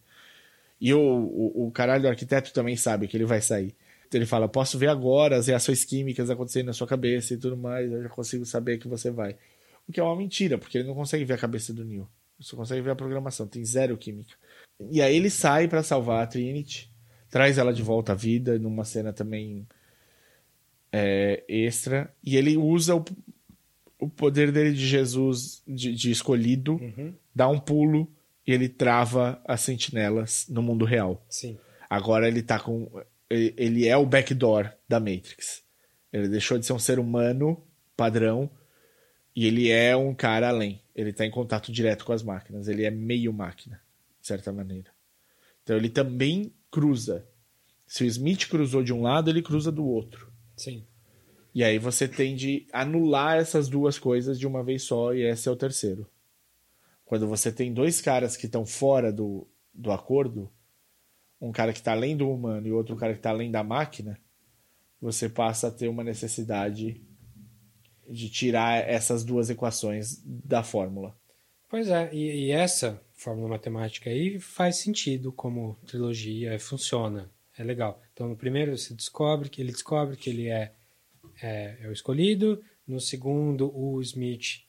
[0.83, 3.73] E o, o, o caralho do arquiteto também sabe que ele vai sair.
[4.05, 7.55] Então ele fala: posso ver agora as reações químicas acontecendo na sua cabeça e tudo
[7.55, 9.37] mais, eu já consigo saber que você vai.
[9.87, 12.05] O que é uma mentira, porque ele não consegue ver a cabeça do Neil.
[12.37, 14.35] Só consegue ver a programação, tem zero química.
[14.91, 16.91] E aí ele sai para salvar a Trinity,
[17.29, 19.65] traz ela de volta à vida, numa cena também
[20.91, 23.05] é, extra, e ele usa o,
[23.99, 27.13] o poder dele de Jesus, de, de escolhido, uhum.
[27.33, 28.11] dá um pulo
[28.45, 31.25] e ele trava as sentinelas no mundo real.
[31.29, 31.57] Sim.
[31.89, 32.89] Agora ele tá com.
[33.29, 35.63] Ele, ele é o backdoor da Matrix.
[36.11, 37.65] Ele deixou de ser um ser humano
[37.95, 38.49] padrão
[39.35, 40.81] e ele é um cara além.
[40.95, 42.67] Ele tá em contato direto com as máquinas.
[42.67, 43.81] Ele é meio máquina,
[44.21, 44.91] de certa maneira.
[45.63, 47.27] Então ele também cruza.
[47.87, 50.31] Se o Smith cruzou de um lado, ele cruza do outro.
[50.55, 50.85] Sim.
[51.53, 55.47] E aí você tende a anular essas duas coisas de uma vez só, e esse
[55.47, 56.07] é o terceiro.
[57.13, 60.51] Quando você tem dois caras que estão fora do, do acordo,
[61.39, 64.19] um cara que está além do humano e outro cara que está além da máquina,
[64.99, 67.05] você passa a ter uma necessidade
[68.09, 71.15] de tirar essas duas equações da fórmula.
[71.69, 78.01] Pois é, e, e essa fórmula matemática aí faz sentido como trilogia, funciona, é legal.
[78.11, 80.73] Então no primeiro você descobre que ele descobre que ele é,
[81.43, 84.63] é, é o escolhido, no segundo o Smith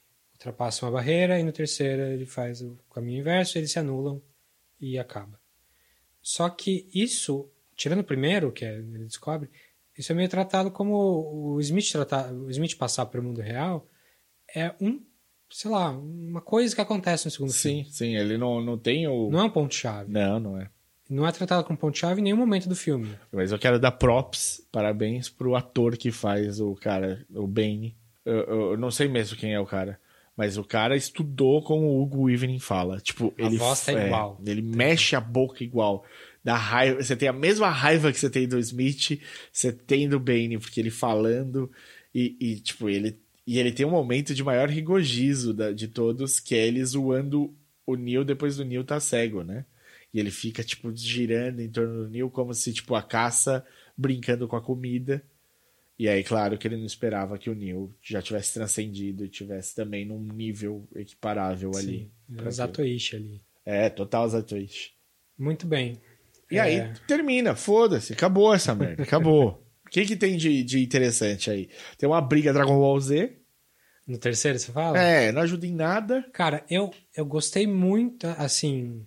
[0.49, 4.21] ultrapassa uma barreira e no terceiro ele faz o caminho inverso, eles se anulam
[4.81, 5.41] e acaba.
[6.21, 9.49] Só que isso, tirando o primeiro, que é, ele descobre,
[9.97, 13.89] isso é meio tratado como o Smith tratar, o Smith passar para o mundo real
[14.55, 15.03] é um,
[15.51, 17.91] sei lá, uma coisa que acontece no segundo Sim, filme.
[17.93, 19.31] sim, ele não, não tem o.
[19.31, 20.13] Não é um ponto chave.
[20.13, 20.69] Não, não é.
[21.09, 23.15] Não é tratado como ponto chave em nenhum momento do filme.
[23.31, 27.97] Mas eu quero dar props, parabéns pro ator que faz o cara, o Bane.
[28.25, 30.01] Eu, eu- eu não sei mesmo quem é o cara.
[30.37, 33.01] Mas o cara estudou como o Hugo Weaving fala.
[33.01, 34.41] Tipo, A ele voz tá é, igual.
[34.45, 36.05] Ele mexe a boca igual.
[36.43, 37.03] Dá raiva.
[37.03, 39.21] Você tem a mesma raiva que você tem do Smith,
[39.53, 41.71] você tem do Bane, porque ele falando
[42.15, 43.19] e, e, tipo, ele.
[43.47, 47.55] E ele tem um momento de maior rigogizo da- de todos, que é ele zoando
[47.87, 49.65] o Neil depois do Neil tá cego, né?
[50.13, 53.65] E ele fica, tipo, girando em torno do Neil como se, tipo, a caça
[53.97, 55.23] brincando com a comida.
[55.99, 59.75] E aí, claro que ele não esperava que o Neil já tivesse transcendido e tivesse
[59.75, 62.11] também num nível equiparável ali.
[62.29, 63.41] Sim, pra é Zatoichi ali.
[63.65, 64.91] É, total Zatoichi.
[65.39, 66.01] Muito bem.
[66.51, 69.63] E É, aí, termina, foda-se, acabou essa merda, acabou.
[69.85, 71.69] O que que tem de, de interessante aí?
[71.97, 73.39] Tem uma briga Dragon Ball Z.
[74.09, 74.99] No terceiro você fala?
[74.99, 76.25] É, não ajuda em nada.
[76.33, 79.07] Cara, eu, eu gostei muito, assim,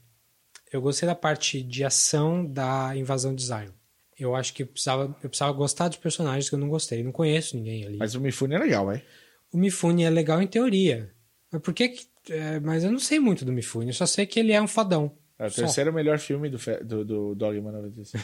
[0.72, 3.72] eu gostei da parte de ação da invasão de Zion.
[4.19, 7.03] Eu acho que eu precisava, eu precisava gostar dos personagens que eu não gostei.
[7.03, 7.98] Não conheço ninguém ali.
[7.98, 9.03] Mas o Mifune é legal, vai.
[9.52, 11.11] O Mifune é legal em teoria.
[11.52, 12.07] Mas por que que...
[12.30, 13.88] é, mas eu não sei muito do Mifune.
[13.88, 15.15] Eu só sei que ele é um fodão.
[15.39, 15.61] É o Só.
[15.61, 18.23] terceiro melhor filme do, do, do Dogma 95.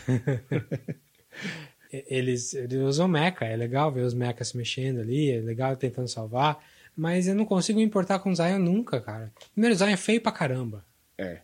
[1.91, 3.45] E- Eles, eles usam mecha.
[3.45, 5.29] É legal ver os mechas se mexendo ali.
[5.29, 6.57] É legal tentando salvar.
[6.95, 9.31] Mas eu não consigo me importar com o Zion nunca, cara.
[9.51, 10.83] Primeiro, o Zion é feio pra caramba.
[11.17, 11.41] É.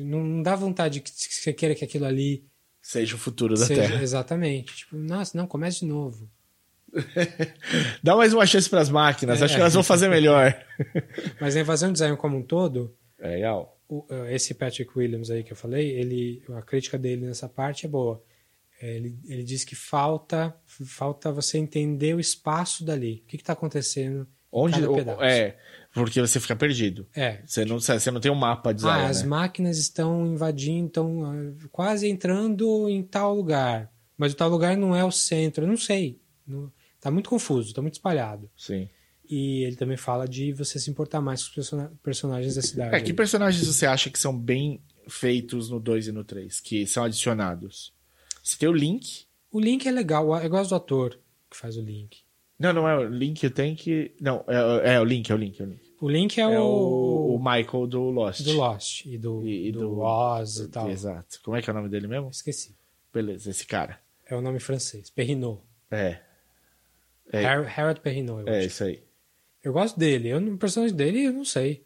[0.00, 2.42] Não, não dá vontade que você queira que aquilo ali
[2.88, 4.00] Seja o futuro da seja Terra.
[4.00, 4.76] exatamente.
[4.76, 6.30] Tipo, nossa, não, comece de novo.
[8.00, 10.56] Dá mais uma chance pras máquinas, acho que elas vão fazer melhor.
[11.40, 13.76] Mas a invasão de Zion como um todo, É legal.
[13.88, 17.86] o- uh, esse Patrick Williams aí que eu falei, ele, a crítica dele nessa parte
[17.86, 18.22] é boa.
[18.80, 20.54] É, Ele, ele diz que falta,
[20.86, 23.22] falta você entender o espaço dali.
[23.24, 24.78] O que está acontecendo Onde.
[25.22, 25.56] é,
[26.04, 27.06] porque você fica perdido.
[27.14, 27.42] É.
[27.46, 29.28] Você não, você não tem um mapa de Zion, Ah, as né?
[29.28, 33.90] máquinas estão invadindo, estão ah, quase entrando em tal lugar.
[34.16, 35.64] Mas o tal lugar não é o centro.
[35.64, 36.20] Eu não sei.
[36.46, 36.70] Não,
[37.00, 38.48] tá muito confuso, tá muito espalhado.
[38.56, 38.88] Sim.
[39.28, 42.94] E ele também fala de você se importar mais com os persona- personagens da cidade.
[42.94, 46.86] É, que personagens você acha que são bem feitos no 2 e no 3, que
[46.86, 47.92] são adicionados?
[48.42, 49.24] Você tem o Link.
[49.50, 51.18] O Link é legal, eu gosto do ator
[51.50, 52.18] que faz o Link.
[52.58, 54.14] Não, não é o Link, eu tenho que.
[54.20, 55.85] Não, é, é o Link, é o Link, é o Link.
[56.00, 58.42] O Link é, É o, o, Michael do Lost.
[58.42, 60.90] do Lost e do, E- e do, do- Oz e tal.
[60.90, 61.40] Exato.
[61.42, 62.28] Como é que é o nome dele mesmo?
[62.28, 62.76] Esqueci.
[63.12, 63.98] Beleza, esse cara.
[64.28, 65.08] É o nome francês.
[65.08, 65.62] Perrinot.
[65.90, 66.20] É.
[67.32, 67.44] É.
[67.46, 68.66] Har- Harold Perrinot, eu É acho.
[68.66, 69.02] isso aí.
[69.62, 70.28] Eu gosto dele.
[70.28, 71.84] Eu, o personagem dele, eu não sei.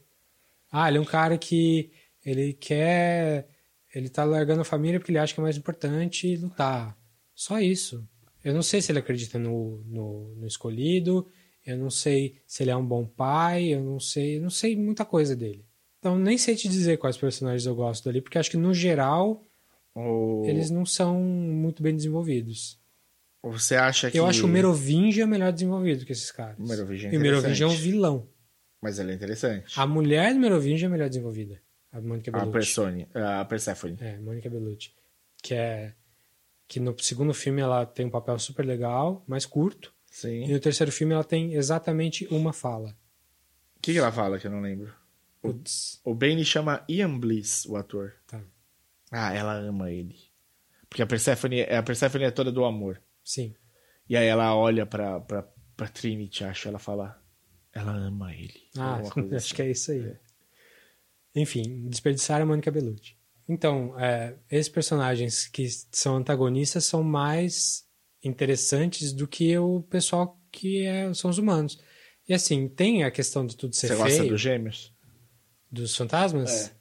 [0.73, 1.91] Ah, ele é um cara que
[2.24, 3.49] ele quer.
[3.95, 6.97] Ele tá largando a família porque ele acha que é mais importante lutar.
[7.35, 8.07] Só isso.
[8.45, 11.27] Eu não sei se ele acredita no, no, no escolhido.
[11.65, 13.69] Eu não sei se ele é um bom pai.
[13.74, 14.39] Eu não sei.
[14.39, 15.65] Eu não sei muita coisa dele.
[15.99, 19.47] Então nem sei te dizer quais personagens eu gosto dali, porque acho que no geral
[19.95, 20.45] O...
[20.47, 22.81] eles não são muito bem desenvolvidos.
[23.43, 24.19] Você acha que.
[24.19, 26.59] Eu acho o Merovingia melhor desenvolvido que esses caras.
[26.59, 28.28] O Merovingia é e o Merovingia é um vilão.
[28.82, 29.78] Mas ele é interessante.
[29.78, 31.61] A mulher do Merovingia é melhor desenvolvida.
[31.93, 32.53] A Mônica A Bellucci.
[32.53, 33.97] Persone, a Persephone.
[34.01, 34.95] É, Mônica Bellucci.
[35.43, 35.95] Que é...
[36.69, 39.93] Que no segundo filme ela tem um papel super legal, mais curto.
[40.11, 40.53] E Sim.
[40.53, 42.91] no terceiro filme ela tem exatamente uma fala.
[43.77, 44.93] O que, que ela fala que eu não lembro?
[45.41, 46.01] Putz.
[46.05, 48.15] O Bane chama Ian Bliss, o ator.
[48.27, 48.43] Tá.
[49.11, 50.16] Ah, ela ama ele.
[50.89, 53.01] Porque a Persephone, a Persephone é toda do amor.
[53.24, 53.55] Sim.
[54.09, 57.19] E aí ela olha pra, pra, pra Trinity, acho, ela fala.
[57.73, 58.69] Ela ama ele.
[58.77, 59.55] Ah, acho assim.
[59.55, 60.16] que é isso aí.
[61.35, 63.16] Enfim, desperdiçaram a Mônica Bellucci.
[63.49, 67.89] Então, é, esses personagens que são antagonistas são mais
[68.22, 71.78] interessantes do que o pessoal que é, são os humanos.
[72.28, 74.06] E assim, tem a questão de tudo ser Você feio.
[74.09, 74.92] gosta dos gêmeos?
[75.70, 76.66] Dos fantasmas?
[76.66, 76.80] É.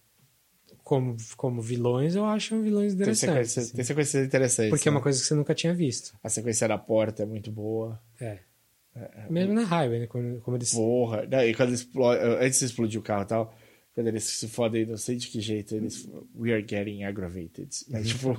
[0.84, 3.20] Como, como vilões, eu acho vilões Tem interessantes.
[3.52, 3.76] sequências, assim.
[3.76, 4.70] tem sequências interessantes.
[4.72, 5.04] Porque é uma né?
[5.04, 6.18] coisa que você nunca tinha visto.
[6.24, 8.02] A sequência da porta é muito boa.
[8.20, 8.40] É.
[9.30, 10.08] Mesmo na Highway, né?
[10.08, 10.74] Como, como eles.
[10.74, 11.26] Porra.
[11.30, 13.56] Não, e quando explode, antes de explodir o carro e tal,
[14.00, 16.08] quando eles se fodem, não sei de que jeito, eles.
[16.36, 17.70] We are getting aggravated.
[17.90, 18.02] Né?
[18.04, 18.34] Tipo,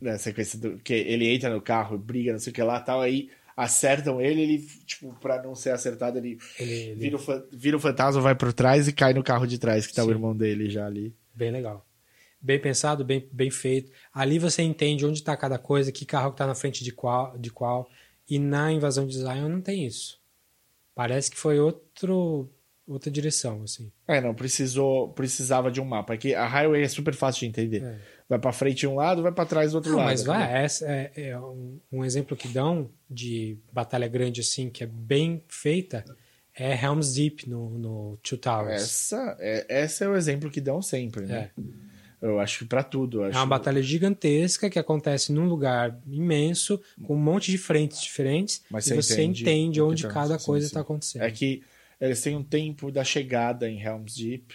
[0.00, 0.78] na sequência do.
[0.78, 4.40] Que ele entra no carro, briga, não sei o que lá tal, aí acertam ele,
[4.40, 8.20] ele, tipo, pra não ser acertado, ele, Ele, ele- vira, o, fa- vira o fantasma,
[8.22, 10.12] vai por trás e cai no carro de trás, que tá o Sim.
[10.12, 11.14] irmão dele já ali.
[11.34, 11.86] Bem legal.
[12.40, 13.92] Bem pensado, bem, bem feito.
[14.12, 17.36] Ali você entende onde está cada coisa, que carro que tá na frente de qual,
[17.38, 17.88] de qual.
[18.28, 20.18] E na invasão de Zion não tem isso.
[20.94, 22.48] Parece que foi outro,
[22.86, 23.90] outra direção, assim.
[24.06, 26.14] É, não, precisou, precisava de um mapa.
[26.14, 27.82] Aqui a highway é super fácil de entender.
[27.82, 27.98] É.
[28.28, 30.06] Vai pra frente um lado, vai pra trás do outro Não, lado.
[30.08, 30.26] mas né?
[30.34, 34.86] vai, essa é, é um, um exemplo que dão de batalha grande assim, que é
[34.86, 36.04] bem feita,
[36.56, 38.82] é Helm's Deep no, no Two Towers.
[38.82, 41.50] Essa é, esse é o exemplo que dão sempre, né?
[41.58, 41.62] É.
[42.22, 43.18] Eu acho que pra tudo.
[43.22, 43.38] eu É acho...
[43.38, 48.86] uma batalha gigantesca que acontece num lugar imenso, com um monte de frentes diferentes, Mas
[48.86, 51.22] e você você entende entende, onde tá- cada coisa está acontecendo.
[51.22, 51.62] É que
[52.06, 54.54] eles têm um tempo da chegada em Helm's Deep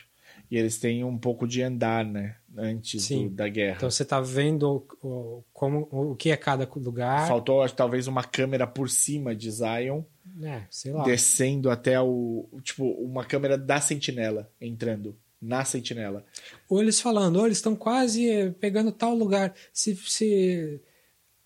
[0.52, 2.36] e eles têm um pouco de andar, né?
[2.58, 3.28] Antes Sim.
[3.30, 3.76] do- da guerra.
[3.78, 7.28] Então você está vendo o, o- como, o que é cada lugar.
[7.28, 10.02] Faltou, acho, talvez, uma câmera por cima de Zion,
[10.42, 11.04] É, sei lá.
[11.04, 12.48] descendo até o.
[12.64, 16.26] Tipo, uma câmera da sentinela entrando na sentinela.
[16.68, 19.54] Ou eles falando, ou eles estão quase eh, pegando tal lugar.
[19.72, 20.82] Se, se...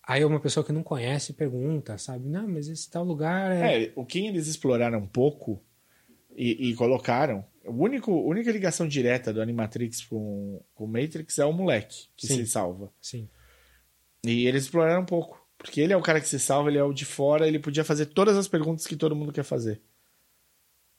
[0.08, 2.28] Aí uma pessoa que não conhece pergunta, sabe?
[2.30, 3.84] Não, mas esse tal lugar é.
[3.86, 5.62] É, o que eles exploraram um pouco
[6.36, 7.46] e, e colocaram.
[7.66, 12.08] O único, a única ligação direta do Animatrix com, com o Matrix é o moleque
[12.18, 12.38] que Sim.
[12.38, 12.92] se salva.
[13.02, 13.28] Sim.
[14.26, 15.40] E eles exploraram um pouco.
[15.58, 17.84] Porque ele é o cara que se salva, ele é o de fora, ele podia
[17.84, 19.80] fazer todas as perguntas que todo mundo quer fazer.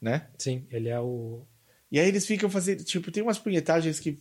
[0.00, 0.28] Né?
[0.38, 1.42] Sim, ele é o.
[1.90, 2.82] E aí eles ficam fazendo.
[2.84, 4.18] Tipo, tem umas punhetagens que,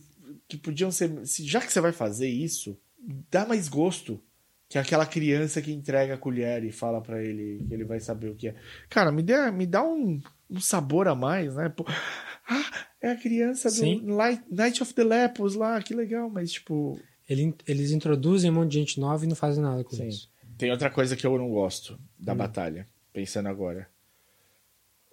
[0.48, 1.24] que podiam ser.
[1.26, 2.76] se- Já que você vai fazer isso,
[3.30, 4.20] dá mais gosto
[4.68, 8.30] que aquela criança que entrega a colher e fala pra ele que ele vai saber
[8.30, 8.54] o que é.
[8.88, 10.20] Cara, me dá, me dá um,
[10.52, 11.68] um sabor a mais, né?
[11.68, 11.84] Pô,
[12.48, 14.02] ah, é a criança do Sim.
[14.06, 16.98] Light- Night of the Lepus lá, que legal, mas tipo.
[17.28, 20.08] Ele, eles introduzem um monte de gente nova e não fazem nada com Sim.
[20.08, 20.30] isso.
[20.58, 21.98] Tem outra coisa que eu não gosto Hum.
[22.18, 23.88] da batalha, pensando agora.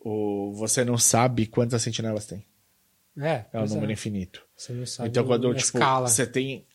[0.03, 2.45] O, você não sabe quantas sentinelas tem.
[3.17, 3.93] É, É um pois número é.
[3.93, 4.45] infinito.
[4.55, 6.65] Você não sabe Então, quando tipo, escala você tem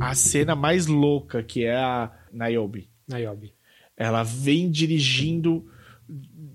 [0.00, 2.90] a cena mais louca, que é a Niobe.
[3.06, 3.54] na Yobi.
[3.96, 5.70] Ela vem dirigindo,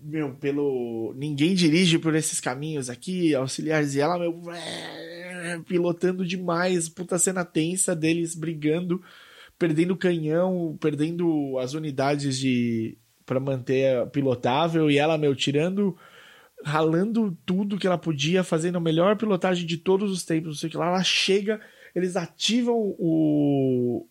[0.09, 1.13] meu, pelo.
[1.15, 4.41] Ninguém dirige por esses caminhos aqui, auxiliares, e ela, meu,
[5.65, 9.01] pilotando demais, puta cena tensa deles brigando,
[9.57, 15.95] perdendo canhão, perdendo as unidades de para manter pilotável, e ela, meu, tirando.
[16.61, 20.67] Ralando tudo que ela podia, fazendo a melhor pilotagem de todos os tempos, não sei
[20.67, 20.87] o que lá.
[20.87, 21.61] Ela chega,
[21.95, 24.05] eles ativam o,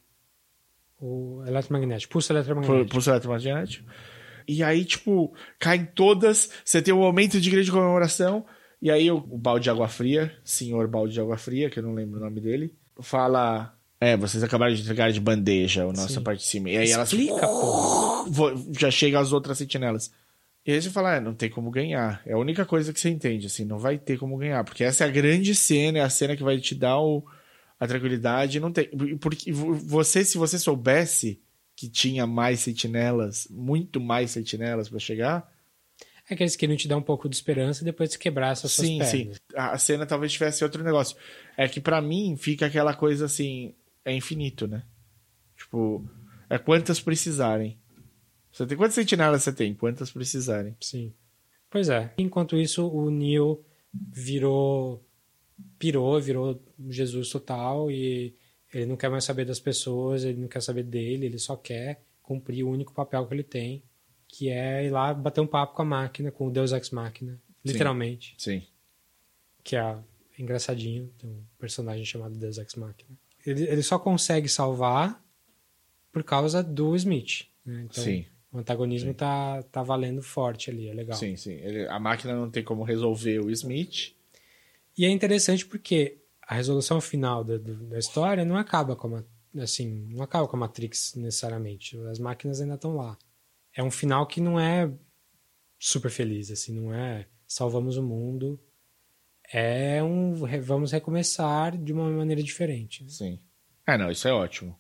[0.99, 2.91] O eletromagnético, pulso eletromagnético.
[2.91, 3.87] pulso eletromagnético.
[4.49, 8.47] E aí, tipo, caem todas, você tem um momento de grande comemoração,
[8.81, 11.83] e aí o, o balde de água fria, senhor balde de água fria, que eu
[11.83, 13.75] não lembro o nome dele, fala.
[14.01, 16.23] É, vocês acabaram de entregar de bandeja a nossa Sim.
[16.23, 16.71] parte de cima.
[16.71, 17.13] E aí elas.
[17.13, 18.25] Explica, pô.
[18.31, 20.13] Vo- Já chega as outras sentinelas.
[20.65, 22.23] E aí você fala, é, não tem como ganhar.
[22.25, 24.63] É a única coisa que você entende, assim, não vai ter como ganhar.
[24.65, 27.25] Porque essa é a grande cena, é a cena que vai te dar o,
[27.81, 28.61] a tranquilidade.
[28.61, 28.89] Não tem.
[29.21, 31.41] Porque vo- você, se você soubesse
[31.79, 35.49] que tinha mais sentinelas, muito mais sentinelas pra chegar,
[36.29, 38.89] É que eles queriam te dar um pouco de esperança e depois quebrar essas suas
[38.89, 39.19] sim, sim.
[39.27, 39.41] pernas.
[39.55, 41.17] A cena talvez tivesse outro negócio.
[41.57, 44.83] É que pra mim fica aquela coisa assim, é infinito, né?
[45.57, 46.05] Tipo,
[46.51, 47.79] é quantas precisarem.
[48.51, 49.73] Você tem quantas sentinelas você tem?
[49.73, 50.77] Quantas precisarem.
[50.81, 51.15] Sim.
[51.71, 52.13] Pois é.
[52.19, 53.65] Enquanto isso, o Neo
[53.95, 55.07] virou.
[55.79, 58.35] pirou, virou Jesus total e
[58.73, 62.03] ele não quer mais saber das pessoas, ele não quer saber dele, ele só quer
[62.23, 63.83] cumprir o único papel que ele tem,
[64.27, 67.41] que é ir lá bater um papo com a máquina, com o Deus Ex Máquina,
[67.65, 68.35] literalmente.
[68.37, 68.63] Sim.
[69.65, 69.97] Que é
[70.39, 73.11] engraçadinho, tem um personagem chamado Deus Ex Máquina.
[73.47, 75.23] Ele, ele só consegue salvar
[76.13, 77.47] por causa do Smith.
[77.65, 77.87] né?
[77.91, 78.27] Então, sim.
[78.53, 81.17] o antagonismo tá, tá valendo forte ali, é legal.
[81.17, 81.55] Sim, sim.
[81.55, 84.13] Ele- a máquina não tem como resolver o Smith.
[84.97, 86.19] E é interessante porque
[86.49, 89.23] a resolução final da, da história não acaba com a,
[89.63, 91.97] assim, não acaba com a Matrix necessariamente.
[92.11, 93.17] As máquinas ainda estão lá.
[93.75, 94.91] É um final que não é
[95.79, 98.59] super feliz, assim, não é salvamos o mundo.
[99.53, 103.05] é um vamos recomeçar de uma maneira diferente.
[103.05, 103.11] né?
[103.11, 103.39] Sim.
[103.87, 104.79] Ah, não, isso é ótimo.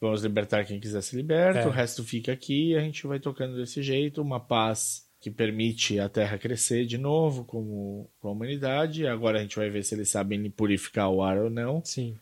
[0.00, 1.66] Vamos libertar quem quiser se liberta, É.
[1.66, 5.98] o resto fica aqui e a gente vai tocando desse jeito, uma paz que permite
[6.00, 9.06] a Terra crescer de novo como, como a humanidade.
[9.06, 11.82] Agora a gente vai ver se eles sabem purificar o ar ou não.
[11.84, 12.16] Sim.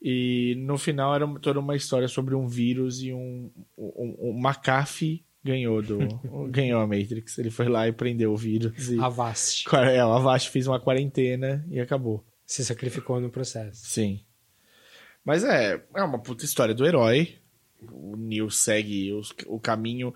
[0.00, 3.48] E no final era toda uma história sobre um vírus e um,
[3.78, 5.98] um, um McAfee ganhou do
[6.50, 7.38] ganhou a Matrix.
[7.38, 11.64] Ele foi lá e prendeu o vírus e Avast é, o Avast fez uma quarentena
[11.70, 12.24] e acabou.
[12.44, 13.86] se sacrificou no processo.
[13.86, 14.20] Sim.
[15.24, 17.36] Mas é, é uma puta história do herói.
[17.92, 20.12] O Neil segue os- o caminho.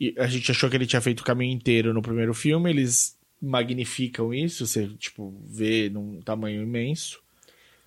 [0.00, 2.70] E a gente achou que ele tinha feito o caminho inteiro no primeiro filme.
[2.70, 4.66] Eles magnificam isso.
[4.66, 7.20] Você, tipo, vê num tamanho imenso.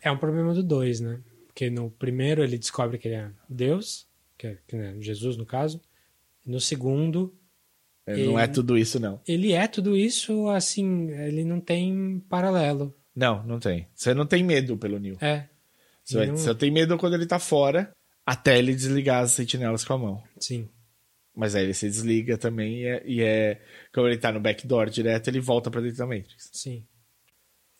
[0.01, 1.19] É um problema do dois, né?
[1.47, 4.05] Porque no primeiro ele descobre que ele é Deus,
[4.37, 5.81] que é, que é Jesus no caso.
[6.45, 7.33] E no segundo,
[8.05, 9.21] É, E- Não é tudo isso, não.
[9.25, 12.93] ele é tudo isso, assim, ele não tem paralelo.
[13.15, 13.87] Não, não tem.
[13.95, 15.15] Você não tem medo pelo Neil.
[15.21, 15.47] É.
[16.03, 17.93] Você, Não- você tem medo quando ele tá fora,
[18.25, 20.21] até ele desligar as sentinelas com a mão.
[20.37, 20.67] Sim.
[21.35, 23.61] Mas aí ele se desliga também e é, e é-
[23.93, 26.49] Como ele tá no backdoor direto, ele volta pra dentro da Matrix.
[26.53, 26.85] Sim.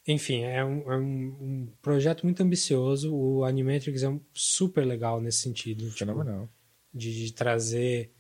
[0.08, 3.14] Enfim, é um, é um- projeto muito ambicioso.
[3.16, 5.86] O Animatrix é um super legal nesse sentido.
[5.86, 6.50] tipo, Fenomenal.
[6.94, 8.12] de, de trazer.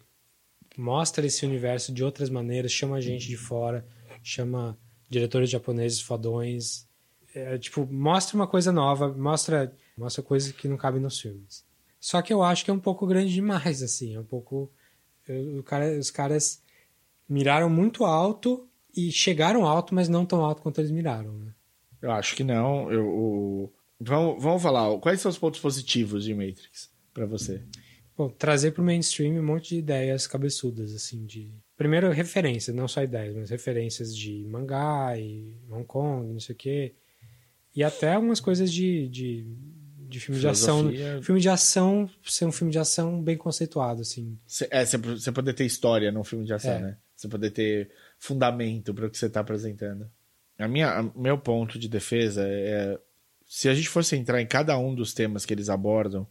[0.77, 3.85] Mostra esse universo de outras maneiras, chama gente de fora,
[4.23, 4.77] chama
[5.09, 6.87] diretores japoneses fodões.
[7.35, 11.65] É, tipo, mostra uma coisa nova, mostra, mostra coisas que não cabem nos filmes.
[11.99, 14.15] Só que eu acho que é um pouco grande demais, assim.
[14.15, 14.71] É um pouco.
[15.27, 16.61] Eu- o cara, os caras
[17.27, 21.53] miraram muito alto e chegaram alto, mas não tão alto quanto eles miraram, né?
[22.01, 22.91] Eu acho que não.
[22.91, 23.73] Eu, o-
[24.05, 24.97] Vamos, vamos falar.
[24.99, 27.61] Quais são os pontos positivos de Matrix pra você?
[28.17, 31.49] Pô, trazer pro mainstream um monte de ideias cabeçudas, assim, de...
[31.77, 36.57] Primeiro, referências, não só ideias, mas referências de mangá e Hong Kong, não sei o
[36.57, 36.93] quê.
[37.73, 39.47] E até algumas coisas de, de,
[40.13, 40.77] de filme de ação.
[40.89, 41.21] Filosofia.
[41.23, 44.37] Filme de ação, ser um filme de ação bem conceituado, assim.
[44.47, 46.79] Cê- É, você poder ter história num filme de ação, É.
[46.79, 46.97] né?
[47.15, 50.09] Você poder ter fundamento para o que você tá apresentando.
[50.57, 52.97] A minha, a- meu ponto de defesa é
[53.45, 56.25] se a gente fosse entrar em cada um dos temas que eles abordam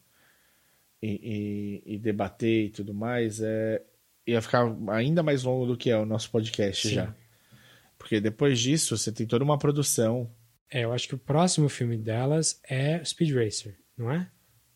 [1.02, 3.82] e, e- e debater e tudo mais, é,
[4.26, 6.94] ia ficar ainda mais longo do que é o nosso podcast Sim.
[6.94, 7.14] já.
[7.98, 10.28] Porque depois disso, você tem toda uma produção.
[10.72, 14.30] É, eu acho que o próximo filme delas é Speed Racer, não é?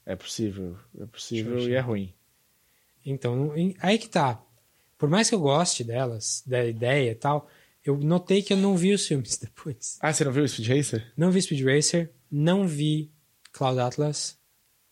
[0.04, 2.14] É possível, é possível e é ruim.
[3.04, 4.44] Então, aí que tá.
[4.98, 7.48] Por mais que eu goste delas, da ideia e tal,
[7.84, 9.96] eu notei que eu não vi os filmes depois.
[10.00, 11.12] Ah, você não viu o Speed Racer?
[11.16, 13.10] Não vi Speed Racer, não vi
[13.52, 14.38] Cloud Atlas,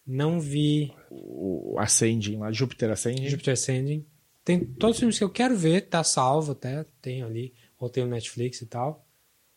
[0.07, 3.29] não vi O Ascending lá, Júpiter Ascending.
[3.29, 4.07] Jupiter Ascending.
[4.43, 8.05] Tem todos os filmes que eu quero ver, tá salvo até, tem ali, ou tem
[8.05, 9.04] no Netflix e tal.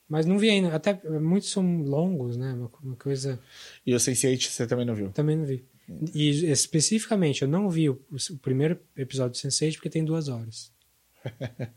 [0.09, 2.53] Mas não vi ainda, até muitos são longos, né?
[2.53, 3.39] Uma, uma coisa.
[3.85, 5.11] E o Sense8 você também não viu?
[5.11, 5.65] Também não vi.
[6.13, 8.01] E especificamente, eu não vi o,
[8.31, 10.71] o primeiro episódio do Sense8 porque tem duas horas.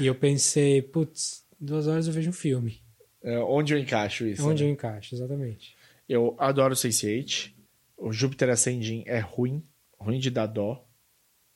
[0.00, 2.82] e eu pensei, putz, duas horas eu vejo um filme.
[3.22, 4.46] É, onde eu encaixo isso?
[4.46, 4.70] Onde né?
[4.70, 5.76] eu encaixo, exatamente.
[6.08, 7.52] Eu adoro o Sense8.
[7.96, 9.66] O Júpiter Ascending é ruim.
[9.98, 10.86] Ruim de dar dó.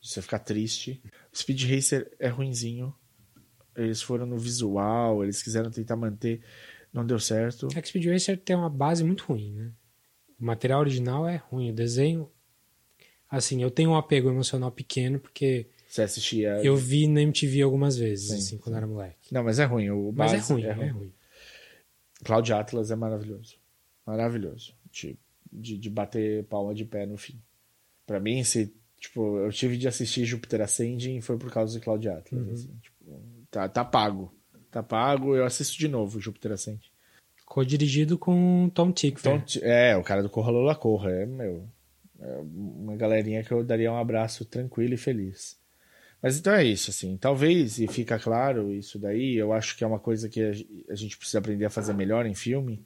[0.00, 1.02] De você ficar triste.
[1.34, 2.94] Speed Racer é ruinzinho.
[3.76, 6.40] Eles foram no visual, eles quiseram tentar manter.
[6.92, 7.68] Não deu certo.
[7.74, 9.70] É que Speed Racer tem uma base muito ruim, né?
[10.40, 12.28] O material original é ruim, o desenho.
[13.28, 16.60] Assim, eu tenho um apego emocional pequeno porque Você assistia.
[16.64, 19.32] eu vi na MTV algumas vezes, Sim, assim, quando era moleque.
[19.32, 19.88] Não, mas é ruim.
[19.90, 21.12] O Mas é base ruim, é ruim.
[22.24, 23.56] Cloud Atlas é maravilhoso.
[24.04, 24.74] Maravilhoso.
[24.90, 25.16] De,
[25.52, 27.40] de, de bater palma de pé no fim.
[28.04, 32.08] Pra mim, se, tipo, eu tive de assistir Júpiter Ascending foi por causa de Cloud
[32.08, 32.42] Atlas.
[32.44, 32.52] Uhum.
[32.52, 32.96] assim, tipo,
[33.50, 34.32] tá, tá pago.
[34.70, 36.80] Tá pago, eu assisto de novo Júpiter Ascending.
[37.44, 39.34] Co-dirigido com Tom Tickver.
[39.34, 41.68] Então, t- é, o cara do Corra Lola Corra, é, meu.
[42.20, 45.58] É uma galerinha que eu daria um abraço tranquilo e feliz.
[46.22, 47.16] Mas então é isso, assim.
[47.16, 50.84] Talvez, e fica claro isso daí, eu acho que é uma coisa que a ge-
[50.88, 52.84] a gente precisa aprender a fazer melhor em filme.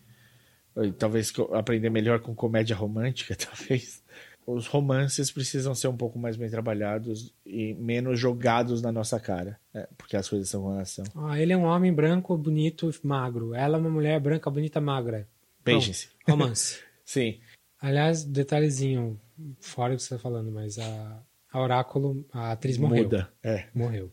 [0.99, 4.03] Talvez aprender melhor com comédia romântica, talvez.
[4.47, 9.59] Os romances precisam ser um pouco mais bem trabalhados e menos jogados na nossa cara.
[9.73, 9.87] né?
[9.97, 11.05] porque as coisas são com ação.
[11.15, 13.55] Ah, ele é um homem branco, bonito e magro.
[13.55, 15.27] Ela é uma mulher branca, bonita, magra.
[15.65, 16.09] Beijem-se.
[16.29, 16.81] Romance.
[17.05, 17.39] Sim.
[17.81, 19.19] Aliás, detalhezinho,
[19.61, 23.05] fora o que você tá falando, mas a, a Oráculo, a atriz morreu.
[23.05, 23.33] Muda.
[23.43, 23.67] É.
[23.75, 24.11] morreu.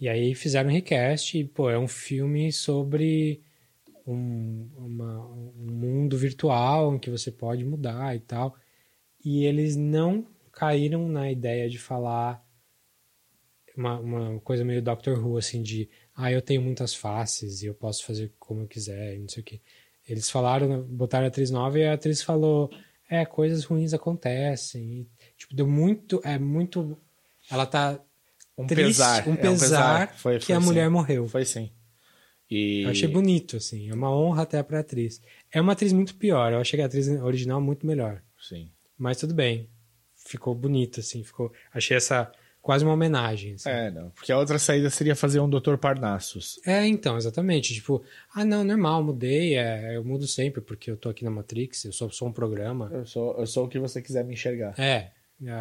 [0.00, 3.42] E aí fizeram um recast e, pô, é um filme sobre
[4.06, 8.56] um, uma- um mundo virtual em que você pode mudar e tal.
[9.26, 12.40] E eles não caíram na ideia de falar
[13.76, 17.74] uma, uma coisa meio Doctor Who, assim, de ah, eu tenho muitas faces e eu
[17.74, 19.60] posso fazer como eu quiser e não sei o quê.
[20.08, 22.70] Eles falaram, botaram a atriz nova e a atriz falou,
[23.10, 24.80] é, coisas ruins acontecem.
[25.00, 26.96] E, tipo, deu muito, é muito,
[27.50, 28.00] ela tá
[28.56, 29.28] Um triste, pesar.
[29.28, 30.66] um é pesar, Foi, que foi a sim.
[30.66, 31.26] mulher morreu.
[31.26, 31.72] Foi sim.
[32.48, 32.82] E...
[32.82, 35.20] Eu achei bonito, assim, é uma honra até pra atriz.
[35.50, 38.22] É uma atriz muito pior, eu achei que a atriz original muito melhor.
[38.40, 38.70] Sim.
[38.98, 39.68] Mas tudo bem,
[40.14, 42.30] ficou bonito, assim, ficou, achei essa
[42.66, 43.54] quase uma homenagem.
[43.54, 43.68] assim.
[43.68, 44.10] É, não.
[44.10, 45.76] Porque a outra saída seria fazer um Dr.
[45.76, 46.60] Parnassus.
[46.66, 47.72] É, então, exatamente.
[47.72, 48.02] Tipo,
[48.34, 51.92] ah, não, normal, mudei, é, eu mudo sempre, porque eu tô aqui na Matrix, eu
[51.92, 52.90] sou, sou um programa.
[52.92, 54.74] Eu sou, eu sou o que você quiser me enxergar.
[54.80, 55.12] É,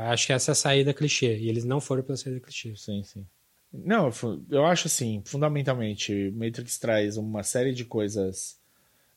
[0.10, 2.76] acho que essa é a saída clichê, e eles não foram pela saída clichê.
[2.76, 3.24] Sim, sim.
[3.72, 4.10] Não,
[4.50, 8.58] eu acho assim, fundamentalmente, Matrix traz uma série de coisas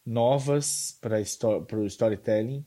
[0.05, 2.65] novas para o storytelling.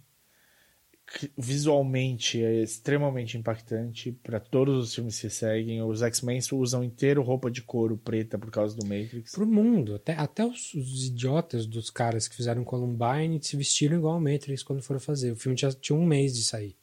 [1.38, 5.82] Visualmente é extremamente impactante para todos os filmes que seguem.
[5.82, 9.32] Os X-Men usam inteiro roupa de couro preta por causa do Matrix.
[9.32, 14.16] Pro mundo, até, até os, os idiotas dos caras que fizeram Columbine se vestiram igual
[14.16, 15.32] ao Matrix quando foram fazer.
[15.32, 16.78] O filme tinha, tinha um mês de sair.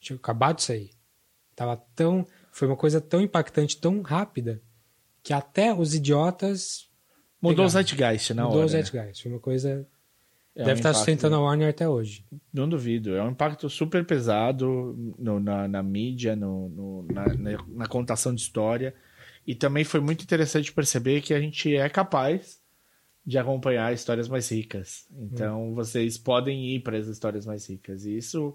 [0.00, 0.90] Tinha acabado de sair.
[1.54, 2.26] Tava tão.
[2.52, 4.62] Foi uma coisa tão impactante, tão rápida,
[5.22, 6.88] que até os idiotas.
[7.40, 7.68] Mudou o pegaram.
[7.68, 8.66] Zeitgeist na Mudou hora.
[8.66, 8.82] os né?
[8.82, 9.22] Zeitgeist.
[9.22, 9.86] Foi uma coisa.
[10.60, 12.24] É um deve estar impacto- sustentando a Warner até hoje.
[12.52, 13.14] Não duvido.
[13.14, 18.34] É um impacto super pesado no- na, na mídia, no, no- na, na- na contação
[18.34, 18.94] de história.
[19.46, 22.60] E também foi muito interessante perceber que a gente é capaz
[23.24, 25.06] de acompanhar histórias mais ricas.
[25.18, 28.04] Então, vocês podem ir para as histórias mais ricas.
[28.04, 28.54] E isso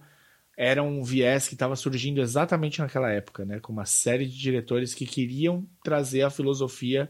[0.57, 3.60] era um viés que estava surgindo exatamente naquela época, né?
[3.60, 7.10] Com uma série de diretores que queriam trazer a filosofia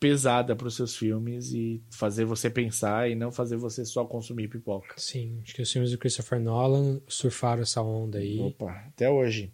[0.00, 4.48] pesada para os seus filmes e fazer você pensar e não fazer você só consumir
[4.48, 4.94] pipoca.
[4.96, 8.40] Sim, acho que os filmes do Christopher Nolan surfaram essa onda aí.
[8.40, 9.52] Opa, até hoje.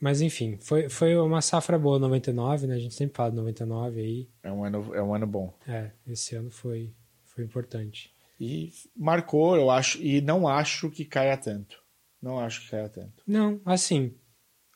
[0.00, 2.76] Mas enfim, foi, foi uma safra boa 99, né?
[2.76, 4.30] A gente sempre fala de 99 aí.
[4.42, 5.52] É um ano, é um ano bom.
[5.66, 6.94] É, esse ano foi,
[7.24, 8.14] foi importante.
[8.38, 11.82] E marcou, eu acho, e não acho que caia tanto.
[12.22, 13.22] Não acho que caia tanto.
[13.26, 14.14] Não, assim,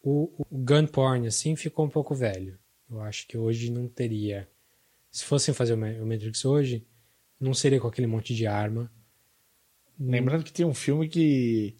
[0.03, 2.59] o, o gun porn, assim, ficou um pouco velho.
[2.91, 4.49] Eu acho que hoje não teria.
[5.11, 6.87] Se fossem fazer o Ma- o Matrix hoje,
[7.39, 8.91] não seria com aquele monte de arma.
[9.99, 11.77] Lembrando que tem um filme que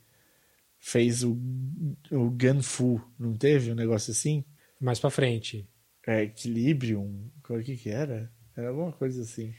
[0.79, 1.33] fez o,
[2.11, 4.45] o Gunfu, não teve um negócio assim?
[4.81, 5.69] Mais pra frente.
[6.07, 8.33] É, Equilibrium, o que que era?
[8.57, 9.55] Era alguma coisa assim.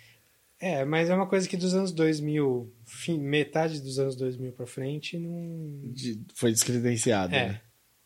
[0.60, 4.66] É, mas é uma coisa que dos anos 2000, fim, metade dos anos 2000 pra
[4.68, 5.92] frente, não.
[5.92, 7.48] De- foi descredenciado, É.
[7.50, 7.62] né?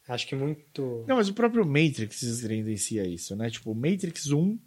[0.07, 1.03] Acho que muito.
[1.07, 3.49] Não, mas o próprio Matrix descredencia isso, né?
[3.49, 4.57] Tipo, o Matrix 1,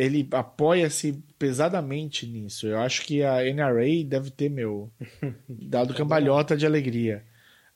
[0.00, 2.66] ele apoia-se pesadamente nisso.
[2.66, 4.90] Eu acho que a NRA deve ter, meu,
[5.46, 7.22] dado cambalhota de alegria.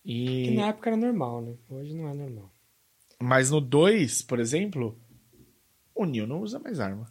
[0.02, 0.54] Que E...
[0.56, 1.54] na época era normal, né?
[1.68, 2.50] Hoje não é normal.
[3.20, 4.98] Mas no 2, por exemplo,
[5.94, 7.10] o Neo não usa mais arma.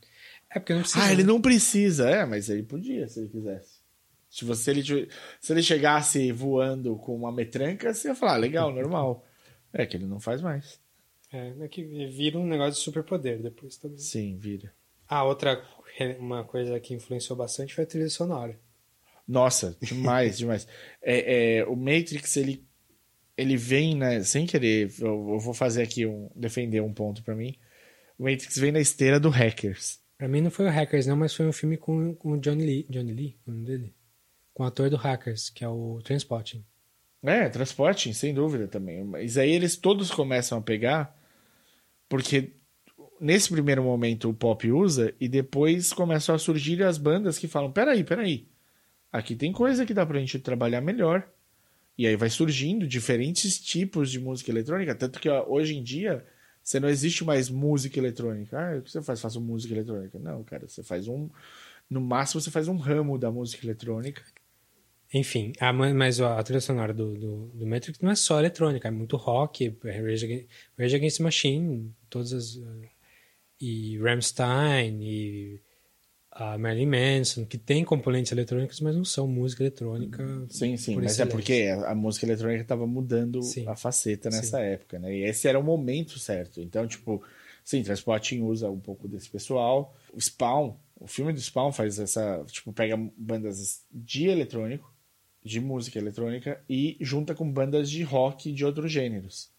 [0.49, 1.03] É porque não precisa.
[1.03, 1.27] Ah, ele né?
[1.27, 2.09] não precisa.
[2.09, 3.83] É, mas ele podia, se ele quisesse.
[4.29, 5.09] Se, você, ele,
[5.39, 9.23] se ele chegasse voando com uma metranca, você ia falar, ah, legal, normal.
[9.71, 10.79] É que ele não faz mais.
[11.31, 13.97] É, é que vira um negócio de superpoder depois também.
[13.99, 14.71] Sim, vira.
[15.13, 15.63] Ah, outra
[16.19, 18.59] uma coisa que influenciou bastante foi a trilha sonora.
[19.27, 20.67] Nossa, demais, demais.
[21.03, 22.65] É, é, o Matrix, ele,
[23.37, 27.35] ele vem, né, sem querer, eu, eu vou fazer aqui um, defender um ponto pra
[27.35, 27.55] mim.
[28.17, 29.99] O Matrix vem na esteira do Hackers.
[30.17, 32.65] Pra mim não foi o Hackers, não, mas foi um filme com, com o Johnny
[32.65, 32.87] Lee.
[32.89, 33.93] Johnny Lee, o nome dele?
[34.51, 36.65] Com o ator do Hackers, que é o Transpotting.
[37.21, 39.03] É, transporte, sem dúvida também.
[39.03, 41.15] Mas aí eles todos começam a pegar,
[42.09, 42.53] porque
[43.23, 47.71] nesse primeiro momento o pop usa, e depois começam a surgir as bandas que falam:
[47.71, 48.47] peraí, peraí,
[49.11, 51.27] aqui tem coisa que dá pra gente trabalhar melhor.
[51.97, 56.25] E aí vai surgindo diferentes tipos de música eletrônica, tanto que ó, hoje em dia
[56.63, 58.57] você não existe mais música eletrônica.
[58.57, 59.21] Ah, o que você faz?
[59.21, 60.17] Faço música eletrônica.
[60.17, 61.29] Não, cara, você faz um.
[61.89, 64.23] No máximo você faz um ramo da música eletrônica.
[65.13, 68.91] Enfim, a, mas a trilha sonora do, do, do Matrix não é só eletrônica, é
[68.91, 72.59] muito rock, é Rage Against, Rage Against Machine, todas as.
[73.65, 75.61] E Rammstein, e
[76.29, 80.45] a Marilyn Manson, que tem componentes eletrônicos, mas não são música eletrônica.
[80.49, 83.65] Sim, sim, mas é porque a a música eletrônica estava mudando Sim.
[83.65, 84.63] a faceta nessa Sim.
[84.63, 85.15] época, né?
[85.15, 86.59] E esse era o momento certo.
[86.59, 87.23] Então, tipo,
[87.63, 89.95] sim, Transporting usa um pouco desse pessoal.
[90.11, 94.93] O Spawn, o filme do Spawn faz essa, tipo, pega bandas de eletrônico,
[95.41, 99.52] de música eletrônica e junta com bandas de rock de outros gêneros.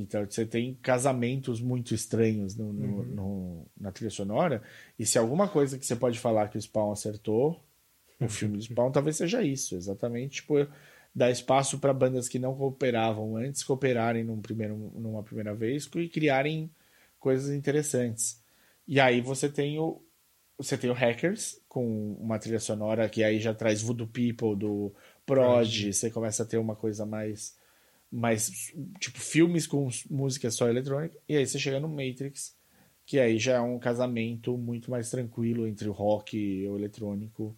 [0.00, 4.62] Então você tem casamentos muito estranhos no, no- no- na trilha sonora.
[4.98, 7.60] E se alguma coisa que você pode falar que o Spawn acertou,
[8.20, 10.54] o filme do Spawn talvez seja isso, exatamente, tipo,
[11.14, 16.08] dar espaço para bandas que não cooperavam antes cooperarem num primeiro, numa primeira vez e
[16.08, 16.70] criarem
[17.20, 18.42] coisas interessantes.
[18.86, 20.02] E aí você tem o
[20.60, 24.92] você tem o Hackers com uma trilha sonora que aí já traz Voodoo People do
[25.24, 27.56] Prod, você começa a ter uma coisa mais
[28.10, 32.56] mais tipo filmes com música só eletrônica e aí você chega no Matrix
[33.04, 37.56] que aí já é um casamento muito mais tranquilo entre o rock o eletrônico,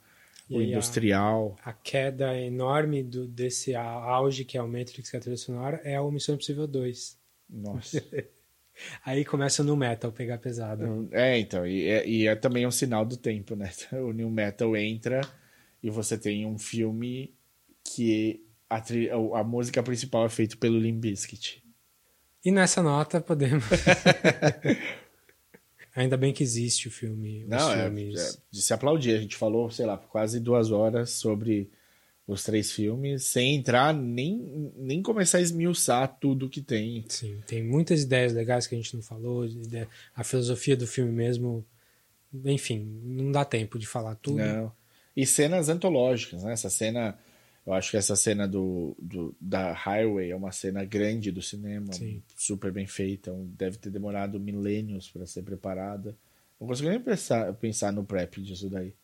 [0.50, 1.56] e o industrial.
[1.64, 5.36] A, a, queda enorme do, desse auge que é o Matrix, que é a trilha
[5.36, 7.18] sonora, é o Missão Impossível 2.
[7.48, 8.02] Nossa.
[9.04, 11.08] aí começa o New Metal pegar pesado.
[11.12, 13.70] É, então, e é, e é também um sinal do tempo, né?
[13.92, 15.20] O New Metal entra
[15.82, 17.32] e você tem um filme
[17.84, 21.62] que a, a música principal é feita pelo Limp Bizkit.
[22.44, 23.64] E nessa nota podemos
[25.94, 27.44] Ainda bem que existe o filme.
[27.46, 27.90] Não, é, é,
[28.50, 29.16] de se aplaudir.
[29.16, 31.68] A gente falou, sei lá, quase duas horas sobre
[32.26, 37.04] os três filmes, sem entrar nem, nem começar a esmiuçar tudo que tem.
[37.08, 39.44] Sim, tem muitas ideias legais que a gente não falou,
[40.14, 41.66] a filosofia do filme mesmo.
[42.44, 44.36] Enfim, não dá tempo de falar tudo.
[44.36, 44.72] Não.
[45.16, 46.52] E cenas antológicas, né?
[46.52, 47.18] Essa cena
[47.66, 51.92] eu acho que essa cena do, do, da Highway é uma cena grande do cinema,
[51.92, 52.22] Sim.
[52.34, 53.32] super bem feita.
[53.56, 56.16] Deve ter demorado milênios para ser preparada.
[56.58, 58.94] Não consigo nem pensar, pensar no prep disso daí.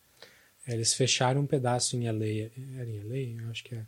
[0.67, 2.51] É, eles fecharam um pedaço em LA.
[2.77, 3.43] Era em LA?
[3.43, 3.85] Eu acho que é.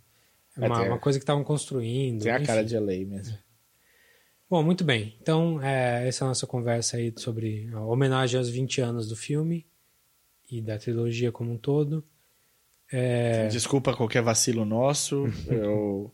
[0.58, 2.24] É uma, uma coisa que estavam construindo.
[2.24, 3.38] Tem a cara de LA mesmo.
[4.50, 5.16] Bom, muito bem.
[5.22, 9.16] Então, é, essa é a nossa conversa aí sobre a homenagem aos 20 anos do
[9.16, 9.66] filme
[10.50, 12.04] e da trilogia como um todo.
[12.92, 13.48] É...
[13.48, 15.26] Desculpa qualquer vacilo nosso.
[15.48, 16.12] eu,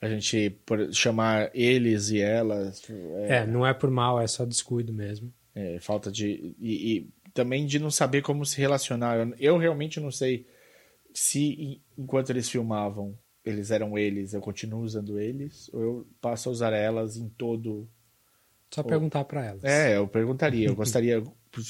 [0.00, 2.82] a gente por chamar eles e elas.
[2.88, 3.36] É...
[3.38, 5.32] é, não é por mal, é só descuido mesmo.
[5.54, 6.54] É, falta de.
[6.60, 9.16] E, e, também de não saber como se relacionar.
[9.16, 10.46] Eu, eu realmente não sei
[11.12, 16.52] se enquanto eles filmavam eles eram eles, eu continuo usando eles, ou eu passo a
[16.52, 17.88] usar elas em todo.
[18.70, 19.64] Só perguntar para elas.
[19.64, 20.68] É, eu perguntaria.
[20.68, 21.22] Eu gostaria.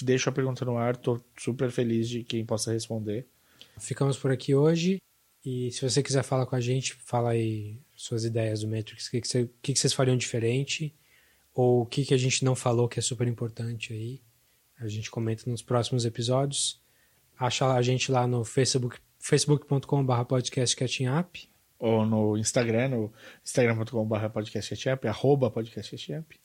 [0.02, 3.26] Deixo a pergunta no ar, tô super feliz de quem possa responder.
[3.80, 5.00] Ficamos por aqui hoje.
[5.44, 9.10] E se você quiser falar com a gente, fala aí suas ideias do Matrix, o
[9.10, 10.94] que, que, que, que vocês fariam diferente,
[11.54, 14.22] ou o que, que a gente não falou que é super importante aí.
[14.78, 16.80] A gente comenta nos próximos episódios.
[17.38, 21.48] Acha a gente lá no Facebook, facebook.com.br podcastcatchingup.
[21.78, 23.10] Ou no Instagram, no
[23.42, 26.38] instagram.com.br podcastcatchingup, arroba podcastcatchingup.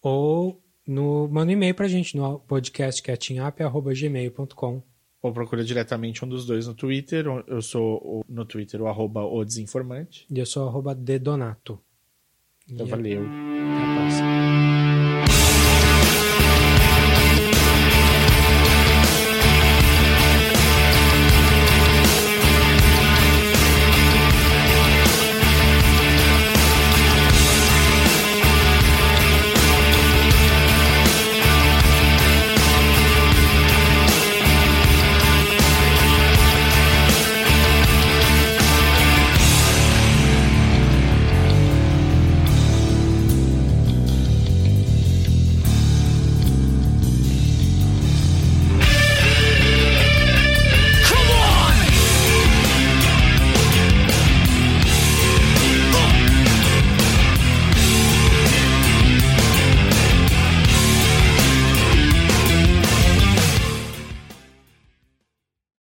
[0.00, 6.66] Ou no, manda um e-mail pra gente no podcastcatchingup.gmail.com ou procura diretamente um dos dois
[6.66, 7.26] no Twitter.
[7.46, 10.26] Eu sou no Twitter o arroba o desinformante.
[10.30, 11.78] E eu sou o arroba dedonato.
[12.70, 13.22] Então e valeu.
[13.22, 14.35] Até a próxima.